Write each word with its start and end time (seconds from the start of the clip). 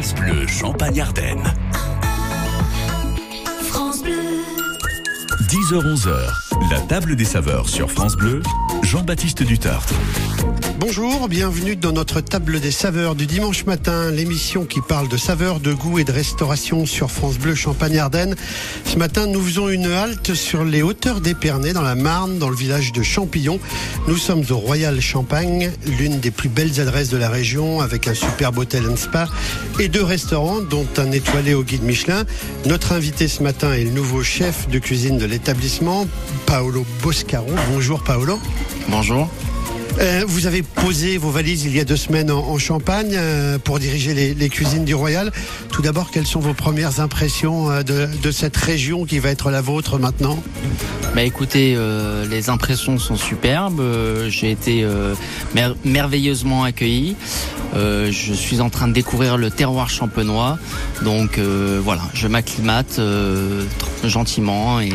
France 0.00 0.14
Bleu 0.14 0.46
Champagne-Ardenne. 0.46 1.42
France 3.68 4.02
Bleu. 4.02 4.12
10h-11h, 5.46 6.70
la 6.70 6.80
table 6.80 7.16
des 7.16 7.26
saveurs 7.26 7.68
sur 7.68 7.90
France 7.90 8.16
Bleu, 8.16 8.42
Jean-Baptiste 8.82 9.42
Dutartre. 9.42 9.92
Bonjour, 10.80 11.28
bienvenue 11.28 11.76
dans 11.76 11.92
notre 11.92 12.22
table 12.22 12.58
des 12.58 12.70
saveurs 12.70 13.14
du 13.14 13.26
dimanche 13.26 13.66
matin, 13.66 14.10
l'émission 14.10 14.64
qui 14.64 14.80
parle 14.80 15.08
de 15.08 15.18
saveurs, 15.18 15.60
de 15.60 15.74
goût 15.74 15.98
et 15.98 16.04
de 16.04 16.10
restauration 16.10 16.86
sur 16.86 17.10
France 17.10 17.36
Bleu 17.36 17.54
Champagne-Ardenne. 17.54 18.34
Ce 18.86 18.96
matin, 18.96 19.26
nous 19.26 19.42
faisons 19.42 19.68
une 19.68 19.92
halte 19.92 20.32
sur 20.32 20.64
les 20.64 20.80
hauteurs 20.80 21.20
d'Épernay, 21.20 21.74
dans 21.74 21.82
la 21.82 21.96
Marne, 21.96 22.38
dans 22.38 22.48
le 22.48 22.56
village 22.56 22.92
de 22.92 23.02
Champillon. 23.02 23.60
Nous 24.08 24.16
sommes 24.16 24.42
au 24.48 24.56
Royal 24.56 24.98
Champagne, 25.02 25.70
l'une 25.84 26.18
des 26.18 26.30
plus 26.30 26.48
belles 26.48 26.80
adresses 26.80 27.10
de 27.10 27.18
la 27.18 27.28
région, 27.28 27.82
avec 27.82 28.08
un 28.08 28.14
superbe 28.14 28.56
hôtel 28.56 28.88
and 28.88 28.96
spa 28.96 29.28
et 29.78 29.88
deux 29.88 30.02
restaurants, 30.02 30.62
dont 30.62 30.86
un 30.96 31.12
étoilé 31.12 31.52
au 31.52 31.62
guide 31.62 31.82
Michelin. 31.82 32.24
Notre 32.64 32.92
invité 32.92 33.28
ce 33.28 33.42
matin 33.42 33.74
est 33.74 33.84
le 33.84 33.90
nouveau 33.90 34.22
chef 34.22 34.66
de 34.70 34.78
cuisine 34.78 35.18
de 35.18 35.26
l'établissement, 35.26 36.06
Paolo 36.46 36.86
Boscaro. 37.02 37.50
Bonjour 37.70 38.02
Paolo. 38.02 38.40
Bonjour. 38.88 39.28
Euh, 40.00 40.24
vous 40.26 40.46
avez 40.46 40.62
posé 40.62 41.18
vos 41.18 41.30
valises 41.30 41.64
il 41.64 41.76
y 41.76 41.80
a 41.80 41.84
deux 41.84 41.96
semaines 41.96 42.30
en, 42.30 42.38
en 42.38 42.58
Champagne 42.58 43.12
euh, 43.12 43.58
pour 43.58 43.78
diriger 43.78 44.14
les, 44.14 44.32
les 44.32 44.48
cuisines 44.48 44.86
du 44.86 44.94
Royal. 44.94 45.30
Tout 45.70 45.82
d'abord, 45.82 46.10
quelles 46.10 46.26
sont 46.26 46.40
vos 46.40 46.54
premières 46.54 47.00
impressions 47.00 47.70
euh, 47.70 47.82
de, 47.82 48.08
de 48.22 48.30
cette 48.30 48.56
région 48.56 49.04
qui 49.04 49.18
va 49.18 49.28
être 49.28 49.50
la 49.50 49.60
vôtre 49.60 49.98
maintenant? 49.98 50.42
Bah 51.14 51.22
écoutez, 51.22 51.76
les 52.30 52.50
impressions 52.50 52.96
sont 52.98 53.16
superbes. 53.16 53.82
J'ai 54.28 54.52
été 54.52 54.86
mer- 55.56 55.74
merveilleusement 55.84 56.62
accueilli. 56.62 57.16
Euh, 57.74 58.12
je 58.12 58.32
suis 58.32 58.60
en 58.60 58.70
train 58.70 58.86
de 58.86 58.92
découvrir 58.92 59.36
le 59.36 59.50
terroir 59.50 59.90
champenois. 59.90 60.56
Donc 61.02 61.38
euh, 61.38 61.80
voilà, 61.82 62.02
je 62.14 62.28
m'acclimate 62.28 63.00
euh, 63.00 63.64
gentiment 64.04 64.80
et 64.80 64.92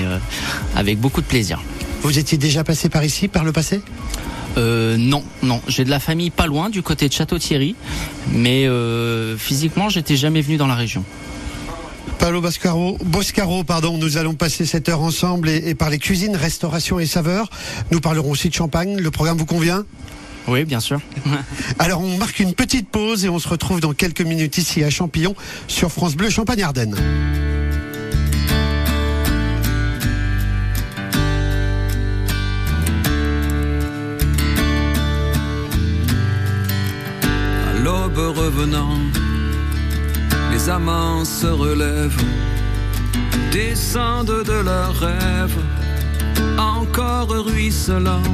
avec 0.73 0.97
beaucoup 0.97 1.19
de 1.19 1.27
plaisir. 1.27 1.61
Vous 2.01 2.17
étiez 2.17 2.37
déjà 2.37 2.63
passé 2.63 2.87
par 2.87 3.03
ici, 3.03 3.27
par 3.27 3.43
le 3.43 3.51
passé? 3.51 3.81
Euh, 4.57 4.97
non, 4.97 5.23
non, 5.43 5.61
j'ai 5.67 5.83
de 5.83 5.89
la 5.89 5.99
famille 5.99 6.29
pas 6.29 6.47
loin 6.47 6.69
du 6.69 6.81
côté 6.81 7.07
de 7.07 7.13
Château-Thierry, 7.13 7.75
mais 8.31 8.67
euh, 8.67 9.37
physiquement, 9.37 9.89
j'étais 9.89 10.15
jamais 10.15 10.41
venu 10.41 10.57
dans 10.57 10.67
la 10.67 10.75
région. 10.75 11.03
Paolo 12.19 12.39
Boscaro, 12.39 12.97
Boscaro, 13.03 13.63
pardon, 13.63 13.97
nous 13.97 14.17
allons 14.17 14.35
passer 14.35 14.65
cette 14.65 14.87
heure 14.87 15.01
ensemble 15.01 15.49
et, 15.49 15.69
et 15.69 15.75
parler 15.75 15.97
cuisine, 15.97 16.35
restauration 16.35 16.99
et 16.99 17.05
saveurs. 17.05 17.49
Nous 17.91 17.99
parlerons 17.99 18.31
aussi 18.31 18.49
de 18.49 18.53
champagne. 18.53 18.97
Le 18.97 19.11
programme 19.11 19.37
vous 19.37 19.45
convient? 19.45 19.85
Oui, 20.47 20.63
bien 20.63 20.79
sûr. 20.79 20.99
Alors 21.79 22.01
on 22.01 22.17
marque 22.17 22.39
une 22.39 22.53
petite 22.53 22.89
pause 22.89 23.25
et 23.25 23.29
on 23.29 23.39
se 23.39 23.47
retrouve 23.47 23.79
dans 23.79 23.93
quelques 23.93 24.21
minutes 24.21 24.57
ici 24.57 24.83
à 24.83 24.89
Champillon 24.89 25.35
sur 25.67 25.91
France 25.91 26.15
Bleu 26.15 26.29
Champagne-Ardenne. 26.29 26.95
À 26.95 27.54
revenant, 38.17 38.97
les 40.51 40.69
amants 40.69 41.25
se 41.25 41.47
relèvent, 41.47 42.23
descendent 43.51 44.43
de 44.45 44.59
leurs 44.63 44.97
rêves, 44.99 45.57
encore 46.57 47.29
ruisselants. 47.29 48.33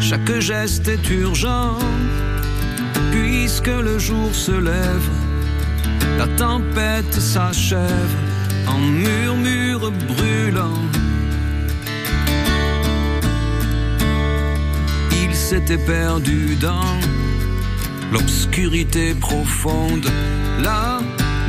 Chaque 0.00 0.40
geste 0.40 0.88
est 0.88 1.10
urgent, 1.10 1.78
puisque 3.12 3.68
le 3.88 3.98
jour 3.98 4.34
se 4.34 4.52
lève, 4.52 5.08
la 6.18 6.26
tempête 6.36 7.14
s'achève 7.14 8.14
en 8.66 8.78
murmure 8.78 9.90
brûlant. 10.08 10.91
S'était 15.52 15.76
perdu 15.76 16.56
dans 16.56 16.96
l'obscurité 18.10 19.12
profonde. 19.12 20.08
Là, 20.62 21.00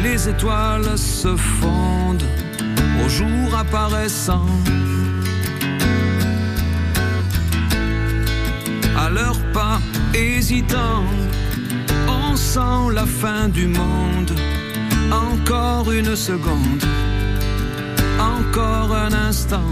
les 0.03 0.27
étoiles 0.27 0.97
se 0.97 1.33
fondent 1.37 2.27
au 3.01 3.07
jour 3.07 3.47
apparaissant. 3.57 4.45
À 8.97 9.09
leurs 9.09 9.41
pas 9.53 9.79
hésitants, 10.13 11.05
on 12.09 12.35
sent 12.35 12.93
la 12.93 13.05
fin 13.05 13.47
du 13.47 13.67
monde. 13.67 14.33
Encore 15.13 15.89
une 15.93 16.17
seconde, 16.17 16.83
encore 18.19 18.93
un 18.93 19.13
instant. 19.29 19.71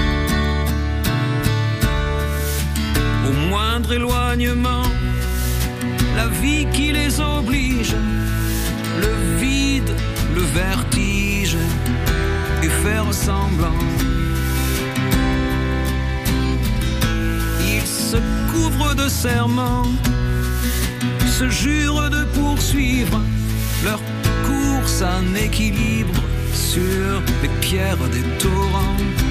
Éloignement, 3.89 4.83
la 6.15 6.27
vie 6.27 6.67
qui 6.73 6.91
les 6.91 7.19
oblige, 7.19 7.95
le 9.01 9.39
vide, 9.39 9.91
le 10.35 10.41
vertige, 10.41 11.57
et 12.63 12.69
faire 12.83 13.11
semblant. 13.13 13.83
Ils 17.73 17.87
se 17.87 18.17
couvrent 18.51 18.95
de 18.95 19.07
serments, 19.07 19.87
se 21.39 21.49
jurent 21.49 22.09
de 22.09 22.23
poursuivre 22.39 23.19
leur 23.83 23.99
course 24.45 25.01
en 25.01 25.35
équilibre 25.35 26.21
sur 26.53 27.21
les 27.41 27.49
pierres 27.61 28.07
des 28.11 28.23
torrents. 28.37 29.30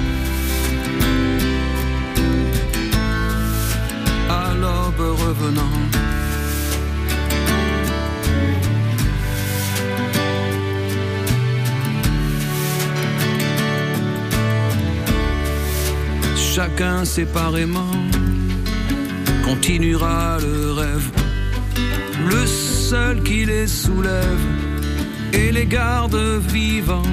Revenant. 5.09 5.77
Chacun 16.35 17.05
séparément 17.05 17.95
continuera 19.45 20.37
le 20.39 20.73
rêve, 20.73 21.09
le 22.29 22.45
seul 22.45 23.23
qui 23.23 23.45
les 23.45 23.67
soulève 23.67 24.45
et 25.33 25.51
les 25.51 25.65
garde 25.65 26.17
vivants. 26.49 27.03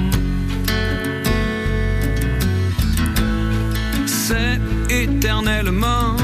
C'est 4.05 4.59
éternellement 4.89 6.15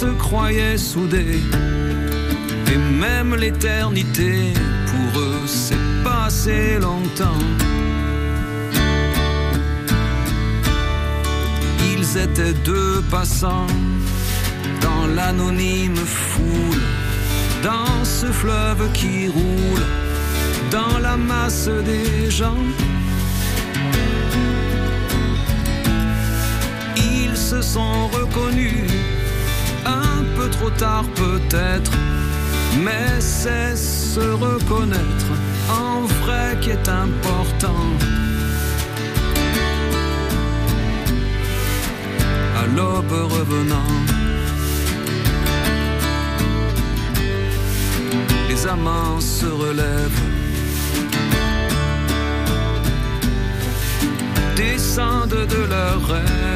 se 0.00 0.12
croyaient 0.26 0.76
soudés. 0.76 1.40
Et 2.72 2.78
même 3.04 3.34
l'éternité, 3.34 4.52
pour 4.90 5.20
eux, 5.20 5.42
c'est 5.46 5.86
passé 6.04 6.78
longtemps. 6.78 7.44
Ils 11.92 12.08
étaient 12.24 12.58
deux 12.72 13.02
passants 13.10 13.72
dans 14.82 15.06
l'anonyme 15.16 15.96
foule, 15.96 16.84
dans 17.62 18.04
ce 18.04 18.26
fleuve 18.26 18.82
qui 18.92 19.28
roule, 19.28 19.86
dans 20.70 20.98
la 20.98 21.16
masse 21.16 21.70
des 21.90 22.30
gens. 22.30 22.64
Ils 26.96 27.36
se 27.36 27.62
sont 27.62 28.10
trop 30.58 30.70
tard 30.70 31.04
peut-être, 31.14 31.92
mais 32.84 33.20
c'est 33.20 33.76
se 33.76 34.20
reconnaître 34.20 35.30
en 35.68 36.02
vrai 36.20 36.56
qui 36.60 36.70
est 36.70 36.88
important. 36.88 37.84
À 42.60 42.66
l'aube 42.74 43.18
revenant, 43.36 43.92
les 48.48 48.66
amants 48.66 49.20
se 49.20 49.46
relèvent. 49.46 50.22
Descendent 54.56 55.46
de 55.54 55.62
leurs 55.68 56.06
rêves 56.08 56.55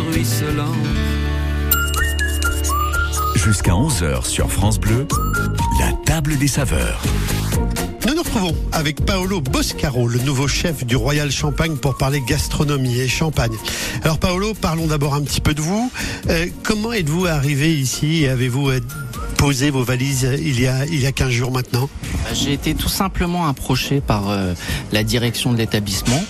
ruisselant. 0.00 0.72
Jusqu'à 3.34 3.72
11h 3.72 4.26
sur 4.26 4.50
France 4.50 4.78
Bleu, 4.78 5.06
la 5.78 5.92
table 6.04 6.36
des 6.38 6.48
saveurs. 6.48 7.00
Nous 8.06 8.14
nous 8.14 8.22
retrouvons 8.22 8.54
avec 8.72 9.04
Paolo 9.04 9.40
Boscaro, 9.40 10.08
le 10.08 10.18
nouveau 10.20 10.48
chef 10.48 10.84
du 10.84 10.96
Royal 10.96 11.30
Champagne 11.30 11.76
pour 11.76 11.96
parler 11.96 12.20
gastronomie 12.26 12.98
et 12.98 13.08
champagne. 13.08 13.56
Alors 14.02 14.18
Paolo, 14.18 14.54
parlons 14.54 14.86
d'abord 14.86 15.14
un 15.14 15.22
petit 15.22 15.40
peu 15.40 15.54
de 15.54 15.60
vous. 15.60 15.90
Euh, 16.28 16.46
comment 16.62 16.92
êtes-vous 16.92 17.26
arrivé 17.26 17.74
ici 17.74 18.24
et 18.24 18.28
avez-vous 18.28 18.70
euh, 18.70 18.80
posé 19.36 19.70
vos 19.70 19.82
valises 19.82 20.28
il 20.38 20.60
y 20.60 20.66
a, 20.66 20.84
il 20.86 21.00
y 21.00 21.06
a 21.06 21.12
15 21.12 21.30
jours 21.30 21.50
maintenant? 21.50 21.88
J'ai 22.34 22.52
été 22.52 22.74
tout 22.74 22.88
simplement 22.88 23.46
approché 23.46 24.00
par 24.00 24.30
euh, 24.30 24.54
la 24.92 25.02
direction 25.02 25.52
de 25.52 25.58
l'établissement 25.58 26.22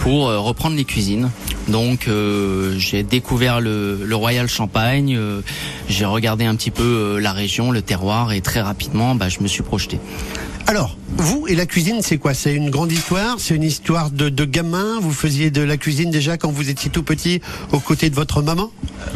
pour 0.00 0.28
euh, 0.28 0.38
reprendre 0.38 0.76
les 0.76 0.84
cuisines. 0.84 1.30
Donc 1.70 2.08
euh, 2.08 2.74
j'ai 2.78 3.02
découvert 3.02 3.60
le, 3.60 4.00
le, 4.04 4.16
Royal 4.16 4.48
Champagne, 4.48 5.16
euh, 5.16 5.40
j'ai 5.88 6.04
regardé 6.04 6.44
un 6.44 6.54
petit 6.56 6.70
peu 6.70 6.82
euh, 6.82 7.20
la 7.20 7.32
région, 7.32 7.70
le 7.70 7.80
terroir 7.80 8.32
et 8.32 8.40
très 8.40 8.60
rapidement 8.60 9.14
bah, 9.14 9.28
je 9.28 9.40
me 9.40 9.46
suis 9.46 9.62
projeté. 9.62 9.98
Alors, 10.66 10.96
vous 11.16 11.46
et 11.48 11.56
la 11.56 11.66
cuisine, 11.66 12.00
c'est 12.00 12.18
quoi? 12.18 12.34
C'est 12.34 12.54
une 12.54 12.70
grande 12.70 12.92
histoire? 12.92 13.36
C'est 13.38 13.56
une 13.56 13.64
histoire 13.64 14.10
de, 14.10 14.28
de 14.28 14.44
gamin? 14.44 15.00
Vous 15.00 15.12
faisiez 15.12 15.50
de 15.50 15.62
la 15.62 15.76
cuisine 15.76 16.10
déjà 16.10 16.36
quand 16.36 16.50
vous 16.50 16.70
étiez 16.70 16.90
tout 16.90 17.02
petit 17.02 17.40
aux 17.72 17.80
côtés 17.80 18.10
de 18.10 18.14
votre 18.14 18.42
maman? 18.42 18.70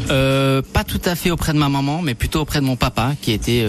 Pas 0.09 0.85
tout 0.85 1.03
à 1.05 1.15
fait 1.15 1.31
auprès 1.31 1.53
de 1.53 1.59
ma 1.59 1.69
maman, 1.69 2.03
mais 2.03 2.15
plutôt 2.15 2.41
auprès 2.41 2.61
de 2.61 2.65
mon 2.65 2.77
papa 2.77 3.13
qui 3.21 3.31
était 3.31 3.67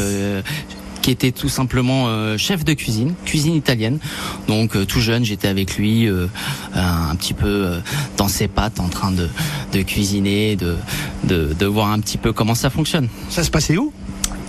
qui 1.05 1.11
était 1.11 1.31
tout 1.31 1.49
simplement 1.49 2.07
euh, 2.07 2.35
chef 2.35 2.65
de 2.65 2.73
cuisine, 2.73 3.13
cuisine 3.25 3.53
italienne. 3.53 3.99
Donc 4.47 4.75
euh, 4.75 4.85
tout 4.85 5.01
jeune, 5.01 5.23
j'étais 5.23 5.47
avec 5.47 5.77
lui, 5.77 6.07
euh, 6.07 6.25
un, 6.73 7.15
petit 7.15 7.35
peu 7.35 7.79
dans 8.17 8.27
ses 8.27 8.47
pattes, 8.47 8.79
en 8.79 8.87
train 8.87 9.11
de, 9.11 9.29
de 9.71 9.81
cuisiner, 9.83 10.55
de, 10.55 10.75
de, 11.23 11.53
de 11.53 11.65
voir 11.67 11.91
un 11.91 11.99
petit 11.99 12.17
peu 12.17 12.33
comment 12.33 12.55
ça 12.55 12.71
fonctionne. 12.71 13.07
Ça 13.29 13.43
se 13.43 13.51
passait 13.51 13.77
où? 13.77 13.93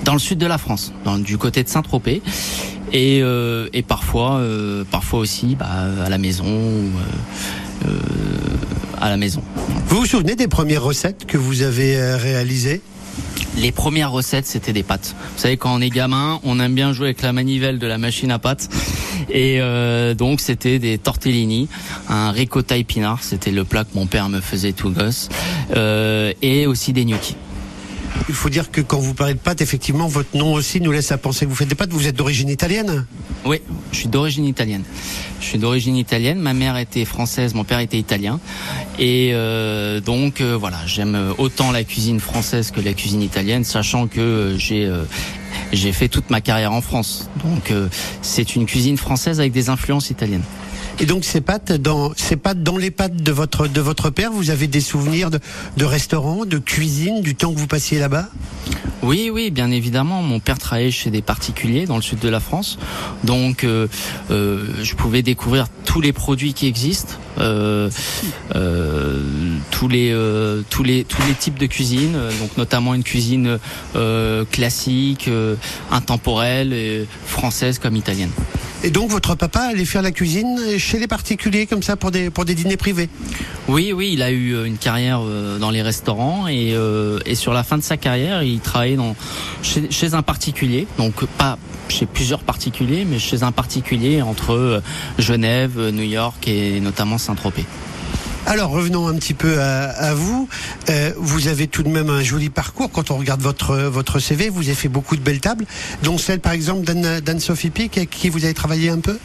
Dans 0.04 0.14
le 0.14 0.18
sud 0.18 0.38
de 0.38 0.46
la 0.46 0.56
France, 0.56 0.94
dans, 1.04 1.18
du 1.18 1.36
côté 1.36 1.62
de 1.62 1.68
Saint-Tropez. 1.68 2.22
Et, 2.94 3.18
et 3.18 3.82
parfois, 3.82 4.40
parfois 4.90 5.18
aussi 5.18 5.56
bah, 5.56 5.68
à 6.06 6.08
la 6.08 6.16
maison. 6.16 6.46
À 8.98 9.10
la 9.10 9.18
maison. 9.18 9.42
Vous 9.88 9.98
vous 9.98 10.06
souvenez 10.06 10.36
des 10.36 10.48
premières 10.48 10.84
recettes 10.84 11.26
que 11.26 11.36
vous 11.36 11.60
avez 11.60 12.14
réalisées? 12.14 12.80
Les 13.56 13.72
premières 13.72 14.10
recettes, 14.10 14.46
c'était 14.46 14.72
des 14.72 14.82
pâtes. 14.82 15.14
Vous 15.34 15.40
savez, 15.40 15.56
quand 15.56 15.74
on 15.74 15.80
est 15.80 15.90
gamin, 15.90 16.40
on 16.44 16.60
aime 16.60 16.74
bien 16.74 16.92
jouer 16.92 17.08
avec 17.08 17.22
la 17.22 17.32
manivelle 17.32 17.78
de 17.78 17.86
la 17.86 17.98
machine 17.98 18.30
à 18.30 18.38
pâtes. 18.38 18.68
Et 19.30 19.58
euh, 19.60 20.14
donc, 20.14 20.40
c'était 20.40 20.78
des 20.78 20.98
tortellini, 20.98 21.68
un 22.08 22.30
ricotta 22.30 22.76
épinard, 22.76 23.22
c'était 23.22 23.50
le 23.50 23.64
plat 23.64 23.84
que 23.84 23.94
mon 23.94 24.06
père 24.06 24.28
me 24.28 24.40
faisait 24.40 24.72
tout 24.72 24.90
gosse, 24.90 25.28
euh, 25.74 26.32
et 26.42 26.66
aussi 26.66 26.92
des 26.92 27.04
gnocchis. 27.04 27.36
Il 28.28 28.34
faut 28.34 28.48
dire 28.48 28.70
que 28.70 28.80
quand 28.80 28.98
vous 28.98 29.14
parlez 29.14 29.34
de 29.34 29.38
pâtes, 29.38 29.60
effectivement, 29.60 30.08
votre 30.08 30.36
nom 30.36 30.52
aussi 30.52 30.80
nous 30.80 30.92
laisse 30.92 31.12
à 31.12 31.18
penser 31.18 31.44
que 31.44 31.50
vous 31.50 31.56
faites 31.56 31.68
des 31.68 31.74
pâtes. 31.74 31.90
Vous 31.90 32.06
êtes 32.06 32.16
d'origine 32.16 32.48
italienne 32.48 33.06
Oui, 33.44 33.60
je 33.92 33.98
suis 33.98 34.08
d'origine 34.08 34.44
italienne. 34.44 34.82
Je 35.40 35.46
suis 35.46 35.58
d'origine 35.58 35.96
italienne. 35.96 36.40
Ma 36.40 36.54
mère 36.54 36.76
était 36.76 37.04
française, 37.04 37.54
mon 37.54 37.64
père 37.64 37.78
était 37.78 37.98
italien. 37.98 38.40
Et 38.98 39.30
euh, 39.32 40.00
donc 40.00 40.40
euh, 40.40 40.56
voilà, 40.56 40.78
j'aime 40.86 41.34
autant 41.38 41.70
la 41.70 41.84
cuisine 41.84 42.20
française 42.20 42.70
que 42.70 42.80
la 42.80 42.94
cuisine 42.94 43.22
italienne, 43.22 43.64
sachant 43.64 44.06
que 44.06 44.20
euh, 44.20 44.58
j'ai 44.58 44.90
j'ai 45.72 45.92
fait 45.92 46.08
toute 46.08 46.30
ma 46.30 46.40
carrière 46.40 46.72
en 46.72 46.80
France. 46.80 47.28
Donc 47.44 47.72
c'est 48.22 48.56
une 48.56 48.66
cuisine 48.66 48.96
française 48.96 49.40
avec 49.40 49.52
des 49.52 49.68
influences 49.68 50.10
italiennes. 50.10 50.44
Et 50.98 51.04
donc 51.04 51.24
ces 51.24 51.42
pâtes, 51.42 51.72
dans 51.72 52.12
ces 52.16 52.36
pâtes 52.36 52.62
dans 52.62 52.78
les 52.78 52.90
pâtes 52.90 53.16
de 53.16 53.32
votre 53.32 53.68
de 53.68 53.80
votre 53.80 54.08
père, 54.10 54.32
vous 54.32 54.50
avez 54.50 54.66
des 54.66 54.80
souvenirs 54.80 55.30
de, 55.30 55.38
de 55.76 55.84
restaurants, 55.84 56.46
de 56.46 56.58
cuisine, 56.58 57.20
du 57.20 57.34
temps 57.34 57.52
que 57.52 57.58
vous 57.58 57.66
passiez 57.66 57.98
là-bas? 57.98 58.28
Oui, 59.02 59.30
oui, 59.32 59.50
bien 59.50 59.70
évidemment. 59.70 60.22
Mon 60.22 60.40
père 60.40 60.58
travaillait 60.58 60.90
chez 60.90 61.10
des 61.10 61.20
particuliers 61.22 61.84
dans 61.86 61.96
le 61.96 62.02
sud 62.02 62.18
de 62.18 62.28
la 62.28 62.40
France, 62.40 62.78
donc 63.24 63.62
euh, 63.62 63.88
euh, 64.30 64.64
je 64.82 64.94
pouvais 64.94 65.22
découvrir 65.22 65.66
tous 65.84 66.00
les 66.00 66.12
produits 66.12 66.54
qui 66.54 66.66
existent, 66.66 67.14
euh, 67.38 67.90
tous 69.70 69.88
les 69.88 70.16
tous 70.70 70.82
les 70.82 71.04
tous 71.04 71.22
les 71.28 71.34
types 71.34 71.58
de 71.58 71.66
cuisine, 71.66 72.18
donc 72.40 72.56
notamment 72.56 72.94
une 72.94 73.04
cuisine 73.04 73.58
classique, 74.50 75.28
intemporelle, 75.90 77.06
française 77.26 77.78
comme 77.78 77.96
italienne. 77.96 78.30
Et 78.82 78.90
donc 78.90 79.10
votre 79.10 79.34
papa 79.34 79.60
allait 79.60 79.84
faire 79.84 80.02
la 80.02 80.12
cuisine 80.12 80.58
chez 80.86 80.98
les 81.00 81.08
particuliers 81.08 81.66
comme 81.66 81.82
ça 81.82 81.96
pour 81.96 82.12
des 82.12 82.30
pour 82.30 82.44
des 82.44 82.54
dîners 82.54 82.76
privés. 82.76 83.08
Oui, 83.66 83.92
oui, 83.92 84.10
il 84.12 84.22
a 84.22 84.30
eu 84.30 84.64
une 84.64 84.78
carrière 84.78 85.20
dans 85.60 85.70
les 85.70 85.82
restaurants 85.82 86.46
et, 86.46 86.74
euh, 86.74 87.18
et 87.26 87.34
sur 87.34 87.52
la 87.52 87.64
fin 87.64 87.76
de 87.76 87.82
sa 87.82 87.96
carrière, 87.96 88.44
il 88.44 88.60
travaillait 88.60 88.96
chez, 89.62 89.90
chez 89.90 90.14
un 90.14 90.22
particulier, 90.22 90.86
donc 90.96 91.24
pas 91.24 91.58
chez 91.88 92.06
plusieurs 92.06 92.42
particuliers, 92.44 93.04
mais 93.04 93.18
chez 93.18 93.42
un 93.42 93.52
particulier 93.52 94.22
entre 94.22 94.82
Genève, 95.18 95.90
New 95.92 96.04
York 96.04 96.46
et 96.46 96.80
notamment 96.80 97.18
Saint-Tropez. 97.18 97.64
Alors 98.46 98.70
revenons 98.70 99.08
un 99.08 99.14
petit 99.14 99.34
peu 99.34 99.60
à, 99.60 100.14
vous. 100.14 100.48
Euh, 100.88 101.12
vous 101.16 101.48
avez 101.48 101.66
tout 101.66 101.82
de 101.82 101.88
même 101.88 102.08
un 102.10 102.22
joli 102.22 102.48
parcours 102.48 102.92
quand 102.92 103.10
on 103.10 103.16
regarde 103.16 103.42
votre 103.42 103.74
votre 103.76 104.20
CV. 104.20 104.48
Vous 104.48 104.62
avez 104.62 104.76
fait 104.76 104.88
beaucoup 104.88 105.16
de 105.16 105.20
belles 105.20 105.40
tables, 105.40 105.66
dont 106.04 106.16
celle 106.16 106.38
par 106.38 106.52
exemple 106.52 106.84
d'Anne-Sophie 106.84 107.70
Pic, 107.70 107.98
avec 107.98 108.10
qui 108.10 108.28
vous 108.28 108.44
avez 108.44 108.54
travaillé 108.54 108.88
un 108.88 109.00
peu? 109.00 109.18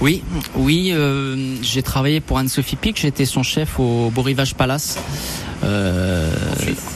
Oui, 0.00 0.22
oui, 0.54 0.90
euh, 0.92 1.56
j'ai 1.60 1.82
travaillé 1.82 2.20
pour 2.20 2.38
Anne-Sophie 2.38 2.76
Pic. 2.76 3.00
J'étais 3.00 3.24
son 3.24 3.42
chef 3.42 3.80
au 3.80 4.10
Beau 4.10 4.24
Palace. 4.56 4.96
Euh, 5.64 6.30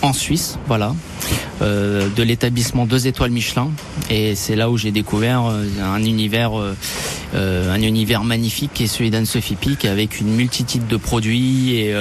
en 0.02 0.12
Suisse, 0.12 0.58
voilà, 0.66 0.94
euh, 1.62 2.08
de 2.14 2.22
l'établissement 2.22 2.84
deux 2.84 3.06
étoiles 3.06 3.30
Michelin, 3.30 3.70
et 4.10 4.34
c'est 4.34 4.56
là 4.56 4.70
où 4.70 4.76
j'ai 4.76 4.90
découvert 4.90 5.42
un 5.82 6.02
univers, 6.02 6.52
euh, 6.58 7.74
un 7.74 7.80
univers 7.82 8.24
magnifique 8.24 8.72
qui 8.74 8.84
est 8.84 8.88
celui 8.88 9.10
d'Anne-Sophie 9.10 9.56
Pic, 9.56 9.84
avec 9.84 10.20
une 10.20 10.34
multitude 10.34 10.86
de 10.86 10.96
produits 10.96 11.76
et, 11.76 11.94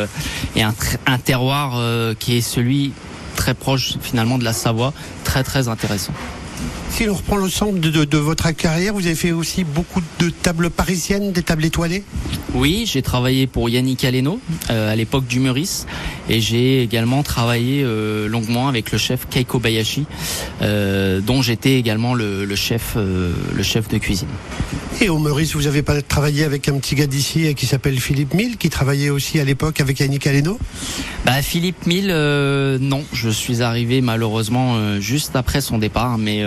un, 0.62 1.18
terroir 1.24 1.80
qui 2.20 2.38
est 2.38 2.42
celui 2.42 2.94
très 3.36 3.54
proche 3.54 3.98
finalement 4.02 4.38
de 4.38 4.44
la 4.44 4.54
Savoie, 4.54 4.94
très 5.24 5.44
très 5.44 5.68
intéressant. 5.68 6.14
Si 6.90 7.06
l'on 7.06 7.16
reprend 7.16 7.36
l'ensemble 7.36 7.82
de, 7.82 7.90
de, 7.90 8.06
de, 8.06 8.18
votre 8.18 8.50
carrière, 8.52 8.94
vous 8.94 9.06
avez 9.06 9.16
fait 9.16 9.34
aussi 9.34 9.66
beaucoup 9.66 10.02
de 10.20 10.30
tables 10.30 10.70
parisiennes, 10.70 11.34
des 11.34 11.44
tables 11.44 11.66
étoilées? 11.66 12.04
Oui, 12.54 12.86
j'ai 12.90 13.02
travaillé 13.02 13.48
pour 13.48 13.70
Yannick 13.70 14.06
Aleno 14.06 14.40
euh, 14.70 14.94
à 14.94 14.96
l'époque 14.96 15.28
du 15.28 15.42
Meurice 15.42 15.88
et 16.30 16.40
j'ai 16.40 16.82
également 16.82 17.22
travaillé 17.22 17.84
euh, 17.84 18.30
longuement 18.30 18.70
avec 18.70 18.94
le 18.94 18.98
chef 18.98 19.28
Keiko 19.30 19.60
Bayashi, 19.60 20.06
euh, 20.62 21.20
dont 21.20 21.42
j'étais 21.42 21.78
également 21.78 22.14
le, 22.14 22.46
le 22.46 22.56
chef, 22.56 22.96
le 22.96 23.64
chef 23.64 23.90
de 23.90 23.98
cuisine. 23.98 24.30
Et 25.02 25.10
au 25.10 25.20
Meurice, 25.20 25.54
vous 25.54 25.68
avez 25.68 25.82
pas 25.82 26.02
travaillé 26.02 26.46
avec 26.46 26.70
un 26.70 26.78
petit 26.78 26.96
gars 26.96 27.08
d'ici 27.08 27.54
qui 27.56 27.66
s'appelle 27.66 28.00
Philippe 28.00 28.34
Mille, 28.34 28.56
qui 28.56 28.70
travaillait 28.70 29.10
aussi 29.10 29.38
à 29.42 29.44
l'époque 29.44 29.82
avec 29.82 30.00
Yannick 30.00 30.26
Aleno? 30.26 30.58
Bah, 31.26 31.42
Philippe 31.42 31.86
Mille, 31.86 32.10
euh, 32.10 32.78
non. 32.80 33.04
Je 33.12 33.30
suis 33.30 33.62
arrivé 33.62 34.00
malheureusement 34.00 35.02
juste 35.02 35.36
après 35.36 35.60
son 35.60 35.78
départ, 35.78 36.18
mais 36.18 36.42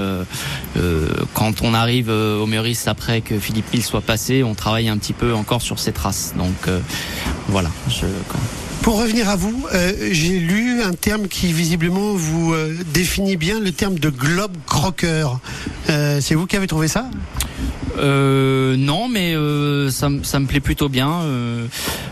quand 1.35 1.63
on 1.63 1.75
arrive 1.75 2.09
au 2.09 2.47
Meurice 2.47 2.89
après 2.89 3.21
que 3.21 3.39
Philippe 3.39 3.73
Mille 3.73 3.85
soit 3.85 4.01
passé, 4.01 4.43
on 4.43 4.55
travaille 4.55 4.89
un 4.89 4.99
petit 4.99 5.13
peu 5.13 5.35
encore 5.35 5.63
sur 5.63 5.79
ses 5.79 5.93
traces. 5.93 6.35
Donc 6.37 6.69
voilà. 7.49 7.71
Pour 8.83 9.01
revenir 9.01 9.29
à 9.29 9.37
vous, 9.37 9.67
euh, 9.75 9.93
j'ai 10.13 10.39
lu 10.39 10.83
un 10.83 10.95
terme 10.95 11.29
qui 11.29 11.53
visiblement 11.53 12.15
vous 12.15 12.55
euh, 12.55 12.75
définit 12.95 13.37
bien, 13.37 13.61
le 13.61 13.73
terme 13.73 13.99
de 13.99 14.09
globe 14.09 14.57
croqueur. 14.67 15.41
Euh, 15.91 16.21
c'est 16.23 16.35
vous 16.35 16.47
qui 16.47 16.57
avez 16.57 16.67
trouvé 16.67 16.89
ça? 16.89 17.11
Euh, 17.99 18.77
non, 18.77 19.09
mais 19.09 19.35
euh, 19.35 19.91
ça, 19.91 20.09
me 20.09 20.47
plaît 20.47 20.61
plutôt 20.61 20.89
bien. 20.89 21.11
Euh, 21.23 21.67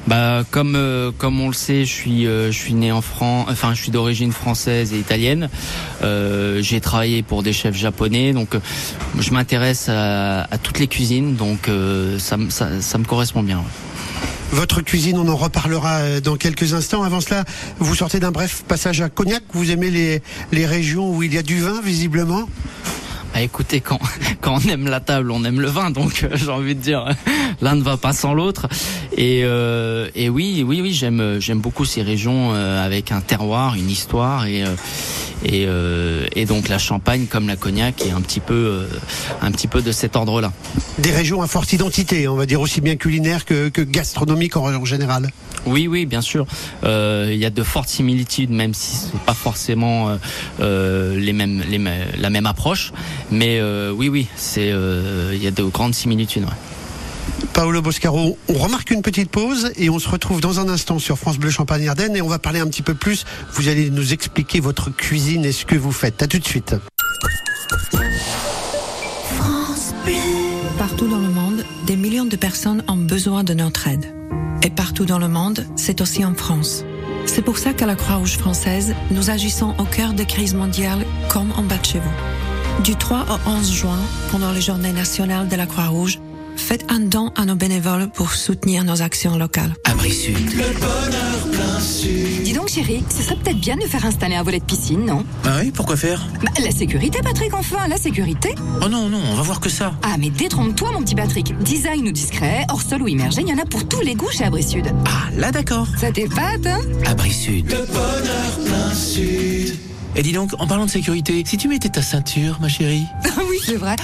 bah, 0.07 0.45
comme 0.51 0.75
on 0.77 1.49
le 1.49 1.55
sait, 1.55 1.85
je 1.85 2.51
suis 2.51 2.75
né 2.75 2.93
en 2.93 3.03
France, 3.03 3.47
enfin 3.51 3.75
je 3.75 3.83
suis 3.83 3.91
d'origine 3.91 4.33
française 4.33 4.93
et 4.93 4.99
italienne. 4.99 5.49
J'ai 6.03 6.81
travaillé 6.81 7.23
pour 7.23 7.43
des 7.43 7.53
chefs 7.53 7.77
japonais, 7.77 8.33
donc 8.33 8.57
je 9.19 9.31
m'intéresse 9.31 9.89
à, 9.89 10.47
toutes 10.63 10.79
les 10.79 10.89
cuisines, 10.89 11.37
donc 11.37 11.71
ça, 12.19 12.37
me 12.37 13.05
correspond 13.05 13.43
bien. 13.43 13.63
Votre 14.53 14.81
cuisine, 14.81 15.19
on 15.19 15.29
en 15.29 15.37
reparlera 15.37 16.21
dans 16.21 16.37
quelques 16.37 16.73
instants. 16.73 17.03
Avant 17.03 17.21
cela, 17.21 17.45
vous 17.79 17.95
sortez 17.97 18.21
d'un 18.21 18.31
bref 18.31 18.63
passage 18.67 19.01
à 19.01 19.09
Cognac. 19.09 19.43
Vous 19.53 19.71
aimez 19.71 20.23
les 20.53 20.67
régions 20.67 21.15
où 21.15 21.23
il 21.23 21.35
y 21.35 21.39
a 21.39 21.43
du 21.43 21.61
vin, 21.61 21.81
visiblement? 21.83 22.49
Ah, 23.37 23.43
écoutez, 23.43 23.81
quand, 23.83 23.99
on 24.47 24.61
aime 24.61 24.89
la 24.89 25.01
table, 25.01 25.31
on 25.31 25.45
aime 25.45 25.61
le 25.61 25.69
vin, 25.69 25.91
donc 25.91 26.23
euh, 26.23 26.31
j'ai 26.33 26.49
envie 26.49 26.75
de 26.75 26.81
dire, 26.81 27.05
l'un 27.61 27.75
ne 27.75 27.83
va 27.83 27.99
pas 27.99 28.15
sans 28.15 28.33
l'autre. 28.33 28.67
Et, 29.13 29.43
euh, 29.45 30.09
et 30.15 30.31
oui, 30.31 30.65
oui, 30.67 30.81
oui, 30.81 30.95
j'aime, 30.95 31.37
j'aime 31.39 31.59
beaucoup 31.59 31.85
ces 31.85 32.01
régions 32.01 32.55
euh, 32.55 32.83
avec 32.83 33.13
un 33.13 33.21
terroir, 33.21 33.75
une 33.75 33.91
histoire 33.91 34.47
et 34.47 34.65
Et, 35.45 35.67
et 36.35 36.45
donc 36.47 36.69
la 36.69 36.79
Champagne, 36.79 37.27
comme 37.27 37.47
la 37.47 37.57
Cognac, 37.57 38.03
est 38.05 38.11
un 38.11 38.21
petit 38.21 38.41
peu, 38.41 38.87
un 39.43 39.51
petit 39.53 39.69
peu 39.69 39.83
de 39.83 39.93
cet 39.93 40.17
ordre-là. 40.17 40.53
Des 40.99 41.11
régions 41.11 41.43
à 41.43 41.47
forte 41.47 41.73
identité, 41.73 42.27
on 42.27 42.37
va 42.37 42.47
dire 42.47 42.61
aussi 42.61 42.81
bien 42.81 42.97
culinaire 42.97 43.45
que, 43.45 43.69
que 43.69 43.83
gastronomique 43.83 44.57
en, 44.57 44.85
général. 44.85 45.31
Oui, 45.67 45.89
oui, 45.89 46.07
bien 46.07 46.21
sûr. 46.21 46.47
Il 46.83 47.37
y 47.37 47.45
a 47.45 47.51
de 47.51 47.63
fortes 47.63 47.89
similitudes, 47.89 48.51
même 48.51 48.75
si 48.75 48.97
c'est 48.97 49.21
pas 49.21 49.35
forcément 49.35 50.17
les 50.59 51.33
mêmes, 51.33 51.63
les, 51.69 51.81
la 52.19 52.31
même 52.31 52.47
approche. 52.47 52.93
Mais 53.31 53.61
oui, 53.91 54.09
oui, 54.09 54.27
c'est 54.37 54.69
il 54.69 55.43
y 55.43 55.47
a 55.47 55.51
de 55.51 55.63
grandes 55.65 55.95
similitudes. 55.95 56.47
Paolo 57.57 57.81
Boscaro, 57.81 58.37
on 58.51 58.53
remarque 58.53 58.91
une 58.91 59.01
petite 59.01 59.31
pause 59.31 59.73
et 59.77 59.89
on 59.89 59.99
se 59.99 60.11
retrouve 60.11 60.43
dans 60.43 60.61
un 60.61 60.69
instant 60.69 60.99
sur 60.99 61.17
France 61.17 61.39
Bleu 61.39 61.49
Champagne 61.49 61.89
Ardenne 61.89 62.15
et 62.15 62.21
on 62.21 62.29
va 62.29 62.39
parler 62.39 62.61
un 62.61 62.67
petit 62.67 62.83
peu 62.83 62.93
plus. 62.93 63.25
Vous 63.55 63.69
allez 63.69 63.89
nous 63.89 64.13
expliquer 64.13 64.61
votre 64.61 64.91
cuisine 64.91 65.43
et 65.43 65.53
ce 65.53 65.65
que 65.65 65.75
vous 65.75 65.91
faites. 65.91 66.23
À 66.23 66.27
tout 66.27 66.39
de 66.39 66.45
suite. 66.45 66.77
France 69.39 69.95
Bleu. 70.05 70.13
Partout 70.77 71.09
dans 71.09 71.17
le 71.17 71.31
monde, 71.31 71.65
des 71.87 71.97
millions 71.97 72.27
de 72.27 72.37
personnes 72.37 72.85
ont 72.89 72.97
besoin 72.97 73.43
de 73.43 73.55
notre 73.55 73.89
aide. 73.89 74.15
Et 74.63 74.69
partout 74.69 75.07
dans 75.07 75.19
le 75.19 75.29
monde, 75.29 75.67
c'est 75.77 76.03
aussi 76.03 76.27
en 76.27 76.35
France. 76.35 76.85
C'est 77.25 77.41
pour 77.41 77.57
ça 77.57 77.73
qu'à 77.73 77.87
la 77.87 77.97
Croix-Rouge 77.97 78.37
française, 78.37 78.95
nous 79.11 79.31
agissons 79.31 79.75
au 79.79 79.85
cœur 79.85 80.13
des 80.13 80.27
crises 80.27 80.53
mondiales 80.53 81.07
comme 81.31 81.53
en 81.53 81.63
bas 81.63 81.79
de 81.79 81.87
chez 81.87 82.01
vous. 82.01 82.83
Du 82.85 82.97
3 82.97 83.25
au 83.31 83.49
11 83.49 83.73
juin, 83.73 83.99
pendant 84.31 84.53
les 84.53 84.61
journées 84.61 84.93
nationales 84.93 85.49
de 85.49 85.57
la 85.57 85.65
Croix-Rouge, 85.65 86.19
faites 86.57 86.85
un 86.91 87.01
don 87.01 87.31
à 87.37 87.45
nos 87.45 87.55
bénévoles 87.57 88.09
pour 88.11 88.33
soutenir 88.33 88.85
nos 88.85 89.03
actions 89.03 89.37
locales. 89.39 89.75
Abri 89.85 90.13
Sud. 90.13 90.37
Le 90.55 90.79
bonheur 90.81 91.49
plein 91.53 91.81
sud. 91.81 92.43
Dis 92.43 92.53
donc, 92.53 92.69
chérie, 92.69 93.05
ce 93.09 93.23
serait 93.23 93.37
peut-être 93.37 93.61
bien 93.61 93.77
de 93.77 93.83
faire 93.83 94.05
installer 94.05 94.35
un 94.35 94.43
volet 94.43 94.59
de 94.61 94.65
piscine, 94.65 95.05
non? 95.05 95.25
Ah 95.45 95.59
oui, 95.61 95.71
pourquoi 95.71 95.97
faire? 95.97 96.27
Bah, 96.43 96.51
La 96.63 96.71
sécurité, 96.71 97.21
Patrick, 97.23 97.55
enfin, 97.55 97.87
la 97.89 97.97
sécurité. 97.97 98.55
Oh 98.85 98.89
non, 98.89 99.09
non, 99.09 99.21
on 99.31 99.35
va 99.35 99.43
voir 99.43 99.61
que 99.61 99.69
ça. 99.69 99.93
Ah, 100.03 100.17
mais 100.19 100.31
détrompe-toi, 100.31 100.93
mon 100.93 101.03
petit 101.03 101.15
Patrick. 101.15 101.57
Design 101.63 102.09
ou 102.09 102.13
discret, 102.13 102.65
hors 102.71 102.83
sol 102.83 103.03
ou 103.03 103.09
immergé, 103.09 103.43
il 103.43 103.49
y 103.49 103.53
en 103.53 103.59
a 103.59 103.65
pour 103.67 103.87
tous 103.89 104.01
les 104.01 104.15
goûts 104.15 104.31
chez 104.31 104.45
Abri 104.45 104.63
Sud. 104.63 104.87
Ah, 105.07 105.31
là 105.37 105.53
d'accord. 105.53 105.87
Ça 105.99 106.11
t'épate, 106.11 106.67
hein 106.67 106.81
Abri 107.07 107.33
Sud. 107.33 107.71
Le 107.71 107.87
bonheur 107.87 108.59
plein 108.65 108.95
sud. 108.95 109.77
Et 110.19 110.23
dis 110.23 110.33
donc, 110.33 110.51
en 110.59 110.67
parlant 110.67 110.87
de 110.87 110.91
sécurité, 110.91 111.43
si 111.47 111.59
tu 111.59 111.69
mettais 111.69 111.91
ta 111.91 112.01
ceinture, 112.01 112.57
ma 112.61 112.69
chérie? 112.69 113.05
oui, 113.51 113.59
c'est 113.65 113.77
vrai. 113.77 113.97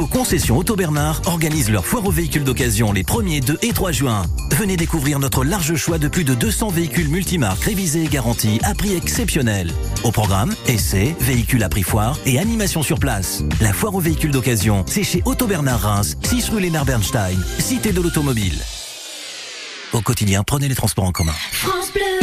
Vos 0.00 0.06
concessions 0.06 0.56
Auto 0.56 0.76
Bernard 0.76 1.20
organisent 1.26 1.70
leur 1.70 1.84
foire 1.84 2.06
aux 2.06 2.10
véhicules 2.10 2.42
d'occasion 2.42 2.90
les 2.90 3.02
1er, 3.02 3.44
2 3.44 3.58
et 3.60 3.74
3 3.74 3.92
juin. 3.92 4.22
Venez 4.52 4.78
découvrir 4.78 5.18
notre 5.18 5.44
large 5.44 5.74
choix 5.74 5.98
de 5.98 6.08
plus 6.08 6.24
de 6.24 6.32
200 6.32 6.70
véhicules 6.70 7.10
multimarques 7.10 7.64
révisés 7.64 8.04
et 8.04 8.08
garantis 8.08 8.58
à 8.62 8.74
prix 8.74 8.94
exceptionnel. 8.94 9.70
Au 10.02 10.10
programme, 10.10 10.54
essais, 10.66 11.14
véhicules 11.20 11.62
à 11.62 11.68
prix 11.68 11.82
foire 11.82 12.18
et 12.24 12.38
animation 12.38 12.82
sur 12.82 12.98
place. 12.98 13.44
La 13.60 13.74
foire 13.74 13.94
aux 13.94 14.00
véhicules 14.00 14.30
d'occasion, 14.30 14.84
c'est 14.86 15.04
chez 15.04 15.20
Auto 15.26 15.46
Bernard 15.46 15.82
Reims, 15.82 16.16
6 16.22 16.48
rue 16.48 16.62
Lénard 16.62 16.86
Bernstein, 16.86 17.38
cité 17.58 17.92
de 17.92 18.00
l'automobile. 18.00 18.58
Au 19.92 20.00
quotidien, 20.00 20.42
prenez 20.44 20.68
les 20.68 20.74
transports 20.74 21.04
en 21.04 21.12
commun. 21.12 21.34
France 21.52 21.92
Bleu. 21.92 22.19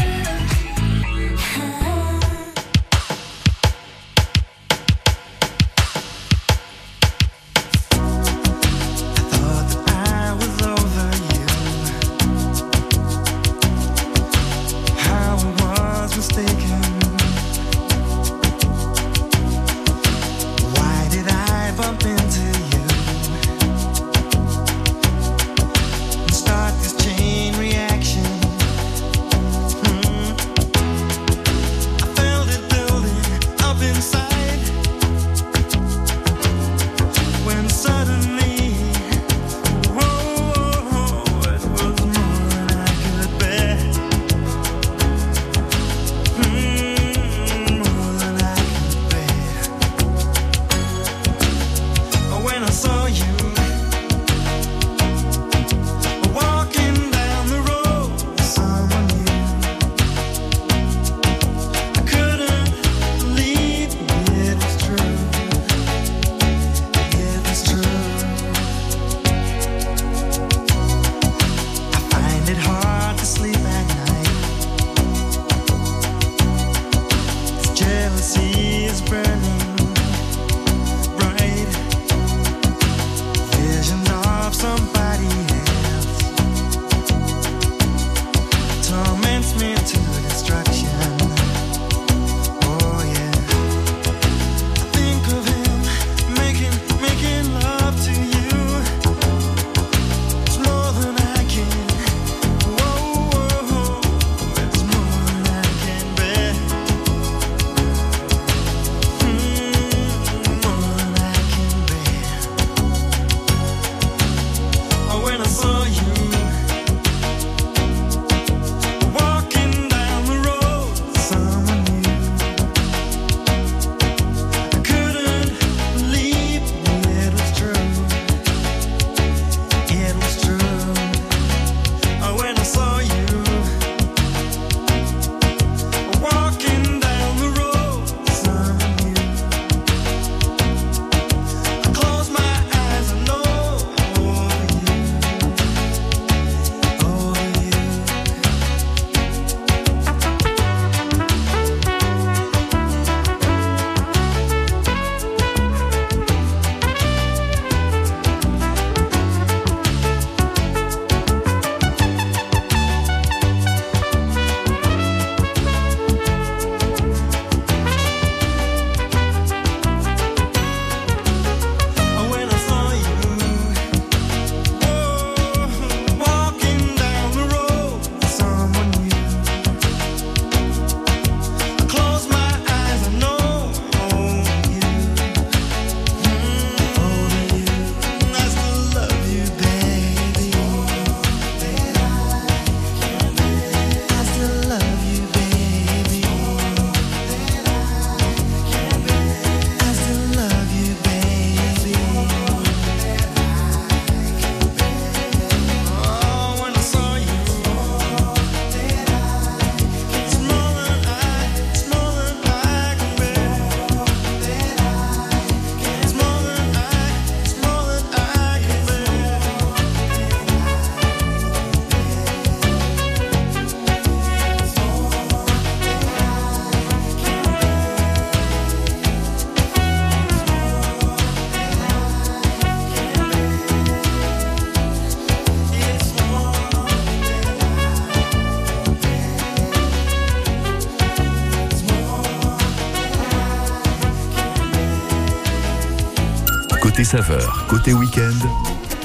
Saveurs. 247.08 247.66
Côté 247.70 247.94
week-end, 247.94 248.36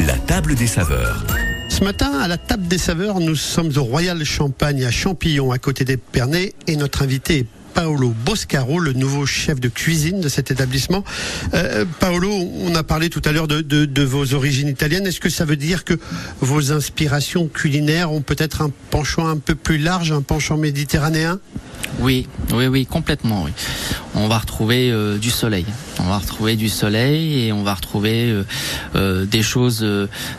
la 0.04 0.18
table 0.18 0.56
des 0.56 0.66
saveurs. 0.66 1.24
Ce 1.68 1.84
matin, 1.84 2.10
à 2.18 2.26
la 2.26 2.36
table 2.36 2.66
des 2.66 2.76
saveurs, 2.76 3.20
nous 3.20 3.36
sommes 3.36 3.70
au 3.76 3.84
Royal 3.84 4.24
Champagne 4.24 4.84
à 4.84 4.90
Champillon, 4.90 5.52
à 5.52 5.58
côté 5.58 5.84
d'Épernay, 5.84 6.52
et 6.66 6.74
notre 6.74 7.02
invité 7.02 7.38
est 7.38 7.46
Paolo 7.74 8.12
Boscaro, 8.24 8.80
le 8.80 8.92
nouveau 8.92 9.24
chef 9.24 9.60
de 9.60 9.68
cuisine 9.68 10.20
de 10.20 10.28
cet 10.28 10.50
établissement. 10.50 11.04
Euh, 11.54 11.84
Paolo, 12.00 12.32
on 12.32 12.74
a 12.74 12.82
parlé 12.82 13.08
tout 13.08 13.22
à 13.24 13.30
l'heure 13.30 13.46
de, 13.46 13.60
de, 13.60 13.84
de, 13.84 14.02
vos 14.02 14.34
origines 14.34 14.68
italiennes. 14.68 15.06
Est-ce 15.06 15.20
que 15.20 15.30
ça 15.30 15.44
veut 15.44 15.54
dire 15.54 15.84
que 15.84 15.94
vos 16.40 16.72
inspirations 16.72 17.46
culinaires 17.46 18.10
ont 18.10 18.20
peut-être 18.20 18.62
un 18.62 18.72
penchant 18.90 19.28
un 19.28 19.38
peu 19.38 19.54
plus 19.54 19.78
large, 19.78 20.10
un 20.10 20.22
penchant 20.22 20.56
méditerranéen? 20.56 21.38
Oui, 22.00 22.26
oui, 22.52 22.66
oui, 22.66 22.84
complètement. 22.84 23.44
Oui. 23.44 23.52
On 24.14 24.26
va 24.26 24.38
retrouver 24.38 24.90
euh, 24.90 25.18
du 25.18 25.30
soleil. 25.30 25.66
On 26.04 26.08
va 26.08 26.18
retrouver 26.18 26.56
du 26.56 26.68
soleil 26.68 27.46
et 27.46 27.52
on 27.52 27.62
va 27.62 27.74
retrouver 27.74 28.30
euh, 28.30 28.44
euh, 28.96 29.24
des 29.24 29.42
choses, 29.42 29.86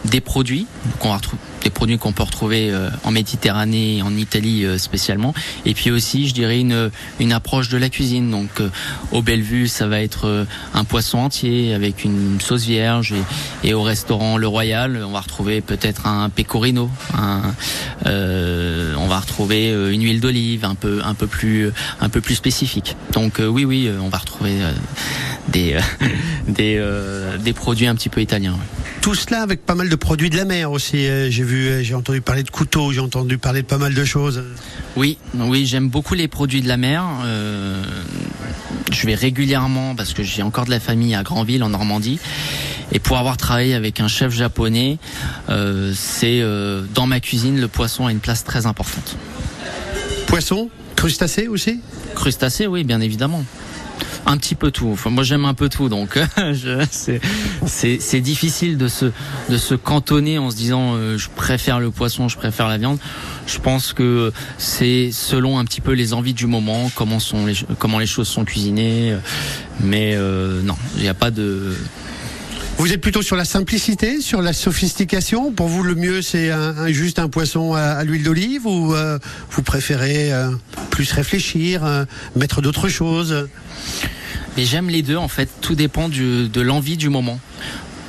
des 0.06 0.22
produits 0.22 0.68
qu'on 1.00 1.10
va 1.10 1.18
retrouver 1.18 1.40
des 1.64 1.70
produits 1.70 1.98
qu'on 1.98 2.12
peut 2.12 2.24
retrouver 2.24 2.72
euh, 2.72 2.90
en 3.04 3.12
Méditerranée 3.12 4.02
en 4.02 4.16
Italie 4.16 4.66
euh, 4.66 4.78
spécialement. 4.78 5.34
Et 5.66 5.74
puis 5.74 5.92
aussi, 5.92 6.28
je 6.28 6.34
dirais, 6.34 6.60
une, 6.60 6.92
une 7.20 7.32
approche 7.32 7.70
de 7.70 7.78
la 7.78 7.90
cuisine. 7.90 8.30
Donc 8.30 8.60
euh, 8.60 8.70
au 9.12 9.22
Bellevue, 9.22 9.68
ça 9.68 9.88
va 9.88 10.02
être 10.02 10.46
un 10.74 10.84
poisson 10.84 11.20
entier 11.20 11.74
avec 11.74 12.04
une 12.04 12.40
sauce 12.42 12.66
vierge. 12.66 13.14
Et, 13.64 13.74
au 13.74 13.82
restaurant 13.82 14.38
Le 14.38 14.48
Royal, 14.48 15.04
on 15.04 15.12
va 15.12 15.22
retrouver 15.22 15.62
peut-être 15.62 16.06
un 16.06 16.30
pecorino. 16.30 16.90
Euh, 18.06 18.94
on 18.98 19.08
va 19.08 19.20
retrouver 19.20 19.70
une 19.92 20.04
huile 20.04 20.20
d'olive 20.20 20.66
un 20.66 20.76
peu, 20.76 21.02
un 21.04 21.14
peu 21.14 21.28
plus, 21.28 21.72
un 22.02 22.10
peu 22.10 22.22
plus 22.22 22.36
spécifique. 22.36 22.96
Donc 23.14 23.40
oui, 23.40 23.66
oui, 23.66 23.90
on 24.02 24.10
va 24.10 24.18
retrouver 24.20 24.60
des, 25.54 25.78
des, 26.48 26.84
des 27.40 27.54
produits 27.54 27.88
un 27.88 27.96
petit 27.96 28.10
peu 28.10 28.22
italiens. 28.22 28.58
Tout 29.04 29.16
cela 29.16 29.42
avec 29.42 29.66
pas 29.66 29.76
mal 29.76 29.90
de 29.90 29.96
produits 29.98 30.30
de 30.30 30.38
la 30.38 30.46
mer 30.46 30.72
aussi. 30.72 30.96
J'ai 31.30 31.44
vu 31.44 31.68
euh, 31.68 31.84
j'ai 31.84 31.94
entendu 31.94 32.22
parler 32.22 32.42
de 32.42 32.50
couteaux, 32.50 32.94
j'ai 32.94 33.02
entendu 33.02 33.38
parler 33.38 33.62
de 33.62 33.68
pas 33.68 33.78
mal 33.78 33.94
de 33.94 34.06
choses. 34.06 34.46
Oui, 34.96 35.18
oui, 35.34 35.66
j'aime 35.66 35.90
beaucoup 35.90 36.14
les 36.14 36.30
produits 36.30 36.62
de 36.62 36.70
la 36.70 36.78
mer. 36.78 37.04
Euh, 37.26 37.84
je 38.94 39.06
vais 39.06 39.14
régulièrement 39.14 39.94
parce 39.94 40.14
que 40.14 40.24
j'ai 40.24 40.42
encore 40.42 40.64
de 40.64 40.70
la 40.70 40.80
famille 40.80 41.16
à 41.16 41.24
Granville 41.24 41.66
en 41.66 41.70
Normandie. 41.70 42.18
Et 42.94 43.00
pour 43.00 43.18
avoir 43.18 43.36
travaillé 43.36 43.74
avec 43.74 44.00
un 44.00 44.08
chef 44.08 44.32
japonais, 44.32 45.00
euh, 45.50 45.92
c'est 45.94 46.42
dans 46.94 47.06
ma 47.06 47.20
cuisine 47.20 47.60
le 47.60 47.68
poisson 47.68 48.08
a 48.08 48.12
une 48.14 48.22
place 48.22 48.46
très 48.46 48.68
importante. 48.68 49.18
Poisson, 50.28 50.70
crustacés 50.96 51.50
aussi? 51.50 51.82
Crustacés, 52.16 52.68
oui, 52.68 52.86
bien 52.86 53.02
évidemment 53.02 53.44
un 54.26 54.38
petit 54.38 54.56
peu 54.56 54.72
tout. 54.72 54.90
Enfin, 54.92 55.10
moi, 55.10 55.24
j'aime 55.24 55.46
un 55.46 55.54
peu 55.54 55.70
tout, 55.70 55.90
donc 55.90 56.20
c'est 56.92 58.22
difficile 58.22 58.78
de 58.78 58.88
se 58.88 59.12
de 59.50 59.58
se 59.58 59.76
cantonner 59.76 60.38
en 60.38 60.50
se 60.50 60.56
disant 60.56 60.94
euh, 60.96 61.18
je 61.18 61.30
préfère 61.30 61.80
le 61.80 61.92
poisson, 61.92 62.28
je 62.28 62.38
préfère 62.38 62.68
la 62.68 62.78
viande. 62.78 63.00
Je 63.48 63.60
pense 63.60 63.94
que 63.94 64.32
c'est 64.58 65.12
selon 65.12 65.60
un 65.60 65.66
petit 65.66 65.82
peu 65.82 65.92
les 65.92 66.14
envies 66.14 66.34
du 66.34 66.48
moment, 66.48 66.90
comment 66.96 67.20
sont 67.20 67.46
les 67.46 67.56
comment 67.80 68.00
les 68.00 68.06
choses 68.06 68.28
sont 68.28 68.46
cuisinées. 68.46 69.18
Mais 69.82 70.14
euh, 70.16 70.62
non, 70.62 70.76
il 70.96 71.02
n'y 71.02 71.10
a 71.10 71.14
pas 71.14 71.32
de 71.32 71.76
vous 72.80 72.92
êtes 72.92 73.02
plutôt 73.02 73.22
sur 73.22 73.36
la 73.36 73.46
simplicité, 73.46 74.20
sur 74.20 74.42
la 74.42 74.52
sophistication. 74.52 75.52
Pour 75.52 75.68
vous, 75.68 75.84
le 75.84 75.94
mieux, 75.94 76.24
c'est 76.24 76.50
juste 76.88 77.20
un 77.20 77.30
poisson 77.30 77.76
à, 77.76 78.04
l'huile 78.04 78.24
d'olive 78.24 78.66
ou 78.66 78.96
euh, 78.96 79.20
vous 79.52 79.62
préférez 79.62 80.32
plus 80.90 81.12
réfléchir, 81.12 81.84
mettre 82.36 82.62
d'autres 82.64 82.90
choses? 82.90 83.48
J'aime 84.58 84.90
les 84.90 85.02
deux 85.02 85.18
en 85.18 85.28
fait. 85.28 85.50
Tout 85.62 85.76
dépend 85.76 86.10
de 86.10 86.62
l'envie 86.62 86.98
du 86.98 87.10
moment. 87.10 87.40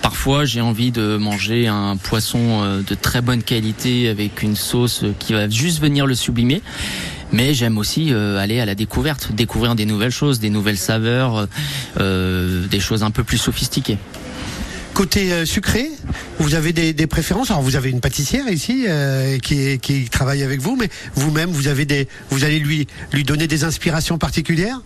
Parfois, 0.04 0.44
j'ai 0.44 0.60
envie 0.60 0.90
de 0.90 1.16
manger 1.16 1.66
un 1.66 1.96
poisson 1.96 2.62
euh, 2.62 2.82
de 2.82 2.94
très 2.94 3.22
bonne 3.22 3.42
qualité 3.42 4.10
avec 4.10 4.42
une 4.42 4.54
sauce 4.54 5.02
qui 5.18 5.32
va 5.32 5.48
juste 5.48 5.80
venir 5.80 6.06
le 6.06 6.14
sublimer. 6.14 6.60
Mais 7.32 7.54
j'aime 7.54 7.78
aussi 7.78 8.12
euh, 8.12 8.37
aller 8.37 8.60
à 8.60 8.66
la 8.66 8.74
découverte, 8.74 9.32
découvrir 9.32 9.74
des 9.74 9.87
nouvelles 9.87 10.10
choses, 10.10 10.40
des 10.40 10.50
nouvelles 10.50 10.76
saveurs, 10.76 11.48
euh, 11.98 12.66
des 12.66 12.80
choses 12.80 13.02
un 13.02 13.10
peu 13.10 13.24
plus 13.24 13.38
sophistiquées. 13.38 13.96
Côté 14.92 15.46
sucré, 15.46 15.90
vous 16.38 16.54
avez 16.54 16.74
des, 16.74 17.06
préférences? 17.06 17.50
Alors 17.50 17.62
vous 17.62 17.74
avez 17.74 17.88
une 17.88 18.00
pâtissière 18.00 18.46
ici 18.48 18.84
qui, 19.42 19.78
qui 19.80 20.04
travaille 20.10 20.42
avec 20.42 20.60
vous, 20.60 20.76
mais 20.76 20.90
vous-même 21.14 21.50
vous 21.50 21.66
avez 21.66 21.87
des, 21.87 22.08
vous 22.30 22.44
allez 22.44 22.60
lui 22.60 22.87
lui 23.12 23.24
donner 23.24 23.46
des 23.46 23.64
inspirations 23.64 24.18
particulières? 24.18 24.80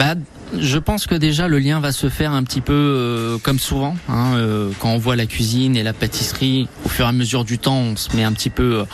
Bah, 0.00 0.14
je 0.58 0.78
pense 0.78 1.06
que 1.06 1.14
déjà 1.14 1.48
le 1.48 1.58
lien 1.58 1.80
va 1.80 1.92
se 1.92 2.08
faire 2.08 2.32
un 2.32 2.42
petit 2.42 2.60
peu 2.60 2.72
euh, 2.72 3.38
comme 3.38 3.58
souvent 3.58 3.96
hein, 4.08 4.34
euh, 4.34 4.70
quand 4.80 4.90
on 4.90 4.98
voit 4.98 5.16
la 5.16 5.26
cuisine 5.26 5.76
et 5.76 5.82
la 5.82 5.92
pâtisserie 5.92 6.68
au 6.84 6.88
fur 6.88 7.04
et 7.04 7.08
à 7.08 7.12
mesure 7.12 7.44
du 7.44 7.58
temps 7.58 7.78
on 7.78 7.96
se 7.96 8.16
met 8.16 8.24
un 8.24 8.32
petit 8.32 8.50
peu 8.50 8.84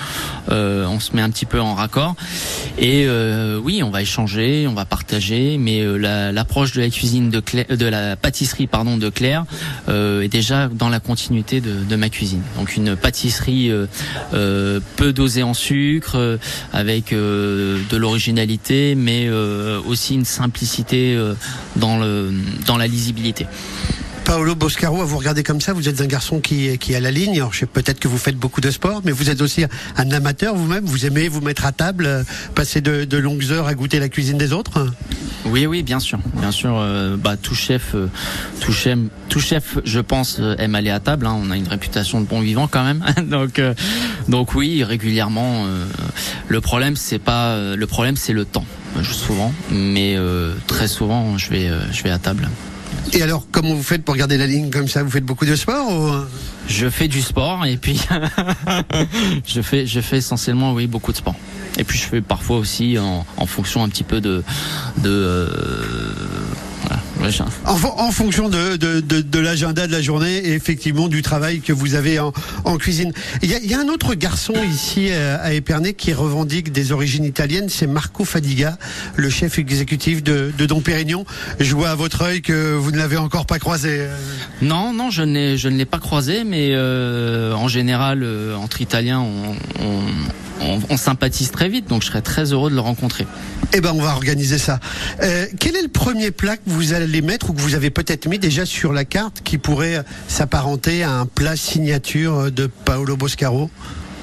euh, 0.50 0.86
on 0.86 1.00
se 1.00 1.14
met 1.14 1.22
un 1.22 1.30
petit 1.30 1.46
peu 1.46 1.60
en 1.60 1.74
raccord. 1.74 2.14
Et 2.78 3.06
oui 3.62 3.82
on 3.82 3.90
va 3.90 4.02
échanger 4.02 4.66
on 4.68 4.74
va 4.74 4.84
partager 4.84 5.56
mais 5.58 5.84
l'approche 6.32 6.72
de 6.72 6.80
la 6.80 6.90
cuisine 6.90 7.30
de 7.30 7.42
de 7.74 7.86
la 7.86 8.16
pâtisserie 8.16 8.66
pardon 8.66 8.96
de 8.96 9.08
Claire 9.08 9.44
est 9.88 10.28
déjà 10.28 10.68
dans 10.68 10.88
la 10.88 11.00
continuité 11.00 11.60
de, 11.60 11.84
de 11.84 11.96
ma 11.96 12.08
cuisine. 12.08 12.42
Donc 12.58 12.76
une 12.76 12.96
pâtisserie 12.96 13.70
peu 14.30 15.12
dosée 15.12 15.42
en 15.42 15.54
sucre 15.54 16.38
avec 16.72 17.12
de 17.12 17.96
l'originalité 17.96 18.94
mais 18.94 19.28
aussi 19.86 20.14
une 20.14 20.24
simplicité 20.24 21.18
dans, 21.76 21.98
la 21.98 22.86
lisibilité. 22.86 23.46
Paolo 24.26 24.56
Boscaro, 24.56 25.02
à 25.02 25.04
vous 25.04 25.18
regarder 25.18 25.44
comme 25.44 25.60
ça, 25.60 25.72
vous 25.72 25.88
êtes 25.88 26.00
un 26.00 26.06
garçon 26.06 26.40
qui, 26.40 26.66
est 26.66 26.94
à 26.96 26.98
la 26.98 27.12
ligne. 27.12 27.36
Alors, 27.36 27.52
je 27.52 27.60
sais 27.60 27.66
peut-être 27.66 28.00
que 28.00 28.08
vous 28.08 28.18
faites 28.18 28.36
beaucoup 28.36 28.60
de 28.60 28.72
sport, 28.72 29.00
mais 29.04 29.12
vous 29.12 29.30
êtes 29.30 29.40
aussi 29.40 29.64
un 29.96 30.10
amateur 30.10 30.56
vous-même. 30.56 30.84
Vous 30.84 31.06
aimez 31.06 31.28
vous 31.28 31.40
mettre 31.40 31.64
à 31.64 31.70
table, 31.70 32.06
euh, 32.06 32.24
passer 32.56 32.80
de, 32.80 33.16
longues 33.18 33.44
heures 33.52 33.68
à 33.68 33.74
goûter 33.74 34.00
la 34.00 34.08
cuisine 34.08 34.36
des 34.36 34.52
autres? 34.52 34.92
Oui, 35.44 35.66
oui, 35.66 35.84
bien 35.84 36.00
sûr. 36.00 36.18
Bien 36.40 36.50
sûr, 36.50 36.76
euh, 36.76 37.16
bah, 37.16 37.36
tout 37.36 37.54
chef, 37.54 37.94
euh, 37.94 38.08
tout 38.58 38.72
chef, 38.72 38.98
tout 39.28 39.38
chef, 39.38 39.78
je 39.84 40.00
pense, 40.00 40.40
aime 40.58 40.74
aller 40.74 40.90
à 40.90 40.98
table. 40.98 41.24
Hein. 41.28 41.40
On 41.40 41.52
a 41.52 41.56
une 41.56 41.68
réputation 41.68 42.20
de 42.20 42.26
bon 42.26 42.40
vivant 42.40 42.66
quand 42.66 42.82
même. 42.82 43.04
donc, 43.30 43.60
donc 44.26 44.56
oui, 44.56 44.82
régulièrement. 44.82 45.66
le 46.48 46.60
problème, 46.60 46.96
c'est 46.96 47.20
pas, 47.20 47.76
le 47.76 47.86
problème, 47.86 48.16
c'est 48.16 48.32
le 48.32 48.44
temps 48.44 48.66
souvent, 49.04 49.52
mais 49.70 50.16
très 50.66 50.88
souvent, 50.88 51.38
je 51.38 51.50
vais 51.50 52.10
à 52.10 52.18
table. 52.18 52.48
Et 53.12 53.22
alors, 53.22 53.46
comment 53.50 53.74
vous 53.74 53.82
faites 53.82 54.04
pour 54.04 54.16
garder 54.16 54.36
la 54.36 54.46
ligne 54.46 54.70
comme 54.70 54.88
ça? 54.88 55.02
Vous 55.02 55.10
faites 55.10 55.24
beaucoup 55.24 55.46
de 55.46 55.56
sport. 55.56 56.26
Je 56.68 56.88
fais 56.90 57.08
du 57.08 57.22
sport 57.22 57.64
et 57.64 57.76
puis 57.76 58.00
je 59.46 59.60
fais 59.62 60.16
essentiellement 60.16 60.72
oui 60.72 60.86
beaucoup 60.86 61.12
de 61.12 61.16
sport. 61.16 61.36
Et 61.78 61.84
puis 61.84 61.98
je 61.98 62.04
fais 62.04 62.20
parfois 62.20 62.58
aussi 62.58 62.98
en, 62.98 63.46
fonction 63.46 63.82
un 63.82 63.88
petit 63.88 64.02
peu 64.02 64.20
de 64.20 64.42
de 64.98 65.10
euh, 65.10 65.48
en, 67.64 68.10
fonction 68.10 68.48
de, 68.48 68.76
de, 68.76 69.00
de, 69.00 69.38
l'agenda 69.38 69.86
de 69.86 69.92
la 69.92 70.02
journée 70.02 70.36
et 70.36 70.52
effectivement 70.54 71.08
du 71.08 71.22
travail 71.22 71.60
que 71.60 71.72
vous 71.72 71.94
avez 71.94 72.18
en, 72.18 72.32
en 72.64 72.76
cuisine. 72.76 73.12
Il 73.42 73.50
y, 73.50 73.54
a, 73.54 73.58
il 73.58 73.70
y, 73.70 73.74
a, 73.74 73.80
un 73.80 73.88
autre 73.88 74.14
garçon 74.14 74.54
ici 74.70 75.08
euh, 75.10 75.36
à 75.40 75.52
Épernay 75.52 75.94
qui 75.94 76.12
revendique 76.12 76.72
des 76.72 76.92
origines 76.92 77.24
italiennes, 77.24 77.68
c'est 77.68 77.86
Marco 77.86 78.24
Fadiga, 78.24 78.78
le 79.16 79.30
chef 79.30 79.58
exécutif 79.58 80.22
de, 80.22 80.52
de 80.56 80.66
Don 80.66 80.80
Pérignon. 80.80 81.24
Je 81.60 81.74
vois 81.74 81.90
à 81.90 81.94
votre 81.94 82.22
œil 82.22 82.42
que 82.42 82.74
vous 82.74 82.90
ne 82.90 82.98
l'avez 82.98 83.16
encore 83.16 83.46
pas 83.46 83.58
croisé. 83.58 83.98
Euh. 84.00 84.16
Non, 84.62 84.92
non, 84.92 85.10
je, 85.10 85.22
je 85.56 85.68
ne 85.68 85.76
l'ai 85.76 85.84
pas 85.84 85.98
croisé, 85.98 86.44
mais 86.44 86.70
euh, 86.72 87.52
en 87.54 87.68
général, 87.68 88.22
euh, 88.22 88.56
entre 88.56 88.80
Italiens, 88.80 89.20
on, 89.20 89.54
on 89.84 90.00
on, 90.60 90.96
sympathise 90.96 91.50
très 91.50 91.68
vite, 91.68 91.88
donc 91.88 92.02
je 92.02 92.08
serais 92.08 92.22
très 92.22 92.52
heureux 92.52 92.70
de 92.70 92.74
le 92.74 92.80
rencontrer. 92.80 93.26
Eh 93.72 93.80
ben, 93.80 93.92
on 93.94 94.00
va 94.00 94.10
organiser 94.10 94.58
ça. 94.58 94.80
Euh, 95.22 95.46
quel 95.58 95.76
est 95.76 95.82
le 95.82 95.88
premier 95.88 96.30
plat 96.30 96.56
que 96.56 96.62
vous 96.66 96.92
allez 96.92 97.15
mettre 97.22 97.50
ou 97.50 97.52
que 97.52 97.60
vous 97.60 97.74
avez 97.74 97.90
peut-être 97.90 98.26
mis 98.26 98.38
déjà 98.38 98.66
sur 98.66 98.92
la 98.92 99.04
carte 99.04 99.42
qui 99.44 99.58
pourrait 99.58 100.04
s'apparenter 100.28 101.02
à 101.02 101.12
un 101.12 101.26
plat 101.26 101.56
signature 101.56 102.50
de 102.50 102.66
Paolo 102.66 103.16
Boscaro? 103.16 103.70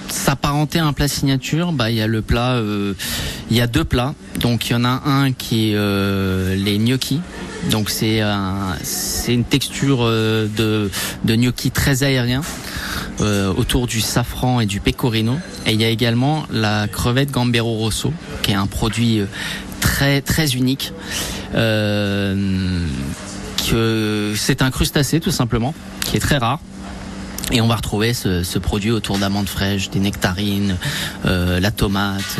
S'apparenter 0.10 0.80
à 0.80 0.86
un 0.86 0.94
plat 0.94 1.08
signature, 1.08 1.72
bah 1.72 1.90
il 1.90 1.96
y 1.96 2.02
a 2.02 2.08
le 2.08 2.22
plat, 2.22 2.56
euh, 2.56 2.94
il 3.50 3.58
y 3.58 3.62
a 3.62 3.68
deux 3.68 3.86
plats. 3.86 4.14
Donc 4.40 4.70
il 4.70 4.74
y 4.74 4.76
en 4.76 4.86
a 4.86 5.02
un 5.06 5.32
qui 5.32 5.72
est 5.72 5.76
euh, 5.76 6.56
les 6.56 6.78
gnocchi. 6.78 7.22
Donc 7.72 7.90
c'est 7.90 8.22
c'est 8.84 9.34
une 9.34 9.46
texture 9.46 10.06
de 10.06 10.90
de 11.24 11.36
gnocchi 11.36 11.72
très 11.72 12.04
aérien. 12.04 12.42
Euh, 13.22 13.54
autour 13.54 13.86
du 13.86 14.02
safran 14.02 14.60
et 14.60 14.66
du 14.66 14.80
pecorino. 14.80 15.38
Et 15.68 15.74
il 15.74 15.82
y 15.82 15.86
a 15.86 15.90
également 15.90 16.46
la 16.52 16.88
crevette 16.88 17.30
Gambero 17.30 17.78
Rosso, 17.78 18.12
qui 18.42 18.52
est 18.52 18.56
un 18.56 18.66
produit 18.66 19.20
euh, 19.20 19.26
très 19.84 20.22
très 20.22 20.54
unique. 20.54 20.94
Euh, 21.54 22.88
que 23.70 24.34
c'est 24.36 24.62
un 24.62 24.72
crustacé 24.72 25.20
tout 25.20 25.32
simplement, 25.32 25.74
qui 26.06 26.18
est 26.18 26.20
très 26.20 26.38
rare. 26.38 26.60
Et 27.52 27.62
on 27.62 27.68
va 27.68 27.76
retrouver 27.76 28.14
ce, 28.14 28.58
produit 28.58 28.92
autour 28.92 29.18
d'amandes 29.20 29.48
fraîches, 29.48 29.90
des 29.90 30.00
nectarines, 30.00 30.78
la 31.26 31.72
tomate. 31.72 32.38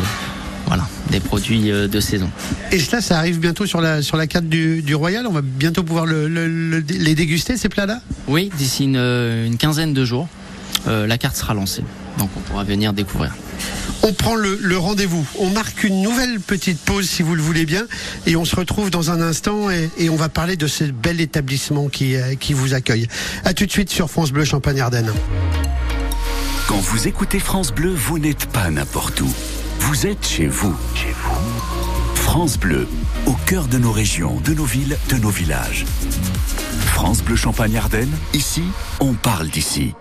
Voilà, 0.66 0.88
des 1.10 1.20
produits 1.20 1.70
euh, 1.70 1.88
de 1.88 2.00
saison. 2.00 2.30
Et 2.72 2.78
cela, 2.78 3.02
ça 3.02 3.18
arrive 3.18 3.38
bientôt 3.38 3.66
sur 3.66 3.82
la, 3.82 4.00
sur 4.00 4.16
la 4.16 4.26
carte 4.26 4.46
du, 4.46 4.80
du 4.80 4.94
Royal. 4.94 5.26
On 5.26 5.30
va 5.32 5.42
bientôt 5.42 5.82
pouvoir 5.82 6.06
le- 6.06 6.26
le- 6.26 6.48
le- 6.48 6.78
les 6.88 7.14
déguster, 7.14 7.58
ces 7.58 7.68
plats-là? 7.68 8.00
Oui, 8.28 8.50
d'ici 8.56 8.84
une, 8.84 8.96
euh, 8.96 9.44
une 9.46 9.58
quinzaine 9.58 9.92
de 9.92 10.04
jours, 10.06 10.26
euh, 10.88 11.06
la 11.06 11.18
carte 11.18 11.36
sera 11.36 11.52
lancée. 11.52 11.84
Donc 12.18 12.30
on 12.36 12.40
pourra 12.40 12.64
venir 12.64 12.92
découvrir. 12.92 13.34
On 14.02 14.12
prend 14.12 14.34
le, 14.34 14.58
le 14.60 14.76
rendez-vous. 14.76 15.26
On 15.38 15.48
marque 15.48 15.82
une 15.84 16.02
nouvelle 16.02 16.38
petite 16.38 16.78
pause, 16.78 17.08
si 17.08 17.22
vous 17.22 17.34
le 17.34 17.42
voulez 17.42 17.64
bien. 17.64 17.86
Et 18.26 18.36
on 18.36 18.44
se 18.44 18.54
retrouve 18.54 18.90
dans 18.90 19.10
un 19.10 19.20
instant 19.22 19.70
et, 19.70 19.88
et 19.96 20.10
on 20.10 20.16
va 20.16 20.28
parler 20.28 20.56
de 20.56 20.66
ce 20.66 20.84
bel 20.84 21.20
établissement 21.20 21.88
qui, 21.88 22.16
euh, 22.16 22.34
qui 22.34 22.52
vous 22.52 22.74
accueille. 22.74 23.08
À 23.44 23.54
tout 23.54 23.64
de 23.64 23.70
suite 23.70 23.90
sur 23.90 24.10
France 24.10 24.30
Bleu 24.30 24.44
Champagne-Ardenne. 24.44 25.12
Quand 26.68 26.80
vous 26.80 27.08
écoutez 27.08 27.38
France 27.38 27.72
Bleu, 27.72 27.94
vous 27.94 28.18
n'êtes 28.18 28.46
pas 28.46 28.70
n'importe 28.70 29.20
où. 29.20 29.32
Vous 29.80 30.06
êtes 30.06 30.26
chez 30.26 30.46
vous. 30.46 30.74
Chez 30.94 31.14
vous. 31.22 32.14
France 32.14 32.58
Bleu, 32.58 32.88
au 33.26 33.34
cœur 33.46 33.68
de 33.68 33.78
nos 33.78 33.92
régions, 33.92 34.40
de 34.40 34.54
nos 34.54 34.64
villes, 34.64 34.96
de 35.08 35.16
nos 35.16 35.30
villages. 35.30 35.84
France 36.86 37.22
Bleu 37.22 37.36
Champagne-Ardenne, 37.36 38.12
ici, 38.32 38.64
on 39.00 39.12
parle 39.12 39.48
d'ici. 39.48 39.94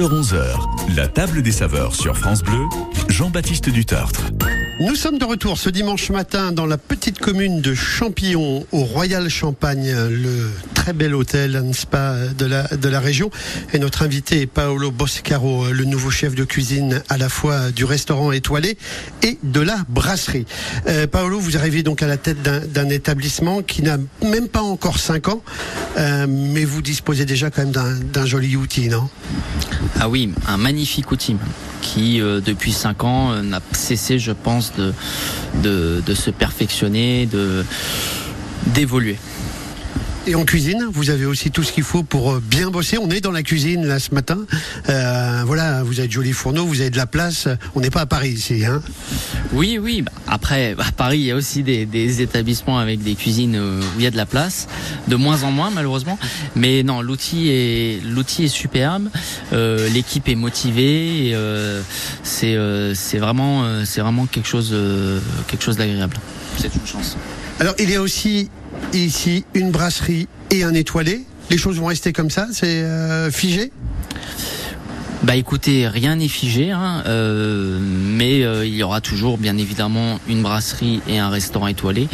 10h-11h, 0.00 0.96
la 0.96 1.08
table 1.08 1.42
des 1.42 1.52
saveurs 1.52 1.94
sur 1.94 2.16
France 2.16 2.42
Bleu, 2.42 2.64
Jean-Baptiste 3.10 3.68
Dutartre. 3.68 4.22
Nous 4.80 4.94
sommes 4.94 5.18
de 5.18 5.26
retour 5.26 5.58
ce 5.58 5.68
dimanche 5.68 6.08
matin 6.08 6.52
dans 6.52 6.64
la 6.64 6.78
petite 6.78 7.18
commune 7.18 7.60
de 7.60 7.74
Champillon 7.74 8.64
au 8.72 8.84
Royal 8.84 9.28
Champagne, 9.28 9.92
le 10.08 10.50
très 10.80 10.94
bel 10.94 11.14
hôtel 11.14 11.56
un 11.56 11.74
spa 11.74 12.14
de 12.38 12.46
la, 12.46 12.62
de 12.62 12.88
la 12.88 13.00
région. 13.00 13.30
Et 13.74 13.78
notre 13.78 14.02
invité 14.02 14.40
est 14.40 14.46
Paolo 14.46 14.90
Boscaro, 14.90 15.66
le 15.70 15.84
nouveau 15.84 16.08
chef 16.08 16.34
de 16.34 16.44
cuisine 16.44 17.02
à 17.10 17.18
la 17.18 17.28
fois 17.28 17.70
du 17.70 17.84
restaurant 17.84 18.32
étoilé 18.32 18.78
et 19.22 19.36
de 19.42 19.60
la 19.60 19.76
brasserie. 19.90 20.46
Euh, 20.88 21.06
Paolo, 21.06 21.38
vous 21.38 21.58
arrivez 21.58 21.82
donc 21.82 22.02
à 22.02 22.06
la 22.06 22.16
tête 22.16 22.40
d'un 22.40 22.88
établissement 22.88 23.60
qui 23.60 23.82
n'a 23.82 23.98
même 24.24 24.48
pas 24.48 24.62
encore 24.62 24.98
5 24.98 25.28
ans, 25.28 25.42
euh, 25.98 26.26
mais 26.26 26.64
vous 26.64 26.80
disposez 26.80 27.26
déjà 27.26 27.50
quand 27.50 27.62
même 27.66 27.98
d'un 28.00 28.24
joli 28.24 28.56
outil, 28.56 28.88
non? 28.88 29.06
Ah 30.00 30.08
oui, 30.08 30.32
un 30.48 30.56
magnifique 30.56 31.12
outil 31.12 31.36
qui, 31.82 32.22
euh, 32.22 32.40
depuis 32.40 32.72
5 32.72 33.04
ans, 33.04 33.42
n'a 33.42 33.60
cessé, 33.72 34.18
je 34.18 34.32
pense, 34.32 34.72
de, 34.78 34.94
de, 35.62 36.02
de 36.06 36.14
se 36.14 36.30
perfectionner, 36.30 37.26
de 37.26 37.66
d'évoluer. 38.66 39.18
Et 40.30 40.36
en 40.36 40.44
cuisine, 40.44 40.86
vous 40.92 41.10
avez 41.10 41.26
aussi 41.26 41.50
tout 41.50 41.64
ce 41.64 41.72
qu'il 41.72 41.82
faut 41.82 42.04
pour 42.04 42.30
euh, 42.30 42.40
bien 42.40 42.70
bosser. 42.70 42.98
On 42.98 43.10
est 43.10 43.20
dans 43.20 43.32
la 43.32 43.42
cuisine 43.42 43.84
là 43.84 43.98
ce 43.98 44.14
matin. 44.14 44.38
Euh, 44.88 45.42
voilà, 45.44 45.82
vous 45.82 45.98
avez 45.98 46.06
de 46.06 46.12
jolis 46.12 46.30
fourneaux, 46.30 46.64
vous 46.66 46.80
avez 46.80 46.90
de 46.90 46.96
la 46.96 47.08
place. 47.08 47.48
On 47.74 47.80
n'est 47.80 47.90
pas 47.90 48.02
à 48.02 48.06
Paris 48.06 48.30
ici, 48.30 48.64
hein 48.64 48.80
Oui, 49.52 49.80
oui. 49.82 50.04
après, 50.28 50.76
à 50.78 50.92
Paris, 50.92 51.18
il 51.18 51.24
y 51.24 51.30
a 51.32 51.34
aussi 51.34 51.64
des, 51.64 51.84
des 51.84 52.22
établissements 52.22 52.78
avec 52.78 53.02
des 53.02 53.16
cuisines 53.16 53.56
euh, 53.56 53.80
où 53.80 53.98
il 53.98 54.04
y 54.04 54.06
a 54.06 54.12
de 54.12 54.16
la 54.16 54.24
place, 54.24 54.68
de 55.08 55.16
moins 55.16 55.42
en 55.42 55.50
moins 55.50 55.70
malheureusement. 55.70 56.16
Mais 56.54 56.84
non, 56.84 57.02
l'outil 57.02 57.48
est 57.48 58.00
l'outil 58.04 58.44
est 58.44 58.48
superbe. 58.48 59.08
Euh, 59.52 59.88
L'équipe 59.88 60.28
est 60.28 60.36
motivée. 60.36 61.30
et, 61.30 61.34
euh, 61.34 61.82
c'est 62.22 62.54
euh, 62.54 62.94
c'est 62.94 63.18
vraiment 63.18 63.84
c'est 63.84 64.00
vraiment 64.00 64.26
quelque 64.26 64.46
chose 64.46 64.72
quelque 65.48 65.64
chose 65.64 65.76
d'agréable. 65.76 66.16
C'est 66.56 66.72
une 66.72 66.86
chance. 66.86 67.16
Alors, 67.60 67.74
il 67.78 67.90
y 67.90 67.94
a 67.94 68.00
aussi 68.00 68.48
ici 68.92 69.44
une 69.54 69.70
brasserie 69.70 70.28
et 70.50 70.64
un 70.64 70.74
étoilé. 70.74 71.24
Les 71.50 71.58
choses 71.58 71.78
vont 71.78 71.86
rester 71.86 72.12
comme 72.12 72.30
ça, 72.30 72.46
c'est 72.52 72.82
euh, 72.82 73.30
figé? 73.30 73.72
Bah 75.22 75.36
écoutez, 75.36 75.86
rien 75.86 76.16
n'est 76.16 76.28
figé, 76.28 76.70
hein, 76.70 77.02
euh, 77.06 77.78
mais 77.82 78.42
euh, 78.42 78.64
il 78.64 78.74
y 78.74 78.82
aura 78.82 79.02
toujours 79.02 79.36
bien 79.36 79.58
évidemment 79.58 80.18
une 80.28 80.40
brasserie 80.40 81.02
et 81.06 81.18
un 81.18 81.28
restaurant 81.28 81.66
étoilé. 81.66 82.08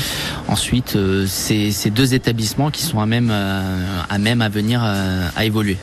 Ensuite, 0.49 0.97
euh, 0.97 1.25
c'est 1.29 1.71
ces 1.71 1.91
deux 1.91 2.15
établissements 2.15 2.73
qui 2.73 2.83
sont 2.83 2.99
à 2.99 3.07
même 3.07 3.31
à 3.31 4.19
même 4.19 4.43
à 4.43 4.49
venir 4.49 4.83
à 4.83 5.45
évoluer. 5.45 5.77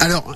Alors, 0.00 0.34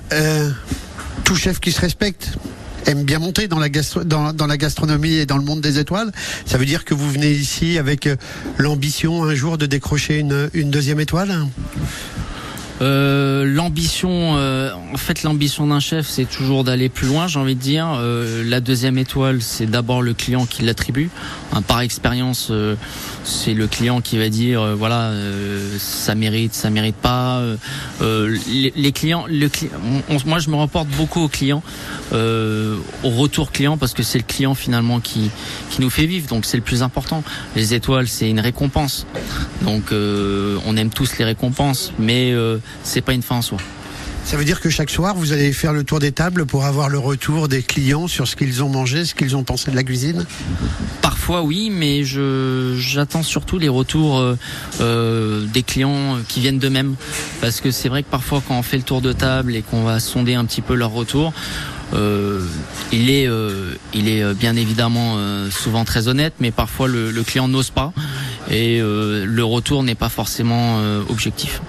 tout 1.25 1.35
chef 1.35 1.59
qui 1.59 1.73
se 1.73 1.81
respecte 1.81 2.37
aime 2.85 3.03
bien 3.03 3.19
monter 3.19 3.47
dans 3.47 3.59
la, 3.59 4.57
gastronomie 4.57 5.15
et 5.15 5.25
dans 5.25 5.37
le 5.37 5.43
monde 5.43 5.61
des 5.61 5.79
étoiles. 5.79 6.11
Ça 6.45 6.57
veut 6.57 6.65
dire 6.65 6.85
que 6.85 6.93
vous 6.93 7.09
venez 7.09 7.31
ici 7.31 7.77
avec 7.77 8.09
l'ambition 8.57 9.23
un 9.23 9.35
jour 9.35 9.57
de 9.57 9.65
décrocher 9.65 10.19
une 10.19 10.71
deuxième 10.71 10.99
étoile? 10.99 11.45
Euh, 12.81 13.45
l'ambition, 13.45 14.35
euh, 14.35 14.71
en 14.93 14.97
fait, 14.97 15.23
l'ambition 15.23 15.67
d'un 15.67 15.79
chef, 15.79 16.07
c'est 16.07 16.25
toujours 16.25 16.63
d'aller 16.63 16.89
plus 16.89 17.07
loin. 17.07 17.27
J'ai 17.27 17.39
envie 17.39 17.55
de 17.55 17.61
dire. 17.61 17.87
Euh, 17.97 18.43
la 18.45 18.59
deuxième 18.59 18.97
étoile, 18.97 19.41
c'est 19.41 19.65
d'abord 19.65 20.01
le 20.01 20.13
client 20.13 20.45
qui 20.45 20.63
l'attribue. 20.63 21.09
Hein, 21.53 21.61
par 21.61 21.81
expérience, 21.81 22.51
c'est 23.23 23.53
le 23.53 23.67
client 23.67 24.01
qui 24.01 24.17
va 24.17 24.29
dire, 24.29 24.75
voilà, 24.75 25.11
ça 25.77 26.15
mérite, 26.15 26.53
ça 26.53 26.69
mérite 26.69 26.95
pas. 26.95 27.41
Les, 28.01 28.91
clients, 28.91 29.25
moi, 30.25 30.39
je 30.39 30.49
me 30.49 30.55
rapporte 30.55 30.89
beaucoup 30.89 31.21
aux 31.21 31.27
clients, 31.29 31.63
au 32.11 33.09
retour 33.09 33.51
client, 33.51 33.77
parce 33.77 33.93
que 33.93 34.03
c'est 34.03 34.17
le 34.17 34.25
client 34.25 34.53
finalement 34.53 34.99
qui 34.99 35.29
qui 35.69 35.81
nous 35.81 35.89
fait 35.89 36.05
vivre. 36.05 36.27
Donc, 36.27 36.45
c'est 36.45 36.57
le 36.57 36.63
plus 36.63 36.83
important. 36.83 37.23
Les 37.55 37.73
étoiles, 37.73 38.07
c'est 38.07 38.29
une 38.29 38.39
récompense. 38.39 39.07
Donc, 39.61 39.91
on 39.91 40.77
aime 40.77 40.89
tous 40.89 41.17
les 41.17 41.25
récompenses, 41.25 41.93
mais 41.97 42.33
c'est 42.83 43.01
pas 43.01 43.13
une 43.13 43.23
fin 43.23 43.35
en 43.37 43.41
soi. 43.41 43.57
Ça 44.25 44.37
veut 44.37 44.43
dire 44.43 44.59
que 44.59 44.71
chaque 44.71 44.89
soir, 44.89 45.13
vous 45.13 45.33
allez 45.33 45.53
faire 45.53 45.71
le 45.71 45.83
tour 45.83 45.99
des 45.99 46.11
tables 46.11 46.47
pour 46.47 46.65
avoir 46.65 46.89
le 46.89 46.97
retour 46.97 47.47
des 47.47 47.61
clients 47.61 48.07
sur 48.07 48.27
ce 48.27 48.35
qu'ils 48.35 48.63
ont 48.63 48.69
mangé, 48.69 49.05
ce 49.05 49.13
qu'ils 49.13 49.35
ont 49.35 49.43
pensé 49.43 49.69
de 49.69 49.75
la 49.75 49.83
cuisine? 49.83 50.25
Parfois 51.03 51.43
oui, 51.43 51.69
mais 51.71 52.03
j'attends 52.03 53.21
surtout 53.21 53.59
les 53.59 53.69
retours 53.69 54.17
euh, 54.17 54.35
euh, 54.81 55.45
des 55.45 55.61
clients 55.61 56.17
qui 56.27 56.39
viennent 56.39 56.57
d'eux-mêmes. 56.57 56.95
Parce 57.39 57.61
que 57.61 57.69
c'est 57.69 57.87
vrai 57.87 58.01
que 58.01 58.09
parfois 58.09 58.41
quand 58.47 58.57
on 58.57 58.63
fait 58.63 58.77
le 58.77 58.83
tour 58.83 58.99
de 58.99 59.13
table 59.13 59.55
et 59.55 59.61
qu'on 59.61 59.83
va 59.83 59.99
sonder 59.99 60.33
un 60.33 60.45
petit 60.45 60.61
peu 60.61 60.73
leur 60.73 60.89
retour, 60.89 61.31
euh, 61.93 62.41
il 62.91 63.11
est, 63.11 63.29
il 63.93 64.09
est 64.09 64.33
bien 64.33 64.55
évidemment 64.55 65.19
souvent 65.51 65.85
très 65.85 66.07
honnête, 66.07 66.33
mais 66.39 66.49
parfois 66.49 66.87
le 66.87 67.21
client 67.21 67.47
n'ose 67.47 67.69
pas 67.69 67.93
et 68.49 68.79
le 68.79 69.43
retour 69.43 69.83
n'est 69.83 69.93
pas 69.93 70.09
forcément 70.09 70.81
objectif. 71.09 71.61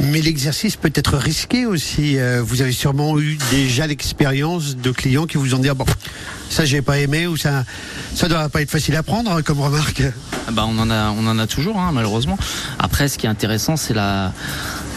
Mais 0.00 0.22
l'exercice 0.22 0.76
peut 0.76 0.92
être 0.94 1.16
risqué 1.16 1.66
aussi. 1.66 2.18
Euh, 2.18 2.42
vous 2.42 2.62
avez 2.62 2.72
sûrement 2.72 3.18
eu 3.18 3.36
déjà 3.50 3.86
l'expérience 3.86 4.76
de 4.76 4.90
clients 4.90 5.26
qui 5.26 5.36
vous 5.36 5.54
ont 5.54 5.58
dit 5.58 5.68
ah 5.68 5.74
bon, 5.74 5.84
ça 6.48 6.64
j'ai 6.64 6.80
pas 6.80 6.98
aimé 6.98 7.26
ou 7.26 7.36
ça 7.36 7.64
ça 8.14 8.26
doit 8.28 8.48
pas 8.48 8.62
être 8.62 8.70
facile 8.70 8.96
à 8.96 9.02
prendre 9.02 9.30
hein, 9.30 9.42
comme 9.42 9.60
remarque. 9.60 10.02
Ah 10.48 10.52
bah 10.52 10.64
on 10.66 10.78
en 10.78 10.90
a 10.90 11.10
on 11.10 11.26
en 11.26 11.38
a 11.38 11.46
toujours 11.46 11.78
hein, 11.78 11.90
malheureusement. 11.92 12.38
Après 12.78 13.08
ce 13.08 13.18
qui 13.18 13.26
est 13.26 13.28
intéressant 13.28 13.76
c'est 13.76 13.94
la 13.94 14.32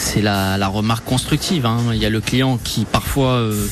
c'est 0.03 0.21
la, 0.21 0.57
la, 0.57 0.67
remarque 0.67 1.05
constructive. 1.05 1.65
Hein. 1.65 1.77
Il 1.93 1.97
y 1.97 2.05
a 2.05 2.09
le 2.09 2.19
client 2.19 2.59
qui 2.63 2.85
parfois 2.85 3.31
euh, 3.31 3.65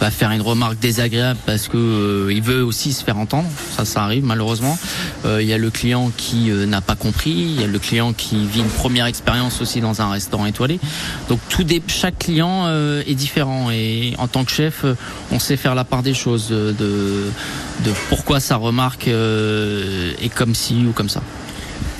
va 0.00 0.10
faire 0.10 0.30
une 0.32 0.42
remarque 0.42 0.78
désagréable 0.78 1.38
parce 1.46 1.68
que 1.68 1.76
euh, 1.76 2.32
il 2.32 2.42
veut 2.42 2.62
aussi 2.62 2.92
se 2.92 3.04
faire 3.04 3.16
entendre. 3.16 3.48
Ça, 3.76 3.84
ça 3.84 4.02
arrive 4.02 4.24
malheureusement. 4.24 4.76
Euh, 5.24 5.40
il 5.40 5.48
y 5.48 5.52
a 5.52 5.58
le 5.58 5.70
client 5.70 6.10
qui 6.16 6.50
n'a 6.50 6.80
pas 6.80 6.96
compris. 6.96 7.30
Il 7.30 7.60
y 7.60 7.64
a 7.64 7.66
le 7.66 7.78
client 7.78 8.12
qui 8.12 8.46
vit 8.46 8.60
une 8.60 8.68
première 8.68 9.06
expérience 9.06 9.60
aussi 9.60 9.80
dans 9.80 10.02
un 10.02 10.10
restaurant 10.10 10.46
étoilé. 10.46 10.80
Donc 11.28 11.38
tout 11.48 11.64
chaque 11.86 12.18
client 12.18 12.68
est 12.68 13.14
différent 13.14 13.70
et 13.70 14.14
en 14.18 14.28
tant 14.28 14.44
que 14.44 14.50
chef, 14.50 14.84
on 15.30 15.38
sait 15.38 15.56
faire 15.56 15.74
la 15.74 15.84
part 15.84 16.02
des 16.02 16.14
choses 16.14 16.48
de, 16.48 16.74
de 16.78 17.92
pourquoi 18.08 18.40
sa 18.40 18.56
remarque 18.56 19.08
est 19.08 20.34
comme 20.34 20.54
ci 20.54 20.84
ou 20.88 20.92
comme 20.92 21.08
ça. 21.08 21.22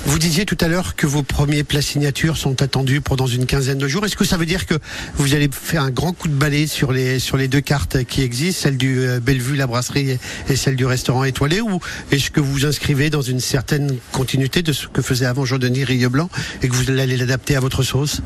Vous 0.07 0.19
disiez 0.19 0.45
tout 0.45 0.57
à 0.61 0.69
l'heure 0.69 0.95
que 0.95 1.05
vos 1.05 1.21
premiers 1.21 1.65
plats 1.65 1.81
signatures 1.81 2.37
sont 2.37 2.61
attendus 2.61 3.01
pour 3.01 3.17
dans 3.17 3.27
une 3.27 3.45
quinzaine 3.45 3.77
de 3.77 3.89
jours. 3.89 4.05
Est-ce 4.05 4.15
que 4.15 4.23
ça 4.23 4.37
veut 4.37 4.45
dire 4.45 4.65
que 4.65 4.75
vous 5.15 5.35
allez 5.35 5.49
faire 5.51 5.83
un 5.83 5.89
grand 5.89 6.13
coup 6.13 6.29
de 6.29 6.33
balai 6.33 6.65
sur 6.65 6.93
les 6.93 7.19
sur 7.19 7.35
les 7.35 7.49
deux 7.49 7.59
cartes 7.59 8.05
qui 8.05 8.21
existent, 8.21 8.61
celle 8.63 8.77
du 8.77 9.01
euh, 9.01 9.19
Bellevue, 9.19 9.57
la 9.57 9.67
brasserie 9.67 10.17
et 10.47 10.55
celle 10.55 10.77
du 10.77 10.85
restaurant 10.85 11.25
étoilé, 11.25 11.59
ou 11.59 11.81
est-ce 12.09 12.31
que 12.31 12.39
vous 12.39 12.65
inscrivez 12.65 13.09
dans 13.09 13.21
une 13.21 13.41
certaine 13.41 13.97
continuité 14.13 14.61
de 14.61 14.71
ce 14.71 14.87
que 14.87 15.01
faisait 15.01 15.25
avant 15.25 15.43
Jean-Denis 15.43 15.83
Rieux-Blanc 15.83 16.29
et 16.61 16.69
que 16.69 16.73
vous 16.73 16.89
allez 16.89 17.17
l'adapter 17.17 17.57
à 17.57 17.59
votre 17.59 17.83
sauce? 17.83 18.21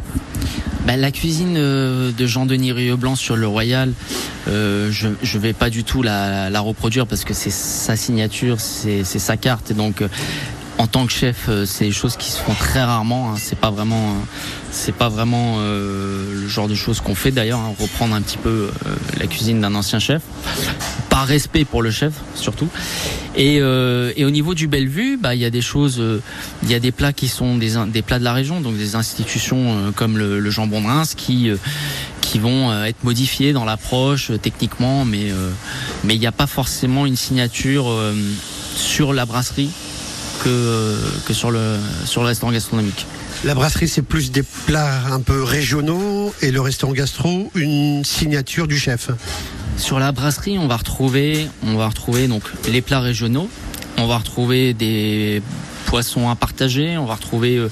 Ben, 0.85 0.97
la 0.97 1.11
cuisine 1.11 1.55
euh, 1.57 2.11
de 2.11 2.27
Jean-Denis 2.27 2.73
Rieux-Blanc 2.73 3.15
sur 3.15 3.35
le 3.35 3.47
Royal, 3.47 3.91
euh, 4.47 4.91
je 4.91 5.07
je 5.23 5.37
vais 5.39 5.53
pas 5.53 5.71
du 5.71 5.83
tout 5.83 6.03
la, 6.03 6.51
la 6.51 6.59
reproduire 6.59 7.07
parce 7.07 7.23
que 7.23 7.33
c'est 7.33 7.51
sa 7.51 7.95
signature, 7.95 8.61
c'est 8.61 9.03
sa 9.03 9.35
carte 9.35 9.71
et 9.71 9.73
donc 9.73 10.03
en 10.81 10.87
tant 10.87 11.05
que 11.05 11.13
chef, 11.13 11.45
euh, 11.47 11.63
c'est 11.67 11.85
des 11.85 11.91
choses 11.91 12.17
qui 12.17 12.31
se 12.31 12.39
font 12.39 12.55
très 12.55 12.81
rarement. 12.81 13.31
Hein. 13.31 13.35
C'est 13.37 13.57
pas 13.57 13.69
vraiment, 13.69 14.15
euh, 15.59 15.61
euh, 15.61 16.41
le 16.41 16.47
genre 16.47 16.67
de 16.67 16.73
choses 16.73 17.01
qu'on 17.01 17.13
fait 17.13 17.29
d'ailleurs. 17.29 17.59
Hein. 17.59 17.75
reprendre 17.79 18.15
un 18.15 18.21
petit 18.21 18.37
peu 18.37 18.69
la 19.19 19.27
cuisine 19.27 19.61
d'un 19.61 19.75
ancien 19.75 19.99
chef, 19.99 20.23
par 21.09 21.27
respect 21.27 21.65
pour 21.65 21.83
le 21.83 21.91
chef 21.91 22.13
surtout. 22.33 22.67
Et, 23.35 23.61
au 23.61 24.29
niveau 24.29 24.55
du 24.55 24.67
Bellevue, 24.67 25.17
bah 25.17 25.35
il 25.35 25.41
y 25.41 25.45
a 25.45 25.49
des 25.51 25.61
choses, 25.61 26.01
il 26.63 26.71
y 26.71 26.73
a 26.73 26.79
des 26.79 26.91
plats 26.91 27.13
qui 27.13 27.27
sont 27.27 27.57
des, 27.57 28.01
plats 28.01 28.19
de 28.19 28.23
la 28.23 28.33
région, 28.33 28.59
donc 28.59 28.77
des 28.77 28.95
institutions 28.95 29.93
comme 29.95 30.17
le, 30.17 30.49
jambon 30.49 30.81
de 30.81 30.87
Reims 30.87 31.13
qui 31.15 31.51
vont 32.39 32.83
être 32.83 33.03
modifiés 33.03 33.53
dans 33.53 33.65
l'approche 33.65 34.31
techniquement, 34.41 35.05
mais 35.05 35.31
il 36.09 36.19
n'y 36.19 36.27
a 36.27 36.31
pas 36.31 36.47
forcément 36.47 37.05
une 37.05 37.17
signature 37.17 37.85
sur 38.75 39.13
la 39.13 39.25
brasserie 39.25 39.69
que, 40.43 40.97
que 41.25 41.34
sur, 41.34 41.51
le, 41.51 41.77
sur 42.06 42.21
le 42.21 42.27
restaurant 42.27 42.51
gastronomique. 42.51 43.06
La 43.43 43.56
brasserie, 43.56 43.88
c'est 43.88 44.01
plus 44.01 44.32
des 44.32 44.43
plats 44.43 45.06
un 45.12 45.19
peu 45.19 45.43
régionaux 45.43 46.34
et 46.41 46.51
le 46.51 46.62
restaurant 46.62 46.93
gastro, 46.93 47.51
une 47.56 48.04
signature 48.04 48.67
du 48.67 48.77
chef. 48.77 49.10
Sur 49.77 49.99
la 49.99 50.12
brasserie, 50.12 50.60
on 50.60 50.67
va 50.67 50.77
retrouver, 50.77 51.47
on 51.65 51.75
va 51.75 51.88
retrouver 51.88 52.27
donc 52.27 52.43
les 52.69 52.82
plats 52.82 52.99
régionaux. 52.99 53.49
On 53.97 54.08
va 54.08 54.17
retrouver 54.17 54.73
des 54.73 55.41
poissons 55.86 56.30
à 56.30 56.36
partager. 56.36 56.97
On 56.97 57.06
va 57.06 57.15
retrouver 57.15 57.58
euh, 57.58 57.67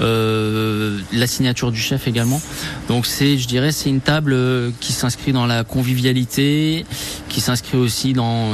euh, 0.00 0.98
la 1.12 1.26
signature 1.26 1.72
du 1.72 1.80
chef 1.80 2.06
également. 2.06 2.40
Donc 2.88 3.06
c'est, 3.06 3.38
je 3.38 3.48
dirais, 3.48 3.72
c'est 3.72 3.88
une 3.88 4.00
table 4.00 4.32
euh, 4.34 4.70
qui 4.80 4.92
s'inscrit 4.92 5.32
dans 5.32 5.46
la 5.46 5.64
convivialité, 5.64 6.84
qui 7.28 7.40
s'inscrit 7.40 7.78
aussi 7.78 8.12
dans 8.12 8.50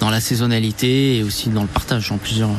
dans 0.00 0.10
la 0.10 0.20
saisonnalité 0.20 1.18
et 1.18 1.22
aussi 1.22 1.48
dans 1.48 1.62
le 1.62 1.68
partage 1.68 2.12
en 2.12 2.18
plusieurs. 2.18 2.50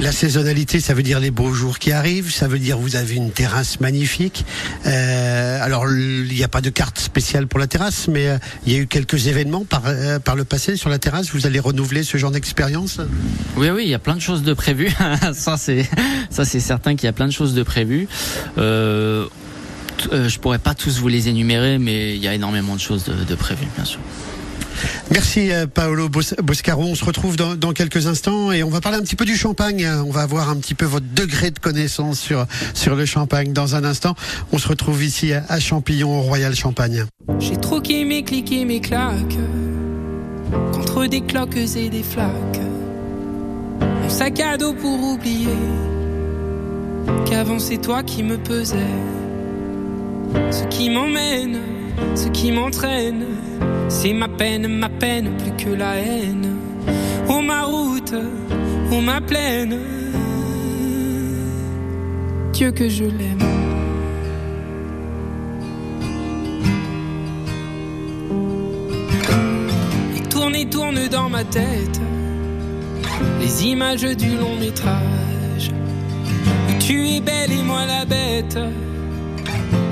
La 0.00 0.12
saisonnalité, 0.12 0.80
ça 0.80 0.94
veut 0.94 1.02
dire 1.02 1.20
les 1.20 1.30
beaux 1.30 1.52
jours 1.52 1.78
qui 1.78 1.92
arrivent, 1.92 2.32
ça 2.32 2.48
veut 2.48 2.58
dire 2.58 2.78
vous 2.78 2.96
avez 2.96 3.16
une 3.16 3.30
terrasse 3.30 3.80
magnifique. 3.80 4.46
Euh, 4.86 5.62
alors 5.62 5.90
il 5.90 6.32
n'y 6.32 6.42
a 6.42 6.48
pas 6.48 6.62
de 6.62 6.70
carte 6.70 6.98
spéciale 6.98 7.46
pour 7.46 7.58
la 7.58 7.66
terrasse, 7.66 8.08
mais 8.08 8.26
euh, 8.28 8.38
il 8.64 8.72
y 8.72 8.76
a 8.76 8.78
eu 8.78 8.86
quelques 8.86 9.26
événements 9.26 9.66
par, 9.66 9.82
euh, 9.84 10.18
par 10.18 10.36
le 10.36 10.44
passé 10.44 10.76
sur 10.76 10.88
la 10.88 10.98
terrasse. 10.98 11.32
Vous 11.34 11.46
allez 11.46 11.60
renouveler 11.60 12.02
ce 12.02 12.16
genre 12.16 12.30
d'expérience? 12.30 12.98
Oui, 13.58 13.68
oui, 13.68 13.82
il 13.84 13.90
y 13.90 13.94
a 13.94 13.98
plein 13.98 14.14
de 14.16 14.22
choses 14.22 14.42
de 14.42 14.54
prévues. 14.54 14.92
ça 15.34 15.58
c'est 15.58 15.86
ça 16.30 16.46
c'est 16.46 16.60
certain 16.60 16.96
qu'il 16.96 17.04
y 17.04 17.10
a 17.10 17.12
plein 17.12 17.26
de 17.26 17.32
choses 17.32 17.52
de 17.52 17.62
prévues. 17.62 18.08
Euh, 18.56 19.26
je 20.10 20.38
pourrais 20.38 20.58
pas 20.58 20.72
tous 20.74 20.98
vous 20.98 21.08
les 21.08 21.28
énumérer, 21.28 21.76
mais 21.76 22.16
il 22.16 22.22
y 22.22 22.28
a 22.28 22.32
énormément 22.32 22.74
de 22.74 22.80
choses 22.80 23.04
de, 23.04 23.12
de 23.12 23.34
prévues, 23.34 23.68
bien 23.76 23.84
sûr. 23.84 24.00
Merci 25.10 25.52
euh, 25.52 25.66
Paolo 25.66 26.08
Boscaro. 26.08 26.84
On 26.84 26.94
se 26.94 27.04
retrouve 27.04 27.36
dans, 27.36 27.72
quelques 27.72 28.06
instants 28.06 28.52
et 28.52 28.62
on 28.62 28.70
va 28.70 28.80
parler 28.80 28.98
un 28.98 29.02
petit 29.02 29.16
peu 29.16 29.24
du 29.24 29.36
champagne. 29.36 29.88
On 30.06 30.10
va 30.10 30.26
voir 30.26 30.50
un 30.50 30.56
petit 30.56 30.74
peu 30.74 30.84
votre 30.84 31.06
degré 31.14 31.50
de 31.50 31.58
connaissance 31.58 32.20
sur, 32.20 32.46
le 32.94 33.06
champagne 33.06 33.52
dans 33.52 33.74
un 33.74 33.84
instant. 33.84 34.14
On 34.52 34.58
se 34.58 34.68
retrouve 34.68 35.02
ici 35.02 35.32
à 35.32 35.60
Champillon 35.60 36.18
au 36.18 36.22
Royal 36.22 36.54
Champagne. 36.54 37.06
J'ai 37.38 37.56
troqué 37.56 38.04
mes 38.04 38.22
clics 38.22 38.52
et 38.52 38.64
mes 38.64 38.80
claques 38.80 39.38
contre 40.72 41.06
des 41.06 41.20
cloques 41.20 41.56
et 41.56 41.88
des 41.88 42.02
flaques. 42.02 42.60
Mon 43.80 44.08
sac 44.08 44.40
à 44.40 44.56
dos 44.56 44.74
pour 44.74 45.00
oublier 45.02 45.48
qu'avant 47.26 47.58
c'est 47.58 47.78
toi 47.78 48.02
qui 48.02 48.22
me 48.22 48.36
pesais. 48.36 48.78
Ce 50.50 50.64
qui 50.64 50.90
m'emmène, 50.90 51.58
ce 52.14 52.28
qui 52.28 52.52
m'entraîne 52.52 53.24
c'est 53.90 54.12
ma 54.12 54.28
peine, 54.28 54.68
ma 54.68 54.88
peine, 54.88 55.36
plus 55.36 55.52
que 55.64 55.70
la 55.70 55.96
haine. 55.96 56.56
Oh 57.28 57.42
ma 57.42 57.64
route, 57.64 58.14
oh 58.92 59.00
ma 59.00 59.20
plaine. 59.20 59.76
Dieu 62.52 62.70
que 62.70 62.88
je 62.88 63.04
l'aime. 63.04 63.44
Et 70.16 70.22
tourne 70.28 70.54
et 70.54 70.66
tourne 70.70 71.08
dans 71.08 71.28
ma 71.28 71.44
tête 71.44 72.00
les 73.40 73.66
images 73.66 74.02
du 74.16 74.36
long 74.36 74.56
métrage. 74.56 75.72
tu 76.78 77.08
es 77.08 77.20
belle 77.20 77.52
et 77.52 77.62
moi 77.62 77.86
la 77.86 78.04
bête. 78.04 78.58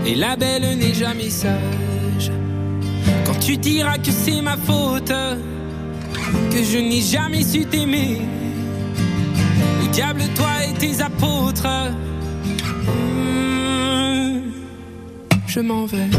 Et 0.06 0.14
la 0.14 0.36
belle 0.36 0.78
n'est 0.78 0.94
jamais 0.94 1.30
sage 1.30 1.87
tu 3.48 3.56
diras 3.56 3.96
que 3.96 4.10
c'est 4.10 4.42
ma 4.42 4.58
faute, 4.58 5.10
que 6.52 6.62
je 6.62 6.76
n'ai 6.76 7.00
jamais 7.00 7.42
su 7.42 7.64
t'aimer. 7.64 8.20
Au 9.82 9.86
diable, 9.86 10.20
toi 10.36 10.50
et 10.68 10.74
tes 10.74 11.00
apôtres. 11.00 11.66
Mmh, 13.16 14.50
je 15.46 15.60
m'en 15.60 15.86
vais. 15.86 16.10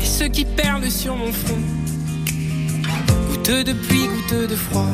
Et 0.00 0.04
ceux 0.04 0.26
qui 0.26 0.44
perlent 0.44 0.90
sur 0.90 1.14
mon 1.14 1.30
front, 1.30 1.79
de 3.50 3.72
pluie, 3.72 4.06
goutte 4.06 4.48
de 4.48 4.54
froid, 4.54 4.86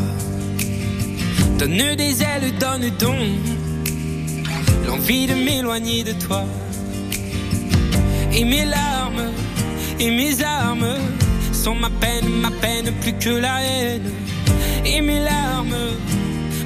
donne 1.59 1.95
des 1.95 2.23
ailes, 2.23 2.55
donne 2.59 2.89
donc 2.99 3.19
l'envie 4.87 5.27
de 5.27 5.35
m'éloigner 5.35 6.03
de 6.03 6.13
toi. 6.13 6.43
Et 8.33 8.45
mes 8.45 8.65
larmes 8.65 9.31
et 10.01 10.11
mes 10.11 10.43
armes 10.43 10.97
sont 11.53 11.75
ma 11.75 11.91
peine, 11.91 12.29
ma 12.41 12.51
peine 12.51 12.93
plus 13.03 13.13
que 13.13 13.29
la 13.29 13.63
haine. 13.63 14.11
Et 14.87 15.03
mes 15.03 15.21
larmes, 15.21 15.77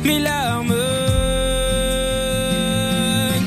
mes 0.04 0.20
larmes, 0.20 0.74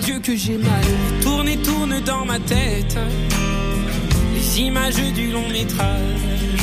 Dieu 0.04 0.20
que 0.20 0.36
j'ai 0.36 0.58
mal, 0.58 0.86
tourne 1.22 1.48
et 1.48 1.58
tourne 1.58 2.02
dans 2.02 2.26
ma 2.26 2.40
tête 2.40 2.98
les 4.36 4.62
images 4.62 5.14
du 5.16 5.32
long 5.32 5.48
métrage 5.48 6.63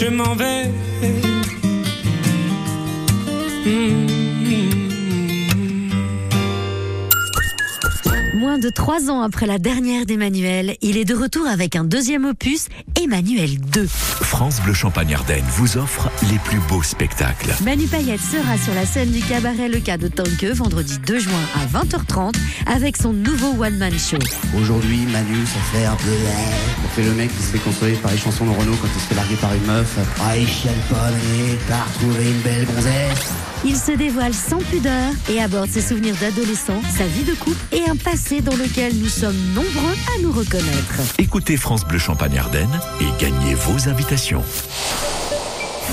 Je 0.00 0.06
m'en 0.06 0.36
vais. 0.36 0.70
Moins 8.58 8.70
de 8.70 8.74
trois 8.74 9.08
ans 9.08 9.22
après 9.22 9.46
la 9.46 9.58
dernière 9.58 10.04
d'Emmanuel, 10.04 10.76
il 10.82 10.96
est 10.96 11.04
de 11.04 11.14
retour 11.14 11.46
avec 11.46 11.76
un 11.76 11.84
deuxième 11.84 12.24
opus, 12.24 12.66
Emmanuel 13.00 13.60
2. 13.60 13.86
France 13.86 14.60
Bleu 14.62 14.74
Champagne 14.74 15.14
Ardenne 15.14 15.44
vous 15.50 15.76
offre 15.76 16.10
les 16.28 16.38
plus 16.40 16.58
beaux 16.68 16.82
spectacles. 16.82 17.54
Manu 17.62 17.86
Payette 17.86 18.20
sera 18.20 18.58
sur 18.58 18.74
la 18.74 18.84
scène 18.84 19.12
du 19.12 19.20
cabaret 19.20 19.68
Le 19.68 19.78
Cas 19.78 19.96
de 19.96 20.08
Tanque 20.08 20.42
vendredi 20.42 20.98
2 21.06 21.20
juin 21.20 21.32
à 21.54 21.84
20h30 21.84 22.34
avec 22.66 22.96
son 22.96 23.12
nouveau 23.12 23.62
one-man 23.62 23.96
show. 23.96 24.18
Aujourd'hui, 24.56 25.06
Manu, 25.12 25.46
ça 25.46 25.60
fait 25.72 25.86
un 25.86 25.94
peu. 25.94 26.16
On 26.84 26.88
fait 26.88 27.04
le 27.04 27.12
mec 27.12 27.30
qui 27.36 27.42
se 27.44 27.52
fait 27.52 27.58
consoler 27.58 27.94
par 27.94 28.10
les 28.10 28.18
chansons 28.18 28.44
de 28.44 28.50
Renault 28.50 28.76
quand 28.82 28.88
il 28.92 29.00
se 29.00 29.06
fait 29.06 29.14
larguer 29.14 29.36
par 29.36 29.54
une 29.54 29.66
meuf. 29.66 29.98
Ah, 30.20 30.36
il 30.36 30.48
chiale 30.48 30.74
pas, 30.90 31.10
mais 31.12 31.56
t'as 31.68 31.84
retrouvé 31.84 32.24
une 32.28 32.40
belle 32.40 32.66
gonzesse. 32.66 33.47
Il 33.64 33.76
se 33.76 33.92
dévoile 33.92 34.34
sans 34.34 34.58
pudeur 34.58 35.12
et 35.28 35.42
aborde 35.42 35.68
ses 35.68 35.80
souvenirs 35.80 36.14
d'adolescent, 36.20 36.80
sa 36.96 37.06
vie 37.06 37.24
de 37.24 37.34
couple 37.34 37.56
et 37.72 37.88
un 37.88 37.96
passé 37.96 38.40
dans 38.40 38.54
lequel 38.56 38.96
nous 38.98 39.08
sommes 39.08 39.38
nombreux 39.54 39.96
à 40.16 40.22
nous 40.22 40.32
reconnaître. 40.32 41.00
Écoutez 41.18 41.56
France 41.56 41.84
Bleu 41.84 41.98
Champagne 41.98 42.38
Ardenne 42.38 42.80
et 43.00 43.22
gagnez 43.22 43.54
vos 43.54 43.88
invitations. 43.88 44.42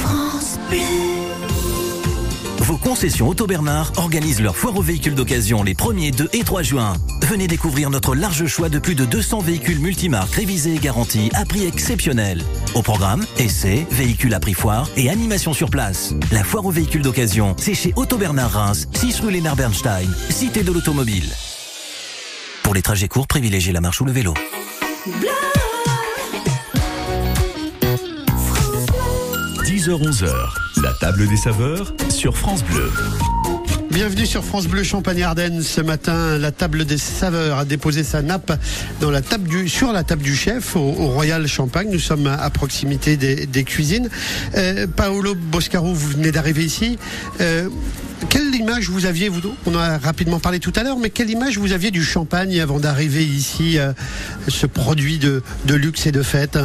France 0.01 0.59
Bleu. 0.69 1.24
Vos 2.65 2.77
concessions 2.77 3.27
Auto 3.27 3.45
Bernard 3.45 3.91
organisent 3.97 4.41
leur 4.41 4.57
foire 4.57 4.75
aux 4.75 4.81
véhicules 4.81 5.13
d'occasion 5.13 5.61
les 5.61 5.75
1er, 5.75 6.09
2 6.15 6.29
et 6.33 6.43
3 6.43 6.63
juin. 6.63 6.93
Venez 7.21 7.45
découvrir 7.45 7.91
notre 7.91 8.15
large 8.15 8.47
choix 8.47 8.69
de 8.69 8.79
plus 8.79 8.95
de 8.95 9.05
200 9.05 9.41
véhicules 9.41 9.79
multimarques 9.79 10.33
révisés 10.33 10.73
et 10.73 10.79
garantis 10.79 11.29
à 11.35 11.45
prix 11.45 11.67
exceptionnel. 11.67 12.41
Au 12.73 12.81
programme, 12.81 13.23
essais, 13.37 13.85
véhicules 13.91 14.33
à 14.33 14.39
prix 14.39 14.55
foire 14.55 14.89
et 14.97 15.11
animation 15.11 15.53
sur 15.53 15.69
place. 15.69 16.15
La 16.31 16.43
foire 16.43 16.65
aux 16.65 16.71
véhicules 16.71 17.03
d'occasion, 17.03 17.55
c'est 17.59 17.75
chez 17.75 17.93
Auto 17.95 18.17
Bernard 18.17 18.53
Reims, 18.53 18.87
6 18.93 19.19
rue 19.19 19.31
Lénard 19.31 19.55
Bernstein, 19.55 20.09
cité 20.31 20.63
de 20.63 20.71
l'automobile. 20.71 21.29
Pour 22.63 22.73
les 22.73 22.81
trajets 22.81 23.07
courts, 23.07 23.27
privilégiez 23.27 23.73
la 23.73 23.81
marche 23.81 24.01
ou 24.01 24.05
le 24.05 24.11
vélo. 24.11 24.33
10h-11h, 29.65 30.64
la 30.85 30.93
table 30.93 31.27
des 31.27 31.35
saveurs 31.35 31.95
sur 32.09 32.37
France 32.37 32.63
Bleu. 32.63 32.91
Bienvenue 33.89 34.27
sur 34.27 34.43
France 34.43 34.67
Bleu 34.67 34.83
Champagne-Ardenne. 34.83 35.63
Ce 35.63 35.81
matin, 35.81 36.37
la 36.37 36.51
table 36.51 36.85
des 36.85 36.99
saveurs 36.99 37.57
a 37.57 37.65
déposé 37.65 38.03
sa 38.03 38.21
nappe 38.21 38.51
dans 39.01 39.09
la 39.09 39.23
table 39.23 39.49
du, 39.49 39.67
sur 39.67 39.91
la 39.91 40.03
table 40.03 40.21
du 40.21 40.35
chef 40.35 40.75
au, 40.75 40.81
au 40.81 41.07
Royal 41.07 41.47
Champagne. 41.47 41.87
Nous 41.91 41.97
sommes 41.97 42.27
à, 42.27 42.35
à 42.35 42.51
proximité 42.51 43.17
des, 43.17 43.47
des 43.47 43.63
cuisines. 43.63 44.11
Euh, 44.55 44.85
Paolo 44.85 45.33
Boscaro, 45.33 45.91
vous 45.91 46.09
venez 46.09 46.31
d'arriver 46.31 46.63
ici. 46.63 46.99
Euh, 47.41 47.67
quelle 48.29 48.53
image 48.53 48.87
vous 48.87 49.07
aviez, 49.07 49.27
vous, 49.27 49.41
on 49.65 49.73
en 49.73 49.79
a 49.79 49.97
rapidement 49.97 50.39
parlé 50.39 50.59
tout 50.59 50.73
à 50.75 50.83
l'heure, 50.83 50.99
mais 50.99 51.09
quelle 51.09 51.31
image 51.31 51.57
vous 51.57 51.71
aviez 51.71 51.89
du 51.89 52.03
champagne 52.03 52.61
avant 52.61 52.79
d'arriver 52.79 53.25
ici, 53.25 53.79
euh, 53.79 53.91
ce 54.49 54.67
produit 54.67 55.17
de, 55.17 55.41
de 55.65 55.73
luxe 55.73 56.05
et 56.05 56.11
de 56.11 56.21
fête? 56.21 56.59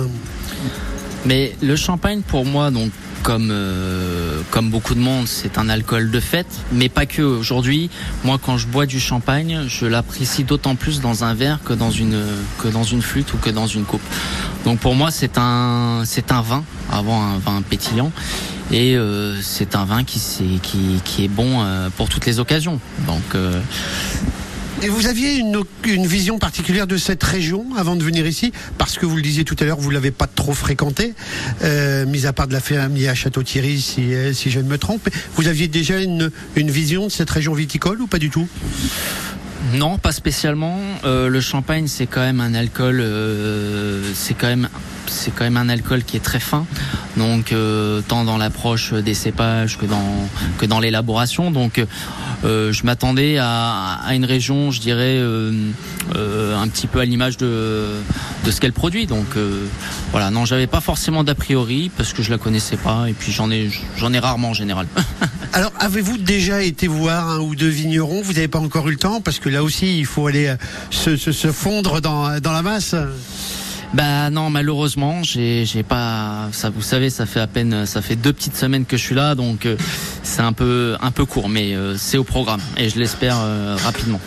Mais 1.25 1.57
le 1.63 1.75
champagne, 1.75 2.21
pour 2.21 2.45
moi, 2.45 2.71
donc 2.71 2.91
comme 3.23 3.51
euh, 3.51 4.41
comme 4.51 4.71
beaucoup 4.71 4.95
de 4.95 5.01
monde, 5.01 5.27
c'est 5.27 5.59
un 5.59 5.69
alcool 5.69 6.11
de 6.11 6.21
fête, 6.21 6.47
mais 6.73 6.89
pas 6.89 7.07
que. 7.07 7.23
Aujourd'hui, 7.23 7.91
moi, 8.25 8.39
quand 8.45 8.57
je 8.57 8.67
bois 8.67 8.87
du 8.87 9.01
champagne, 9.01 9.65
je 9.69 9.87
l'apprécie 9.87 10.45
d'autant 10.45 10.75
plus 10.77 11.01
dans 11.01 11.25
un 11.25 11.35
verre 11.35 11.59
que 11.65 11.73
dans 11.73 11.91
une 11.91 12.21
que 12.59 12.69
dans 12.69 12.83
une 12.85 13.03
flûte 13.03 13.33
ou 13.35 13.37
que 13.39 13.51
dans 13.51 13.67
une 13.67 13.85
coupe. 13.85 14.03
Donc 14.65 14.79
pour 14.81 14.95
moi, 14.95 15.11
c'est 15.11 15.39
un 15.39 16.03
c'est 16.05 16.33
un 16.33 16.41
vin 16.43 16.65
avant 16.91 17.23
un 17.23 17.39
vin 17.39 17.63
pétillant. 17.63 18.13
Et 18.73 18.97
euh, 18.97 19.37
c'est 19.43 19.75
un 19.75 19.85
vin 19.85 20.05
qui, 20.05 20.21
c'est- 20.21 20.61
qui, 20.63 21.01
qui 21.05 21.25
est 21.25 21.29
bon 21.29 21.65
euh, 21.65 21.89
pour 21.97 22.09
toutes 22.09 22.25
les 22.27 22.39
occasions. 22.39 22.79
Donc 23.09 23.35
Et 24.83 24.89
vous 24.89 25.07
aviez 25.07 25.35
une, 25.35 26.07
vision 26.07 26.39
particulière 26.39 26.87
de 26.87 26.97
cette 26.97 27.23
région 27.23 27.67
avant 27.77 27.97
de 27.97 28.03
venir 28.03 28.27
ici? 28.27 28.51
Parce 28.79 28.97
que 28.97 29.05
vous 29.05 29.15
le 29.15 29.21
disiez 29.21 29.45
tout 29.45 29.57
à 29.61 29.65
l'heure, 29.65 29.79
vous 29.79 29.91
l'avez 29.91 30.11
pas 30.11 30.27
trop 30.27 30.55
fréquenté, 30.55 31.15
euh, 31.63 32.07
mis 32.07 32.25
à 32.25 32.33
part 32.33 32.49
de 32.49 32.55
la 32.55 32.61
famille 32.61 33.07
à 33.07 33.15
Château-Thierry, 33.15 33.79
si, 33.79 34.15
euh, 34.15 34.33
si 34.33 34.51
je 34.51 34.59
ne 34.59 34.69
me 34.69 34.79
trompe. 34.79 35.11
Vous 35.35 35.49
aviez 35.49 35.69
déjà 35.69 36.01
une 36.01 36.31
vision 36.57 37.07
de 37.07 37.11
cette 37.11 37.29
région 37.29 37.53
viticole 37.53 38.01
ou 38.01 38.07
pas 38.07 38.19
du 38.19 38.31
tout? 38.31 38.49
Non, 39.75 39.99
pas 39.99 40.13
spécialement. 40.13 40.79
Euh, 41.05 41.29
le 41.29 41.41
champagne, 41.41 41.87
c'est 41.87 42.07
quand 42.07 42.21
même 42.21 42.41
un 42.41 42.55
alcool, 42.55 43.01
euh, 43.01 44.03
c'est 44.15 44.35
quand 44.35 44.47
même, 44.47 44.69
c'est 45.07 45.31
quand 45.33 45.45
même 45.45 45.59
un 45.59 45.69
alcool 45.69 46.03
qui 46.03 46.17
est 46.17 46.25
très 46.25 46.41
fin. 46.41 46.67
Donc, 47.17 47.53
euh, 47.53 48.01
tant 48.07 48.25
dans 48.25 48.39
l'approche 48.39 48.93
des 48.95 49.15
cépages 49.15 49.77
que 49.77 49.87
dans 49.87 50.29
que 50.59 50.67
dans 50.67 50.81
l'élaboration. 50.81 51.51
Donc, 51.51 51.85
euh, 52.45 52.73
je 52.73 52.85
m'attendais 52.85 53.37
à, 53.39 53.99
à, 54.03 54.15
une 54.15 54.25
région, 54.25 54.71
je 54.71 54.81
dirais, 54.81 55.19
euh, 55.19 55.53
euh, 56.17 56.57
un 56.57 56.69
petit 56.69 56.87
peu 56.87 57.01
à 57.01 57.05
l'image 57.05 57.37
de 57.37 57.87
de 58.45 58.51
ce 58.51 58.61
qu'elle 58.61 58.73
produit. 58.73 59.07
Donc, 59.07 59.37
voilà. 60.11 60.31
Non, 60.31 60.47
j'avais 60.47 60.67
pas 60.67 60.81
forcément 60.81 61.23
d'a 61.23 61.35
priori 61.35 61.91
parce 61.97 62.13
que 62.13 62.23
je 62.23 62.31
la 62.31 62.39
connaissais 62.39 62.79
pas. 62.79 63.09
Et 63.09 63.13
puis, 63.13 63.31
j'en 63.31 63.51
ai 63.51 63.71
j'en 63.97 64.13
ai 64.13 64.19
rarement 64.19 64.51
en 64.51 64.55
général. 64.55 64.87
Alors, 65.53 65.73
avez-vous 65.81 66.17
déjà 66.17 66.63
été 66.63 66.87
voir 66.87 67.29
un 67.29 67.41
ou 67.41 67.57
deux 67.57 67.69
vignerons? 67.69 68.23
Vous 68.23 68.35
n'avez 68.35 68.49
pas 68.49 68.61
encore 68.61 68.89
eu 68.89 68.93
le 68.93 68.99
temps 68.99 69.21
parce 69.21 69.41
que 69.41 69.49
là 69.49 69.65
aussi, 69.65 69.99
il 69.99 70.07
faut 70.07 70.27
aller 70.29 70.55
se, 70.91 71.17
se, 71.17 71.33
se 71.33 71.51
fondre 71.51 72.01
dans, 72.01 72.39
dans 72.41 72.53
la 72.53 72.63
masse. 72.63 72.95
Bah 73.93 74.31
non, 74.31 74.51
malheureusement, 74.51 75.25
j'ai 75.25 75.65
j'ai 75.67 75.83
pas 75.83 76.49
ça 76.53 76.71
vous 76.71 76.81
savez, 76.81 77.11
ça 77.11 77.27
fait 77.27 77.41
à 77.41 77.49
peine 77.49 77.87
ça 77.87 78.01
fait 78.01 78.15
deux 78.15 78.33
petites 78.33 78.55
semaines 78.55 78.85
que 78.85 78.97
je 78.97 79.03
suis 79.03 79.17
là 79.17 79.35
donc 79.35 79.67
euh, 79.67 79.77
c'est 80.23 80.43
un 80.43 80.53
peu 80.53 80.97
un 81.01 81.11
peu 81.11 81.25
court 81.25 81.49
mais 81.49 81.75
euh, 81.75 81.97
c'est 81.97 82.17
au 82.17 82.23
programme 82.23 82.61
et 82.77 82.89
je 82.89 83.01
l'espère 83.01 83.37
euh, 83.41 83.77
rapidement. 83.83 84.21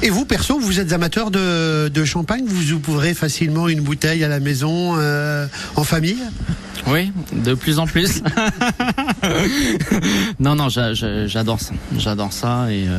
Et 0.00 0.08
vous, 0.08 0.24
perso, 0.24 0.58
vous 0.58 0.80
êtes 0.80 0.94
amateur 0.94 1.30
de, 1.30 1.88
de 1.88 2.04
champagne? 2.06 2.44
Vous 2.46 2.72
ouvrez 2.72 3.12
facilement 3.12 3.68
une 3.68 3.82
bouteille 3.82 4.24
à 4.24 4.28
la 4.28 4.40
maison, 4.40 4.94
euh, 4.96 5.46
en 5.76 5.84
famille? 5.84 6.16
Oui, 6.88 7.12
de 7.32 7.54
plus 7.54 7.78
en 7.78 7.86
plus. 7.86 8.22
non, 10.40 10.54
non, 10.54 10.68
j'adore 10.68 11.60
ça. 11.60 11.72
J'adore 11.96 12.32
ça 12.32 12.66
et 12.70 12.86
euh, 12.88 12.98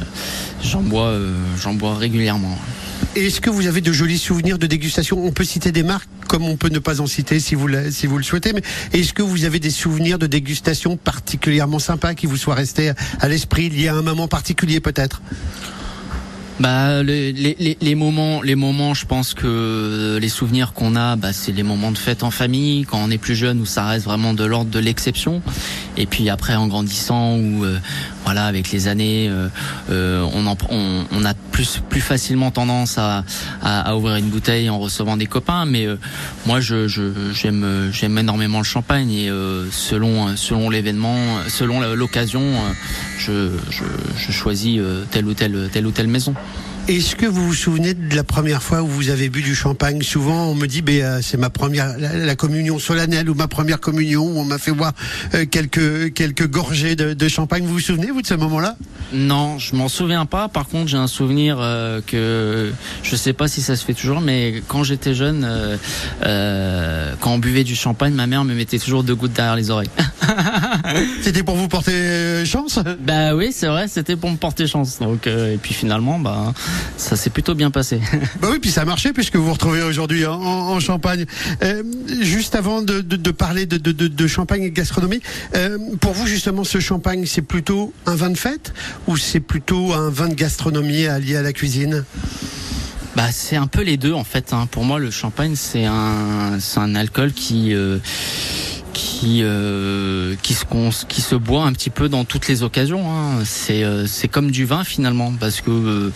j'en 0.64 0.82
bois, 0.82 1.08
euh, 1.08 1.36
j'en 1.62 1.74
bois 1.74 1.96
régulièrement. 1.96 2.58
Est-ce 3.16 3.42
que 3.42 3.50
vous 3.50 3.68
avez 3.68 3.82
de 3.82 3.92
jolis 3.92 4.18
souvenirs 4.18 4.58
de 4.58 4.68
dégustation? 4.68 5.24
On 5.24 5.32
peut 5.32 5.44
citer 5.44 5.72
des 5.72 5.84
marques 5.84 6.10
comme 6.28 6.46
on 6.46 6.58
peut 6.58 6.70
ne 6.70 6.80
pas 6.80 7.00
en 7.00 7.06
citer 7.06 7.40
si 7.40 7.54
vous, 7.54 7.68
le, 7.68 7.92
si 7.92 8.08
vous 8.08 8.18
le 8.18 8.24
souhaitez, 8.24 8.54
mais 8.54 8.64
est-ce 8.94 9.14
que 9.14 9.22
vous 9.22 9.46
avez 9.46 9.60
des 9.60 9.70
souvenirs 9.70 10.18
de 10.18 10.26
dégustation 10.26 10.98
particulièrement 10.98 11.78
sympas 11.78 12.16
qui 12.16 12.26
vous 12.26 12.38
soient 12.38 12.56
restés 12.56 12.94
à 13.20 13.28
l'esprit 13.28 13.70
liés 13.70 13.90
à 13.90 13.96
un 13.96 14.02
moment 14.02 14.28
particulier 14.28 14.80
peut-être? 14.80 15.22
Bah 16.60 17.02
les, 17.02 17.34
les, 17.34 17.78
les, 17.82 17.96
moments, 17.96 18.42
les 18.42 18.56
moments, 18.56 18.94
je 18.94 19.06
pense 19.06 19.34
que 19.34 20.20
les 20.22 20.30
souvenirs 20.30 20.74
qu'on 20.74 20.96
a, 20.96 21.16
bah, 21.16 21.34
c'est 21.34 21.52
les 21.52 21.64
moments 21.64 21.92
de 21.92 21.98
fête 21.98 22.24
en 22.24 22.32
famille, 22.32 22.86
quand 22.86 23.00
on 23.04 23.10
est 23.10 23.18
plus 23.18 23.36
jeune, 23.36 23.60
où 23.60 23.66
ça 23.66 23.86
reste 23.86 24.06
vraiment 24.06 24.34
de 24.34 24.44
l'ordre 24.44 24.70
de 24.70 24.80
l'exception. 24.80 25.42
Et 25.98 26.06
puis 26.06 26.30
après, 26.30 26.56
en 26.56 26.68
grandissant, 26.68 27.38
où 27.38 27.66
euh, 27.66 27.80
voilà, 28.24 28.46
avec 28.46 28.72
les 28.72 28.88
années, 28.88 29.28
euh, 29.30 29.48
euh, 29.90 30.28
on, 30.34 30.46
en, 30.48 30.58
on, 30.70 31.06
on, 31.12 31.26
a 31.26 31.34
plus 31.34 31.82
plus 31.90 32.02
facilement 32.02 32.52
tendance 32.52 32.98
à, 32.98 33.24
à, 33.62 33.90
à, 33.90 33.96
ouvrir 33.96 34.16
une 34.16 34.30
bouteille 34.30 34.70
en 34.70 34.80
recevant 34.80 35.18
des 35.18 35.28
copains. 35.28 35.66
Mais 35.66 35.88
moi, 36.46 36.60
je 36.60 36.88
j'aime 36.88 37.90
j'aime 37.92 38.18
énormément 38.18 38.60
le 38.60 38.64
champagne 38.64 39.12
et 39.12 39.30
selon 39.72 40.36
selon 40.36 40.70
l'événement, 40.70 41.18
selon 41.48 41.82
l'occasion, 41.94 42.44
je, 43.18 43.52
je, 43.70 43.84
je 44.18 44.32
choisis 44.32 44.80
telle 45.12 45.26
ou 45.26 45.34
telle 45.34 45.70
telle 45.72 45.86
ou 45.86 45.92
telle 45.92 46.08
maison. 46.08 46.34
Est-ce 46.90 47.16
que 47.16 47.26
vous 47.26 47.48
vous 47.48 47.54
souvenez 47.54 47.94
de 47.94 48.14
la 48.14 48.26
première 48.26 48.62
fois 48.62 48.82
où 48.82 48.88
vous 48.88 49.10
avez 49.10 49.30
bu 49.30 49.42
du 49.42 49.56
champagne? 49.56 50.02
Souvent, 50.02 50.48
on 50.48 50.54
me 50.54 50.68
dit, 50.68 50.82
ben, 50.82 51.22
c'est 51.22 51.38
ma 51.38 51.50
première, 51.50 51.98
la, 51.98 52.14
la, 52.14 52.36
communion 52.36 52.78
solennelle 52.78 53.30
ou 53.30 53.36
ma 53.36 53.48
première 53.48 53.80
communion 53.80 54.26
où 54.26 54.38
on 54.38 54.44
m'a 54.44 54.58
fait 54.58 54.74
boire 54.74 54.92
euh, 55.34 55.46
quelques 55.46 56.14
quelques 56.14 56.46
gorgées 56.46 56.98
de, 56.98 57.14
de, 57.14 57.28
champagne. 57.30 57.64
Vous 57.64 57.76
vous 57.76 57.80
souvenez 57.80 58.12
vous 58.12 58.22
de 58.22 58.28
ce 58.28 58.34
moment-là? 58.34 58.76
Non, 59.14 59.60
je 59.60 59.78
m'en 59.78 59.88
souviens 59.88 60.26
pas. 60.26 60.50
Par 60.50 60.68
contre, 60.68 60.90
j'ai 60.90 60.98
un 60.98 61.08
souvenir 61.08 61.58
euh, 61.62 62.02
que 62.06 62.74
je 63.02 63.16
sais 63.16 63.32
pas 63.32 63.48
si 63.48 63.62
ça 63.62 63.78
se 63.78 63.86
fait 63.86 63.94
toujours, 63.94 64.20
mais 64.20 64.62
quand 64.68 64.84
j'étais 64.84 65.14
jeune, 65.14 65.48
euh 66.26 67.14
quand 67.22 67.32
on 67.32 67.38
buvait 67.38 67.64
du 67.64 67.76
champagne, 67.76 68.14
ma 68.14 68.28
mère 68.28 68.44
me 68.44 68.54
mettait 68.54 68.80
toujours 68.80 69.04
deux 69.04 69.16
gouttes 69.16 69.34
derrière 69.34 69.56
les 69.56 69.70
oreilles. 69.70 69.90
c'était 71.22 71.44
pour 71.44 71.56
vous 71.56 71.70
porter 71.70 72.44
chance? 72.46 72.80
Bah 73.00 73.36
oui, 73.36 73.52
c'est 73.54 73.68
vrai, 73.68 73.88
c'était 73.88 74.18
pour 74.18 74.30
me 74.30 74.36
porter 74.36 74.68
chance. 74.68 75.00
Donc 75.00 75.28
et 75.28 75.58
puis 75.62 75.74
finalement, 75.74 76.20
bah 76.20 76.54
ça 76.98 77.16
s'est 77.16 77.30
plutôt 77.30 77.56
bien 77.56 77.72
passé. 77.72 78.00
bah 78.42 78.50
oui, 78.52 78.60
puis 78.60 78.72
ça 78.72 78.82
a 78.82 78.86
marché 78.86 79.14
puisque 79.14 79.36
vous 79.36 79.46
vous 79.46 79.54
retrouvez 79.54 79.82
aujourd'hui 79.82 80.26
en, 80.26 80.34
en, 80.34 80.80
Champagne. 80.80 81.26
Euh, 81.64 81.84
juste 82.22 82.56
avant 82.56 82.82
de, 82.82 83.02
de, 83.02 83.16
de 83.16 83.32
parler 83.32 83.66
de, 83.66 83.78
de, 83.78 84.28
champagne 84.28 84.64
et 84.64 84.70
de 84.70 84.76
gastronomie, 84.76 85.22
euh, 85.56 85.78
pour 86.02 86.14
vous 86.14 86.28
justement 86.28 86.64
ce 86.64 86.80
champagne, 86.80 87.26
c'est 87.26 87.42
plutôt 87.42 87.94
un 88.06 88.16
vin 88.16 88.30
de 88.30 88.38
fête 88.38 88.74
ou 89.08 89.16
c'est 89.16 89.40
plutôt 89.40 89.94
un 89.94 90.10
vin 90.10 90.28
de 90.28 90.34
gastronomie 90.34 91.06
lié 91.22 91.36
à 91.36 91.42
la 91.42 91.54
cuisine? 91.54 92.04
Bah, 93.16 93.32
c'est 93.32 93.56
un 93.56 93.68
peu 93.68 93.84
les 93.84 93.98
deux 93.98 94.14
en 94.14 94.24
fait. 94.24 94.54
Hein. 94.54 94.68
Pour 94.72 94.86
moi, 94.86 95.00
le 95.00 95.12
champagne, 95.12 95.56
c'est 95.56 95.86
un, 95.86 96.58
c'est 96.60 96.80
un 96.80 96.96
alcool 96.96 97.32
qui 97.32 97.74
euh, 97.74 98.00
qui 98.94 99.42
euh, 99.44 100.36
qui 100.42 101.22
se 101.22 101.36
boit 101.36 101.64
un 101.64 101.74
petit 101.74 101.90
peu 101.90 102.10
dans 102.10 102.24
toutes 102.24 102.48
les 102.48 102.64
occasions. 102.64 103.12
Hein. 103.12 103.44
C'est 103.44 103.84
euh, 103.84 104.06
c'est 104.08 104.28
comme 104.28 104.52
du 104.52 104.66
vin 104.66 104.84
finalement 104.84 105.34
parce 105.38 105.62
que 105.62 105.72
euh, 105.72 106.12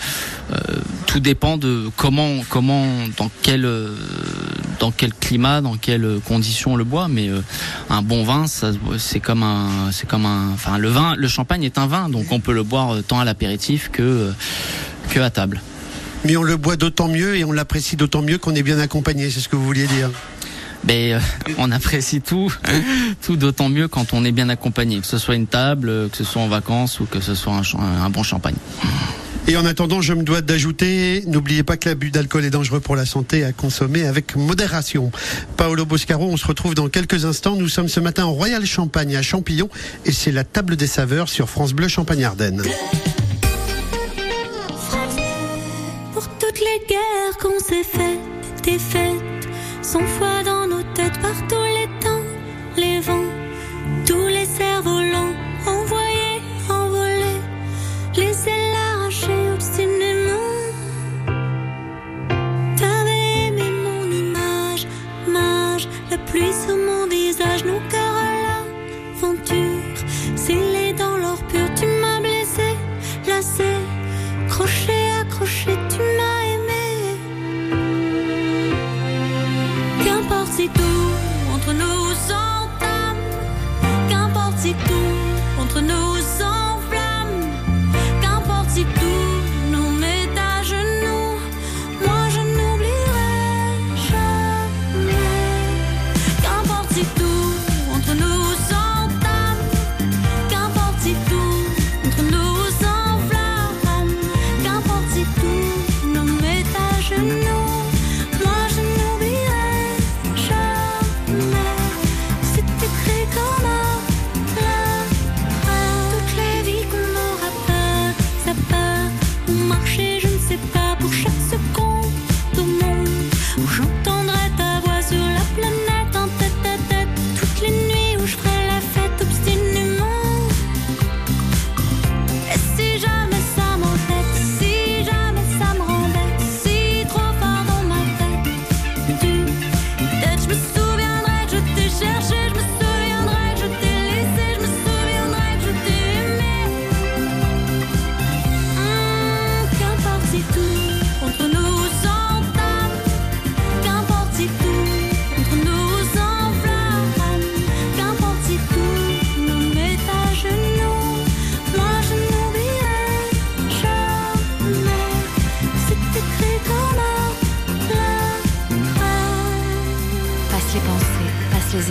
tout 1.07 1.19
dépend 1.19 1.57
de 1.57 1.89
comment 1.97 2.39
comment 2.49 2.85
dans 3.17 3.29
quel 3.41 3.67
dans 4.79 4.91
quel 4.91 5.13
climat, 5.13 5.61
dans 5.61 5.75
quelles 5.75 6.19
conditions 6.25 6.73
on 6.73 6.75
le 6.75 6.83
boit. 6.83 7.07
Mais 7.07 7.29
un 7.89 8.01
bon 8.01 8.23
vin, 8.23 8.45
c'est 8.97 9.19
comme 9.19 9.43
un 9.43 9.91
c'est 9.91 10.07
comme 10.07 10.25
un 10.25 10.51
enfin 10.53 10.77
le 10.77 10.89
vin, 10.89 11.15
le 11.15 11.27
champagne 11.27 11.63
est 11.63 11.77
un 11.77 11.87
vin, 11.87 12.09
donc 12.09 12.31
on 12.31 12.39
peut 12.39 12.53
le 12.53 12.63
boire 12.63 12.97
tant 13.07 13.19
à 13.19 13.25
l'apéritif 13.25 13.89
que 13.91 14.31
que 15.09 15.19
à 15.19 15.29
table. 15.29 15.61
Mais 16.25 16.35
on 16.35 16.43
le 16.43 16.57
boit 16.57 16.75
d'autant 16.75 17.07
mieux 17.07 17.37
et 17.37 17.43
on 17.43 17.51
l'apprécie 17.51 17.95
d'autant 17.95 18.21
mieux 18.21 18.37
qu'on 18.37 18.55
est 18.55 18.63
bien 18.63 18.79
accompagné, 18.79 19.29
c'est 19.29 19.39
ce 19.39 19.49
que 19.49 19.55
vous 19.55 19.65
vouliez 19.65 19.87
dire 19.87 20.09
mais 20.83 21.13
euh, 21.13 21.19
on 21.57 21.71
apprécie 21.71 22.21
tout, 22.21 22.53
tout 23.21 23.35
d'autant 23.35 23.69
mieux 23.69 23.87
quand 23.87 24.13
on 24.13 24.25
est 24.25 24.31
bien 24.31 24.49
accompagné, 24.49 24.99
que 24.99 25.07
ce 25.07 25.17
soit 25.17 25.35
une 25.35 25.47
table, 25.47 26.09
que 26.09 26.17
ce 26.17 26.23
soit 26.23 26.41
en 26.41 26.47
vacances 26.47 26.99
ou 26.99 27.05
que 27.05 27.19
ce 27.19 27.35
soit 27.35 27.53
un, 27.53 28.03
un 28.03 28.09
bon 28.09 28.23
champagne. 28.23 28.55
Et 29.49 29.55
en 29.55 29.65
attendant, 29.65 30.01
je 30.01 30.13
me 30.13 30.23
dois 30.23 30.41
d'ajouter, 30.41 31.23
n'oubliez 31.25 31.63
pas 31.63 31.77
que 31.77 31.87
l'abus 31.87 32.11
d'alcool 32.11 32.43
est 32.43 32.49
dangereux 32.49 32.81
pour 32.81 32.97
la 32.97 33.05
santé 33.05 33.45
à 33.45 33.53
consommer 33.53 34.05
avec 34.05 34.35
modération. 34.35 35.09
Paolo 35.55 35.85
Boscaro, 35.85 36.25
on 36.25 36.35
se 36.35 36.45
retrouve 36.45 36.75
dans 36.75 36.89
quelques 36.89 37.23
instants. 37.23 37.55
Nous 37.55 37.69
sommes 37.69 37.87
ce 37.87 38.01
matin 38.01 38.25
au 38.25 38.31
Royal 38.31 38.65
Champagne 38.65 39.15
à 39.15 39.21
Champillon 39.21 39.69
et 40.03 40.11
c'est 40.11 40.33
la 40.33 40.43
table 40.43 40.75
des 40.75 40.85
saveurs 40.85 41.29
sur 41.29 41.49
France 41.49 41.71
Bleu 41.71 41.87
Champagne-Ardenne. 41.87 42.61
Pour 46.13 46.27
toutes 46.39 46.59
les 46.59 46.85
guerres 46.89 47.37
qu'on 47.39 47.57
s'est 47.59 47.85
faites, 47.85 48.63
des 48.65 48.79
fêtes, 48.79 49.47
sans 49.87 50.05
foi 50.17 50.43
dans 50.43 50.67
par 51.21 51.37
tous 51.47 51.67
les 51.77 51.87
temps, 52.03 52.25
les 52.75 52.99
vents, 52.99 53.31
tous 54.05 54.27
les 54.27 54.45
cerfs-volants 54.45 55.33
envoyés, 55.65 56.41
envolés, 56.69 57.41
les 58.17 58.35
ailes 58.49 58.75
arrachées 58.89 59.49
obstinément. 59.53 60.51
T'avais 62.77 63.47
aimé 63.47 63.67
mon 63.85 64.03
image, 64.11 64.87
mage, 65.25 65.87
la 66.11 66.17
pluie 66.17 66.53
sur 66.65 66.75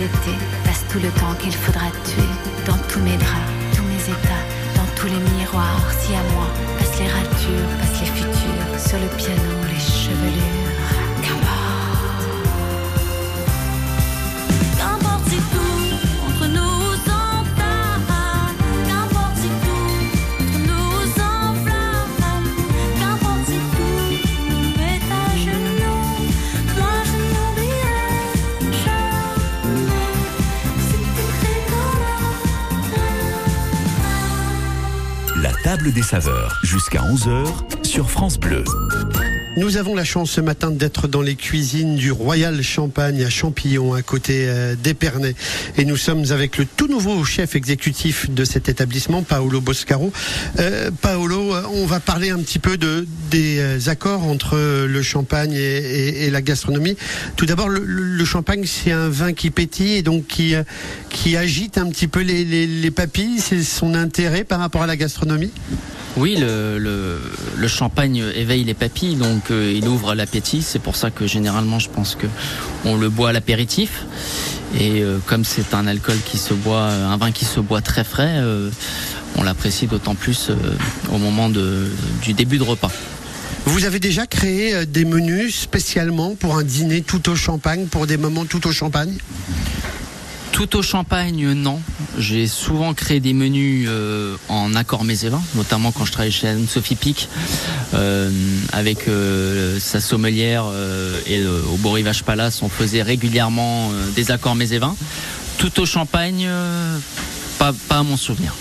étés, 0.01 0.37
passe 0.63 0.85
tout 0.91 0.99
le 0.99 1.09
temps 1.19 1.33
qu'il 1.39 1.53
faudra 1.53 1.89
tuer. 2.03 2.26
Des 35.91 36.01
saveurs, 36.01 36.59
jusqu'à 36.63 36.99
11h 36.99 37.85
sur 37.85 38.09
France 38.09 38.39
Bleu. 38.39 38.63
Nous 39.57 39.77
avons 39.77 39.95
la 39.95 40.03
chance 40.03 40.29
ce 40.29 40.39
matin 40.39 40.69
d'être 40.69 41.07
dans 41.07 41.23
les 41.23 41.33
cuisines 41.33 41.95
du 41.95 42.11
Royal 42.11 42.61
Champagne 42.61 43.23
à 43.23 43.29
Champillon, 43.31 43.95
à 43.95 44.03
côté 44.03 44.45
euh, 44.47 44.75
d'Épernay. 44.75 45.33
Et 45.79 45.85
nous 45.85 45.97
sommes 45.97 46.25
avec 46.31 46.59
le 46.59 46.65
tout 46.65 46.85
nouveau 46.85 47.23
chef 47.23 47.55
exécutif 47.55 48.29
de 48.29 48.45
cet 48.45 48.69
établissement, 48.69 49.23
Paolo 49.23 49.59
Boscaro. 49.59 50.13
Euh, 50.59 50.91
Paolo, 51.01 51.55
on 51.73 51.87
va 51.87 51.99
parler 51.99 52.29
un 52.29 52.37
petit 52.37 52.59
peu 52.59 52.77
de, 52.77 53.07
des 53.31 53.57
euh, 53.57 53.79
accords 53.87 54.25
entre 54.25 54.85
le 54.85 55.01
champagne 55.01 55.53
et, 55.53 56.29
la 56.29 56.43
gastronomie. 56.43 56.95
Tout 57.35 57.47
d'abord, 57.47 57.67
le, 57.67 58.25
champagne, 58.25 58.63
c'est 58.67 58.91
un 58.91 59.09
vin 59.09 59.33
qui 59.33 59.49
pétille 59.49 59.95
et 59.95 60.03
donc 60.03 60.27
qui, 60.27 60.53
qui 61.09 61.35
agite 61.35 61.79
un 61.79 61.89
petit 61.89 62.07
peu 62.07 62.21
les, 62.21 62.45
les 62.45 62.91
papilles. 62.91 63.39
C'est 63.39 63.63
son 63.63 63.95
intérêt 63.95 64.43
par 64.43 64.59
rapport 64.59 64.83
à 64.83 64.87
la 64.87 64.97
gastronomie? 64.97 65.51
Oui, 66.17 66.35
le, 66.35 67.67
champagne 67.67 68.23
éveille 68.33 68.63
les 68.63 68.73
papilles, 68.73 69.15
donc 69.15 69.51
euh, 69.51 69.71
il 69.75 69.87
ouvre 69.87 70.15
l'appétit. 70.15 70.63
C'est 70.63 70.79
pour 70.79 70.95
ça 70.95 71.11
que 71.11 71.27
généralement, 71.27 71.77
je 71.77 71.89
pense 71.89 72.15
que 72.15 72.25
on 72.85 72.95
le 72.95 73.09
boit 73.09 73.29
à 73.29 73.33
l'apéritif. 73.33 74.05
Et 74.79 75.03
euh, 75.03 75.19
comme 75.27 75.45
c'est 75.45 75.75
un 75.75 75.85
alcool 75.85 76.17
qui 76.25 76.39
se 76.39 76.55
boit, 76.55 76.89
euh, 76.89 77.07
un 77.07 77.17
vin 77.17 77.31
qui 77.31 77.45
se 77.45 77.59
boit 77.59 77.81
très 77.81 78.03
frais, 78.03 78.41
on 79.35 79.43
l'apprécie 79.43 79.85
d'autant 79.85 80.15
plus 80.15 80.49
au 81.13 81.19
moment 81.19 81.49
du 81.49 82.33
début 82.33 82.57
de 82.57 82.63
repas. 82.63 82.91
Vous 83.65 83.85
avez 83.85 83.99
déjà 83.99 84.25
créé 84.25 84.87
des 84.87 85.05
menus 85.05 85.55
spécialement 85.55 86.33
pour 86.33 86.57
un 86.57 86.63
dîner 86.63 87.01
tout 87.01 87.29
au 87.29 87.35
champagne, 87.35 87.85
pour 87.85 88.07
des 88.07 88.17
moments 88.17 88.45
tout 88.45 88.65
au 88.65 88.71
champagne? 88.71 89.13
Tout 90.57 90.75
au 90.75 90.81
champagne, 90.81 91.53
non. 91.53 91.79
J'ai 92.17 92.47
souvent 92.47 92.95
créé 92.95 93.19
des 93.19 93.33
menus 93.33 93.87
euh, 93.87 94.37
en 94.49 94.73
accord 94.73 95.03
mets 95.03 95.23
et 95.23 95.29
vins, 95.29 95.43
notamment 95.53 95.91
quand 95.91 96.03
je 96.03 96.11
travaillais 96.11 96.31
chez 96.31 96.47
Anne-Sophie 96.47 96.95
Pic, 96.95 97.29
euh, 97.93 98.31
avec 98.73 99.07
euh, 99.07 99.79
sa 99.79 100.01
sommelière 100.01 100.65
et 101.27 101.45
au 101.45 101.77
Beau 101.77 101.95
Palace, 102.25 102.63
on 102.63 102.69
faisait 102.69 103.03
régulièrement 103.03 103.91
des 104.15 104.31
accords 104.31 104.55
vins. 104.79 104.95
Tout 105.59 105.79
au 105.79 105.85
champagne. 105.85 106.49
Pas 107.59 107.73
à 107.91 108.01
mon 108.01 108.17
souvenir. 108.17 108.55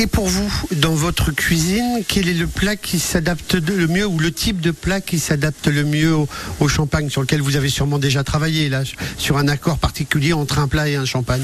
Et 0.00 0.06
pour 0.06 0.28
vous, 0.28 0.48
dans 0.76 0.92
votre 0.92 1.32
cuisine, 1.32 2.04
quel 2.06 2.28
est 2.28 2.34
le 2.34 2.46
plat 2.46 2.76
qui 2.76 3.00
s'adapte 3.00 3.54
le 3.54 3.88
mieux 3.88 4.06
ou 4.06 4.20
le 4.20 4.30
type 4.30 4.60
de 4.60 4.70
plat 4.70 5.00
qui 5.00 5.18
s'adapte 5.18 5.66
le 5.66 5.82
mieux 5.82 6.14
au, 6.60 6.68
champagne 6.68 7.10
sur 7.10 7.20
lequel 7.20 7.40
vous 7.42 7.56
avez 7.56 7.68
sûrement 7.68 7.98
déjà 7.98 8.22
travaillé 8.22 8.68
là, 8.68 8.82
sur 9.16 9.38
un 9.38 9.48
accord 9.48 9.78
particulier 9.78 10.32
entre 10.32 10.60
un 10.60 10.68
plat 10.68 10.88
et 10.88 10.94
un 10.94 11.04
champagne? 11.04 11.42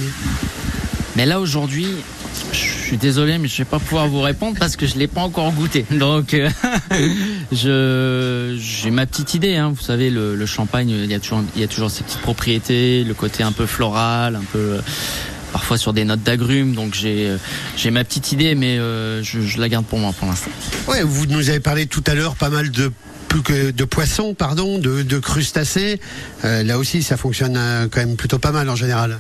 Mais 1.16 1.26
là 1.26 1.40
aujourd'hui, 1.40 1.88
je 2.52 2.59
suis 2.59 2.96
désolé, 2.96 3.38
mais 3.38 3.48
je 3.48 3.57
vais 3.57 3.64
pas 3.64 3.80
pouvoir 3.80 4.07
vous 4.07 4.20
répondre 4.20 4.57
parce 4.57 4.76
que 4.76 4.86
je 4.86 4.98
l'ai 4.98 5.09
pas 5.09 5.22
encore 5.22 5.50
goûté. 5.50 5.84
Donc, 5.90 6.32
euh, 6.34 6.48
j'ai 8.57 8.90
ma 8.92 9.07
petite 9.07 9.34
idée. 9.34 9.57
Hein. 9.57 9.72
Vous 9.74 9.82
savez, 9.82 10.11
le, 10.11 10.46
champagne, 10.46 10.90
il 10.90 11.11
y 11.11 11.14
a 11.64 11.66
toujours 11.66 11.90
ses 11.90 12.05
petites 12.05 12.20
propriétés, 12.20 13.02
le 13.02 13.14
côté 13.14 13.42
un 13.42 13.50
peu 13.50 13.66
floral, 13.66 14.36
un 14.36 14.44
peu 14.52 14.78
parfois 15.55 15.78
sur 15.78 15.92
des 15.92 16.05
notes 16.05 16.24
d'agrumes. 16.24 16.74
Donc 16.74 16.94
j'ai 16.94 17.28
euh, 17.28 17.38
j'ai 17.76 17.92
ma 17.92 18.02
petite 18.02 18.32
idée, 18.32 18.57
mais 18.57 18.76
euh, 18.76 19.22
je, 19.22 19.61
la 19.61 19.68
garde 19.68 19.86
pour 19.86 20.00
moi 20.00 20.12
pour 20.18 20.26
l'instant. 20.26 20.50
Ouais, 20.88 21.02
vous 21.05 21.26
nous 21.26 21.48
avez 21.48 21.61
parlé 21.61 21.86
tout 21.86 22.02
à 22.09 22.14
l'heure 22.14 22.34
pas 22.34 22.50
mal 22.50 22.70
de 22.72 22.90
plus 23.35 23.43
que 23.43 23.70
de 23.72 23.85
poissons, 23.85 24.32
pardon, 24.32 24.78
de, 24.78 25.03
de 25.03 25.18
crustacés. 25.18 25.99
Euh, 26.45 26.62
là 26.62 26.78
aussi, 26.78 27.03
ça 27.03 27.16
fonctionne 27.16 27.57
euh, 27.57 27.89
quand 27.91 27.99
même 27.99 28.14
plutôt 28.14 28.39
pas 28.39 28.53
mal 28.53 28.70
en 28.70 28.76
général. 28.76 29.18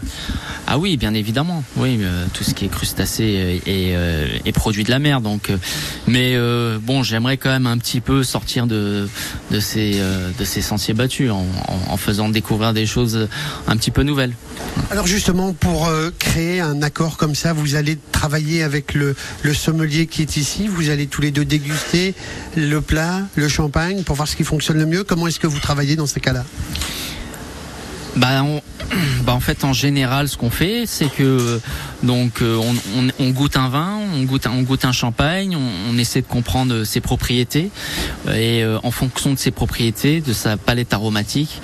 Ah 0.68 0.78
oui, 0.78 0.96
bien 0.96 1.14
évidemment. 1.14 1.64
Oui, 1.76 1.98
euh, 2.00 2.24
tout 2.32 2.44
ce 2.44 2.54
qui 2.54 2.64
est 2.64 2.68
crustacé 2.68 3.60
est, 3.66 3.92
euh, 3.96 4.28
est 4.44 4.52
produit 4.52 4.84
de 4.84 4.90
la 4.92 5.00
mer. 5.00 5.20
Donc, 5.20 5.50
mais 6.06 6.36
bon, 6.80 7.02
j'aimerais 7.02 7.38
quand 7.38 7.50
même 7.50 7.66
un 7.66 7.76
petit 7.78 8.00
peu 8.00 8.22
sortir 8.22 8.68
de 8.68 9.08
de 9.50 9.60
ces 9.60 10.00
de 10.38 10.44
ces 10.44 10.62
sentiers 10.62 10.94
battus 10.94 11.30
en, 11.32 11.44
en- 11.68 11.92
en 11.92 11.96
faisant 11.96 12.28
découvrir 12.28 12.72
des 12.72 12.86
choses 12.86 13.28
un 13.66 13.76
petit 13.76 13.90
peu 13.90 14.02
nouvelles. 14.04 14.34
Alors 14.92 15.06
justement, 15.08 15.52
pour 15.52 15.90
créer 16.20 16.60
un 16.60 16.82
accord 16.82 17.16
comme 17.16 17.34
ça, 17.34 17.52
vous 17.52 17.74
allez 17.74 17.98
travailler 18.12 18.62
avec 18.62 18.94
le, 18.94 19.16
le 19.42 19.54
sommelier 19.54 20.06
qui 20.06 20.22
est 20.22 20.36
ici. 20.36 20.68
Vous 20.68 20.88
allez 20.90 21.06
tous 21.08 21.20
les 21.20 21.30
deux 21.32 21.44
déguster 21.44 22.14
le 22.56 22.80
plat, 22.80 23.22
le 23.34 23.48
champagne, 23.48 24.02
pour 24.04 24.16
voir 24.16 24.28
ce 24.28 24.36
qui 24.36 24.44
fonctionne 24.44 24.78
le 24.78 24.86
mieux. 24.86 25.04
Comment 25.04 25.26
est-ce 25.26 25.40
que 25.40 25.46
vous 25.46 25.60
travaillez 25.60 25.96
dans 25.96 26.06
ces 26.06 26.20
cas-là 26.20 26.44
on- 28.16 28.62
bah, 29.24 29.32
en 29.34 29.40
fait, 29.40 29.64
en 29.64 29.72
général, 29.72 30.28
ce 30.28 30.36
qu'on 30.36 30.50
fait, 30.50 30.84
c'est 30.86 31.08
que 31.12 31.60
donc 32.02 32.42
euh, 32.42 32.60
on, 33.18 33.30
goûte 33.30 33.56
un 33.56 33.68
vin, 33.68 33.98
on 34.14 34.22
goûte, 34.22 34.84
un- 34.84 34.92
champagne, 34.92 35.56
on, 35.56 35.98
essaie 35.98 36.20
de 36.20 36.26
comprendre 36.26 36.84
ses 36.84 37.00
propriétés 37.00 37.70
et 38.28 38.62
euh, 38.62 38.78
en 38.82 38.90
fonction 38.90 39.32
de 39.32 39.38
ses 39.38 39.50
propriétés, 39.50 40.20
de 40.20 40.32
sa 40.32 40.56
palette 40.56 40.92
aromatique, 40.92 41.60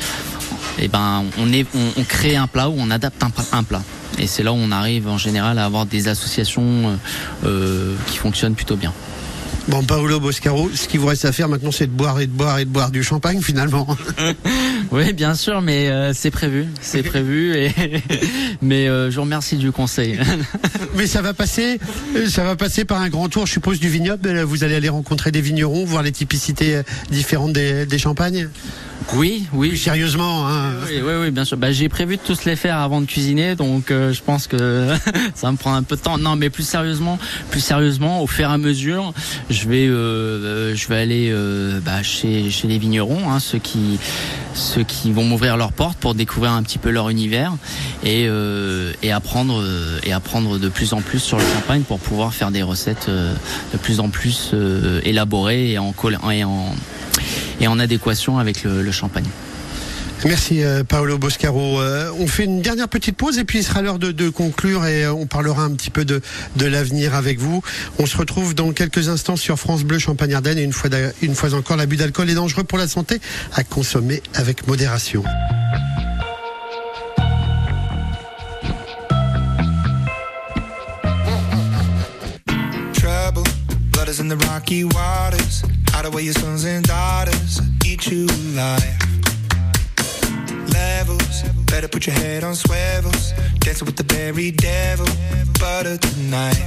et 0.79 0.89
ben 0.89 1.25
on 1.39 2.05
crée 2.05 2.37
un 2.37 2.47
plat 2.47 2.69
ou 2.69 2.75
on 2.79 2.91
adapte 2.91 3.23
un, 3.53 3.63
plat. 3.63 3.83
Et 4.19 4.27
c'est 4.27 4.43
là 4.43 4.53
où 4.53 4.57
on 4.57 4.73
arrive 4.73 5.09
en 5.09 5.19
général 5.19 5.59
à 5.59 5.65
avoir 5.67 5.87
des 5.87 6.09
associations 6.09 6.99
euh, 7.45 7.95
qui 8.07 8.17
fonctionnent 8.17 8.55
plutôt 8.55 8.77
bien. 8.77 8.93
Bon, 9.69 9.83
Paolo 9.85 10.21
Boscaro, 10.21 10.71
ce 10.75 10.89
qu'il 10.89 11.01
vous 11.01 11.07
reste 11.07 11.25
à 11.25 11.33
faire 11.33 11.49
maintenant, 11.49 11.71
c'est 11.71 11.87
de 11.87 11.93
boire 11.93 12.21
et 12.21 12.27
de 12.27 12.33
boire 12.33 12.59
et 12.59 12.65
de 12.65 12.71
boire 12.71 12.91
du 12.91 13.03
champagne 13.03 13.41
finalement. 13.41 13.87
Oui, 14.93 15.13
bien 15.13 15.35
sûr, 15.35 15.63
mais 15.63 15.89
euh, 15.89 16.13
c'est 16.13 16.31
prévu, 16.33 16.67
c'est 16.81 17.03
prévu. 17.03 17.55
Et 17.55 17.73
mais 18.63 18.89
euh, 18.89 19.11
je 19.11 19.17
vous 19.17 19.23
remercie 19.23 19.57
du 19.57 19.71
conseil. 19.73 20.19
Mais 20.97 21.07
ça 21.07 21.23
va 21.23 21.33
passer, 21.33 21.79
ça 22.29 22.43
va 22.43 22.57
passer 22.57 22.85
par 22.85 23.01
un 23.01 23.09
grand 23.09 23.29
tour, 23.29 23.47
je 23.47 23.53
suppose, 23.53 23.79
du 23.79 23.89
vignoble. 23.89 24.29
Euh, 24.29 24.45
Vous 24.45 24.65
allez 24.65 24.75
aller 24.75 24.89
rencontrer 24.89 25.31
des 25.31 25.41
vignerons, 25.41 25.85
voir 25.85 26.03
les 26.03 26.13
typicités 26.13 26.83
différentes 27.11 27.53
des, 27.53 27.87
des 27.87 27.99
champagnes? 27.99 28.49
Oui, 29.15 29.47
oui. 29.53 29.69
Plus 29.71 29.79
sérieusement, 29.79 30.47
hein. 30.49 30.73
Oui, 30.87 31.01
oui, 31.03 31.13
oui, 31.23 31.31
bien 31.31 31.45
sûr. 31.45 31.57
Bah, 31.57 31.73
j'ai 31.73 31.89
prévu 31.89 32.17
de 32.17 32.23
tous 32.23 32.45
les 32.45 32.57
faire 32.57 32.77
avant 32.79 33.01
de 33.01 33.07
cuisiner, 33.07 33.55
donc 33.55 33.91
euh, 33.91 34.13
je 34.13 34.21
pense 34.23 34.47
que 34.47 34.89
ça 35.35 35.51
me 35.51 35.57
prendre 35.57 35.77
un 35.77 35.83
peu 35.83 35.97
de 35.97 36.01
temps. 36.01 36.19
Non, 36.19 36.37
mais 36.37 36.51
plus 36.51 36.65
sérieusement, 36.65 37.19
plus 37.51 37.61
sérieusement, 37.61 38.23
au 38.23 38.27
fur 38.27 38.49
et 38.49 38.53
à 38.53 38.59
mesure, 38.59 39.15
je 39.49 39.69
vais, 39.69 39.87
je 39.87 40.89
vais 40.89 40.97
aller 40.97 41.35
bah, 41.85 42.03
chez, 42.03 42.51
chez 42.51 42.69
les 42.69 42.79
vignerons, 42.79 43.31
hein, 43.31 43.41
ceux 43.41 43.59
qui, 43.59 43.99
ceux 44.55 44.80
qui 44.83 45.13
vont 45.13 45.25
m'ouvrir 45.25 45.57
leurs 45.57 45.73
portes 45.73 45.99
pour 45.99 46.15
découvrir 46.15 46.53
un 46.53 46.63
petit 46.63 46.79
peu 46.79 46.91
leur 46.91 47.09
univers 47.09 47.53
et, 48.05 48.27
euh, 48.29 48.93
apprendre, 49.13 49.65
et 50.05 50.13
apprendre 50.13 50.59
de 50.59 50.69
plus 50.69 50.93
en 50.93 51.01
plus 51.01 51.19
sur 51.19 51.39
le 51.39 51.45
champagne 51.45 51.83
pour 51.83 51.99
pouvoir 51.99 52.35
faire 52.35 52.51
des 52.51 52.63
recettes 52.63 53.07
euh, 53.09 53.35
de 53.73 53.79
plus 53.79 54.01
en 54.01 54.09
plus 54.09 54.51
euh, 54.55 55.01
élaborées 55.05 55.73
et 55.73 55.79
en, 55.79 57.79
adéquation 57.79 58.39
avec 58.39 58.65
le 58.65 58.93
champagne. 58.93 59.27
Merci 60.25 60.63
euh, 60.63 60.85
Paolo 60.85 61.19
Boscaro. 61.19 61.81
Euh, 61.81 62.11
on 62.19 62.27
fait 62.27 62.45
une 62.45 62.61
dernière 62.61 62.89
petite 62.89 63.17
pause 63.17 63.39
et 63.39 63.45
puis 63.45 63.61
il 63.61 63.65
sera 63.65 63.81
l'heure 63.81 63.99
de, 63.99 64.29
conclure 64.29 64.85
et 64.85 65.05
euh, 65.05 65.13
on 65.13 65.27
parlera 65.27 65.63
un 65.63 65.71
petit 65.71 65.91
peu 65.91 66.05
de, 66.05 66.21
de 66.57 66.67
l'avenir 66.67 67.15
avec 67.15 67.39
vous. 67.39 67.63
On 67.99 68.07
se 68.07 68.17
retrouve 68.17 68.55
dans 68.55 68.73
quelques 68.73 69.09
instants 69.09 69.37
sur 69.37 69.59
France 69.59 69.83
Bleu 69.83 69.99
Champagne-Ardenne 69.99 70.59
et 70.59 70.63
une 70.63 70.73
fois, 70.73 70.91
une 71.23 71.35
fois 71.35 71.55
encore, 71.55 71.77
l'abus 71.77 71.97
d'alcool 71.97 72.29
est 72.29 72.35
dangereux 72.35 72.65
pour 72.65 72.79
la 72.79 72.87
santé 72.87 73.21
à 73.55 73.65
consommer 73.65 74.23
avec 74.35 74.67
modération. 74.67 75.25
in 84.19 84.27
the 84.29 84.37
rocky 84.49 84.85
waters. 84.85 85.63
Your 86.21 86.35
sons 86.35 86.65
and 86.65 86.85
daughters. 86.85 87.61
Eat 87.87 88.09
you 88.09 88.27
alive. 88.29 89.00
Better 91.71 91.89
put 91.89 92.07
your 92.07 92.17
head 92.17 92.43
on 92.43 92.55
swivels. 92.55 93.33
Dancing 93.61 93.87
with 93.87 93.97
the 93.97 94.03
very 94.15 94.51
devil. 94.51 95.07
Butter 95.61 95.97
tonight. 95.99 96.59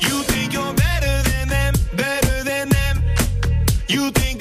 You 0.00 0.22
think 0.24 0.52
you're 0.52 0.74
better 0.74 1.14
than 1.30 1.48
them, 1.48 1.74
better 1.94 2.42
than 2.42 2.68
them. 2.68 3.02
You 3.88 4.10
think 4.10 4.31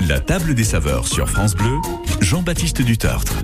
la 0.00 0.20
table 0.20 0.54
des 0.54 0.64
saveurs 0.64 1.06
sur 1.08 1.28
France 1.30 1.54
Bleu, 1.54 1.76
Jean-Baptiste 2.20 2.82
Dutartre. 2.82 3.34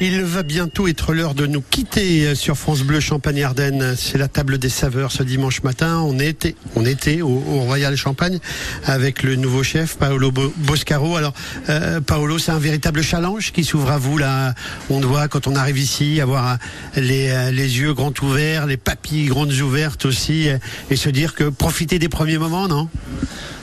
Il 0.00 0.22
va 0.22 0.42
bientôt 0.42 0.88
être 0.88 1.12
l'heure 1.12 1.34
de 1.34 1.46
nous 1.46 1.60
quitter 1.62 2.34
sur 2.34 2.56
France 2.56 2.82
Bleu 2.82 3.00
Champagne-Ardenne. 3.00 3.94
C'est 3.96 4.18
la 4.18 4.28
table 4.28 4.58
des 4.58 4.68
saveurs 4.68 5.12
ce 5.12 5.22
dimanche 5.22 5.62
matin. 5.62 5.98
On 6.00 6.18
était, 6.18 6.54
on 6.76 6.84
était 6.84 7.20
au, 7.22 7.38
Royal 7.38 7.96
Champagne 7.96 8.38
avec 8.84 9.22
le 9.22 9.36
nouveau 9.36 9.62
chef 9.62 9.96
Paolo 9.96 10.30
Bo- 10.30 10.52
Boscaro. 10.56 11.16
Alors, 11.16 11.34
euh, 11.68 12.00
Paolo, 12.00 12.38
c'est 12.38 12.52
un 12.52 12.58
véritable 12.58 13.02
challenge 13.02 13.52
qui 13.52 13.64
s'ouvre 13.64 13.90
à 13.90 13.98
vous 13.98 14.16
là. 14.18 14.54
On 14.88 15.00
doit, 15.00 15.28
quand 15.28 15.46
on 15.46 15.54
arrive 15.56 15.78
ici, 15.78 16.20
avoir 16.20 16.58
les, 16.96 17.28
euh, 17.30 17.50
les 17.50 17.78
yeux 17.78 17.92
grands 17.94 18.12
ouverts, 18.22 18.66
les 18.66 18.76
papilles 18.78 19.26
grandes 19.26 19.52
ouvertes 19.52 20.04
aussi, 20.06 20.48
euh, 20.48 20.58
et 20.90 20.96
se 20.96 21.08
dire 21.10 21.34
que 21.34 21.44
profiter 21.44 21.98
des 21.98 22.08
premiers 22.08 22.38
moments, 22.38 22.68
non? 22.68 22.88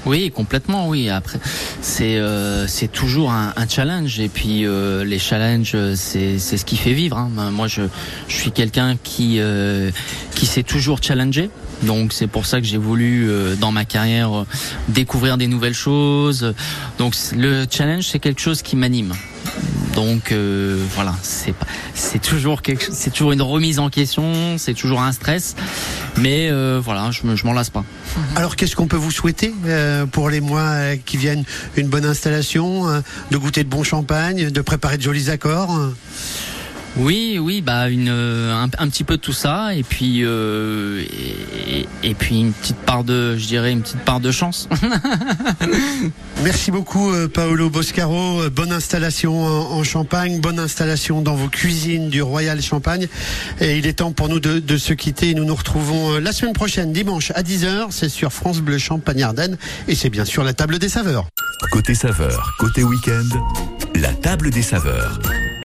Oui, 0.07 0.31
complètement, 0.33 0.87
oui. 0.87 1.09
Après, 1.09 1.37
c'est 1.81 2.15
euh, 2.17 2.65
toujours 2.93 3.31
un, 3.31 3.53
challenge 3.67 4.21
et 4.21 4.29
puis 4.29 4.65
euh, 4.65 5.03
les 5.03 5.19
challenges, 5.19 5.75
c'est 5.95 6.39
c'est 6.39 6.55
ce 6.55 6.63
qui 6.63 6.77
fait 6.77 6.93
vivre. 6.93 7.17
hein. 7.17 7.29
Moi, 7.51 7.67
je 7.67 7.81
je 8.29 8.35
suis 8.35 8.51
quelqu'un 8.51 8.95
qui 9.03 9.39
euh, 9.39 9.91
qui 10.33 10.45
s'est 10.45 10.63
toujours 10.63 11.03
challengé. 11.03 11.49
Donc 11.83 12.13
c'est 12.13 12.27
pour 12.27 12.45
ça 12.45 12.59
que 12.59 12.65
j'ai 12.67 12.77
voulu 12.77 13.29
euh, 13.29 13.55
dans 13.55 13.71
ma 13.71 13.85
carrière 13.85 14.39
euh, 14.39 14.45
découvrir 14.89 15.37
des 15.37 15.47
nouvelles 15.47 15.73
choses. 15.75 16.53
Donc 16.97 17.15
le 17.35 17.65
challenge 17.69 18.05
c'est 18.07 18.19
quelque 18.19 18.41
chose 18.41 18.61
qui 18.61 18.75
m'anime. 18.75 19.13
Donc 19.95 20.31
euh, 20.31 20.83
voilà, 20.95 21.15
c'est 21.23 21.53
c'est 21.95 22.21
toujours 22.21 22.61
quelque 22.61 22.83
chose- 22.85 22.95
c'est 22.95 23.09
toujours 23.11 23.31
une 23.31 23.41
remise 23.41 23.79
en 23.79 23.89
question, 23.89 24.57
c'est 24.59 24.75
toujours 24.75 25.01
un 25.01 25.11
stress, 25.11 25.55
mais 26.17 26.49
euh, 26.51 26.79
voilà, 26.83 27.09
je 27.11 27.25
me- 27.25 27.35
je 27.35 27.45
m'en 27.45 27.53
lasse 27.53 27.71
pas. 27.71 27.83
Alors 28.35 28.55
qu'est-ce 28.55 28.75
qu'on 28.75 28.87
peut 28.87 28.97
vous 28.97 29.09
souhaiter 29.11 29.53
euh, 29.65 30.05
pour 30.05 30.29
les 30.29 30.41
mois 30.41 30.95
qui 31.03 31.17
viennent? 31.17 31.43
Une 31.77 31.87
bonne 31.87 32.05
installation, 32.05 32.87
euh, 32.89 32.99
de 33.31 33.37
goûter 33.37 33.63
de 33.63 33.69
bon 33.69 33.83
champagne, 33.83 34.51
de 34.51 34.61
préparer 34.61 34.97
de 34.97 35.01
jolis 35.03 35.29
accords? 35.29 35.75
euh 35.75 35.89
Oui, 36.99 37.37
oui, 37.39 37.61
bah 37.61 37.89
une 37.89 38.09
euh, 38.09 38.53
un, 38.55 38.69
un 38.77 38.89
petit 38.89 39.03
peu 39.03 39.17
de 39.17 39.21
tout 39.21 39.33
ça 39.33 39.75
et 39.75 39.83
puis 39.83 40.23
euh, 40.23 41.03
et, 41.03 41.85
et 42.03 42.13
puis 42.15 42.39
une 42.39 42.53
petite 42.53 42.77
part 42.77 43.03
de, 43.03 43.37
je 43.37 43.45
dirais 43.45 43.71
une 43.71 43.81
petite 43.81 43.99
part 43.99 44.19
de 44.19 44.31
chance. 44.31 44.67
Merci 46.43 46.71
beaucoup 46.71 47.11
euh, 47.11 47.27
Paolo 47.27 47.69
Boscaro. 47.69 48.49
Bonne 48.49 48.71
installation 48.71 49.45
en, 49.45 49.77
en 49.77 49.83
Champagne, 49.83 50.39
bonne 50.39 50.59
installation 50.59 51.21
dans 51.21 51.35
vos 51.35 51.49
cuisines 51.49 52.09
du 52.09 52.23
Royal 52.23 52.61
Champagne. 52.61 53.07
Et 53.61 53.77
il 53.77 53.85
est 53.85 53.93
temps 53.93 54.11
pour 54.11 54.27
nous 54.27 54.39
de, 54.39 54.59
de 54.59 54.77
se 54.77 54.93
quitter. 54.93 55.35
Nous 55.35 55.45
nous 55.45 55.55
retrouvons 55.55 56.17
la 56.17 56.31
semaine 56.31 56.53
prochaine, 56.53 56.93
dimanche 56.93 57.31
à 57.35 57.43
10h. 57.43 57.87
C'est 57.91 58.09
sur 58.09 58.33
France 58.33 58.59
Bleu 58.59 58.79
Champagne-Ardenne 58.79 59.57
et 59.87 59.93
c'est 59.93 60.09
bien 60.09 60.25
sûr 60.25 60.43
la 60.43 60.53
table 60.53 60.79
des 60.79 60.89
saveurs. 60.89 61.27
Côté 61.71 61.93
saveur, 61.93 62.55
côté 62.57 62.83
week-end, 62.83 63.27
la 63.95 64.13
table 64.13 64.49
des 64.49 64.63
saveurs. 64.63 65.19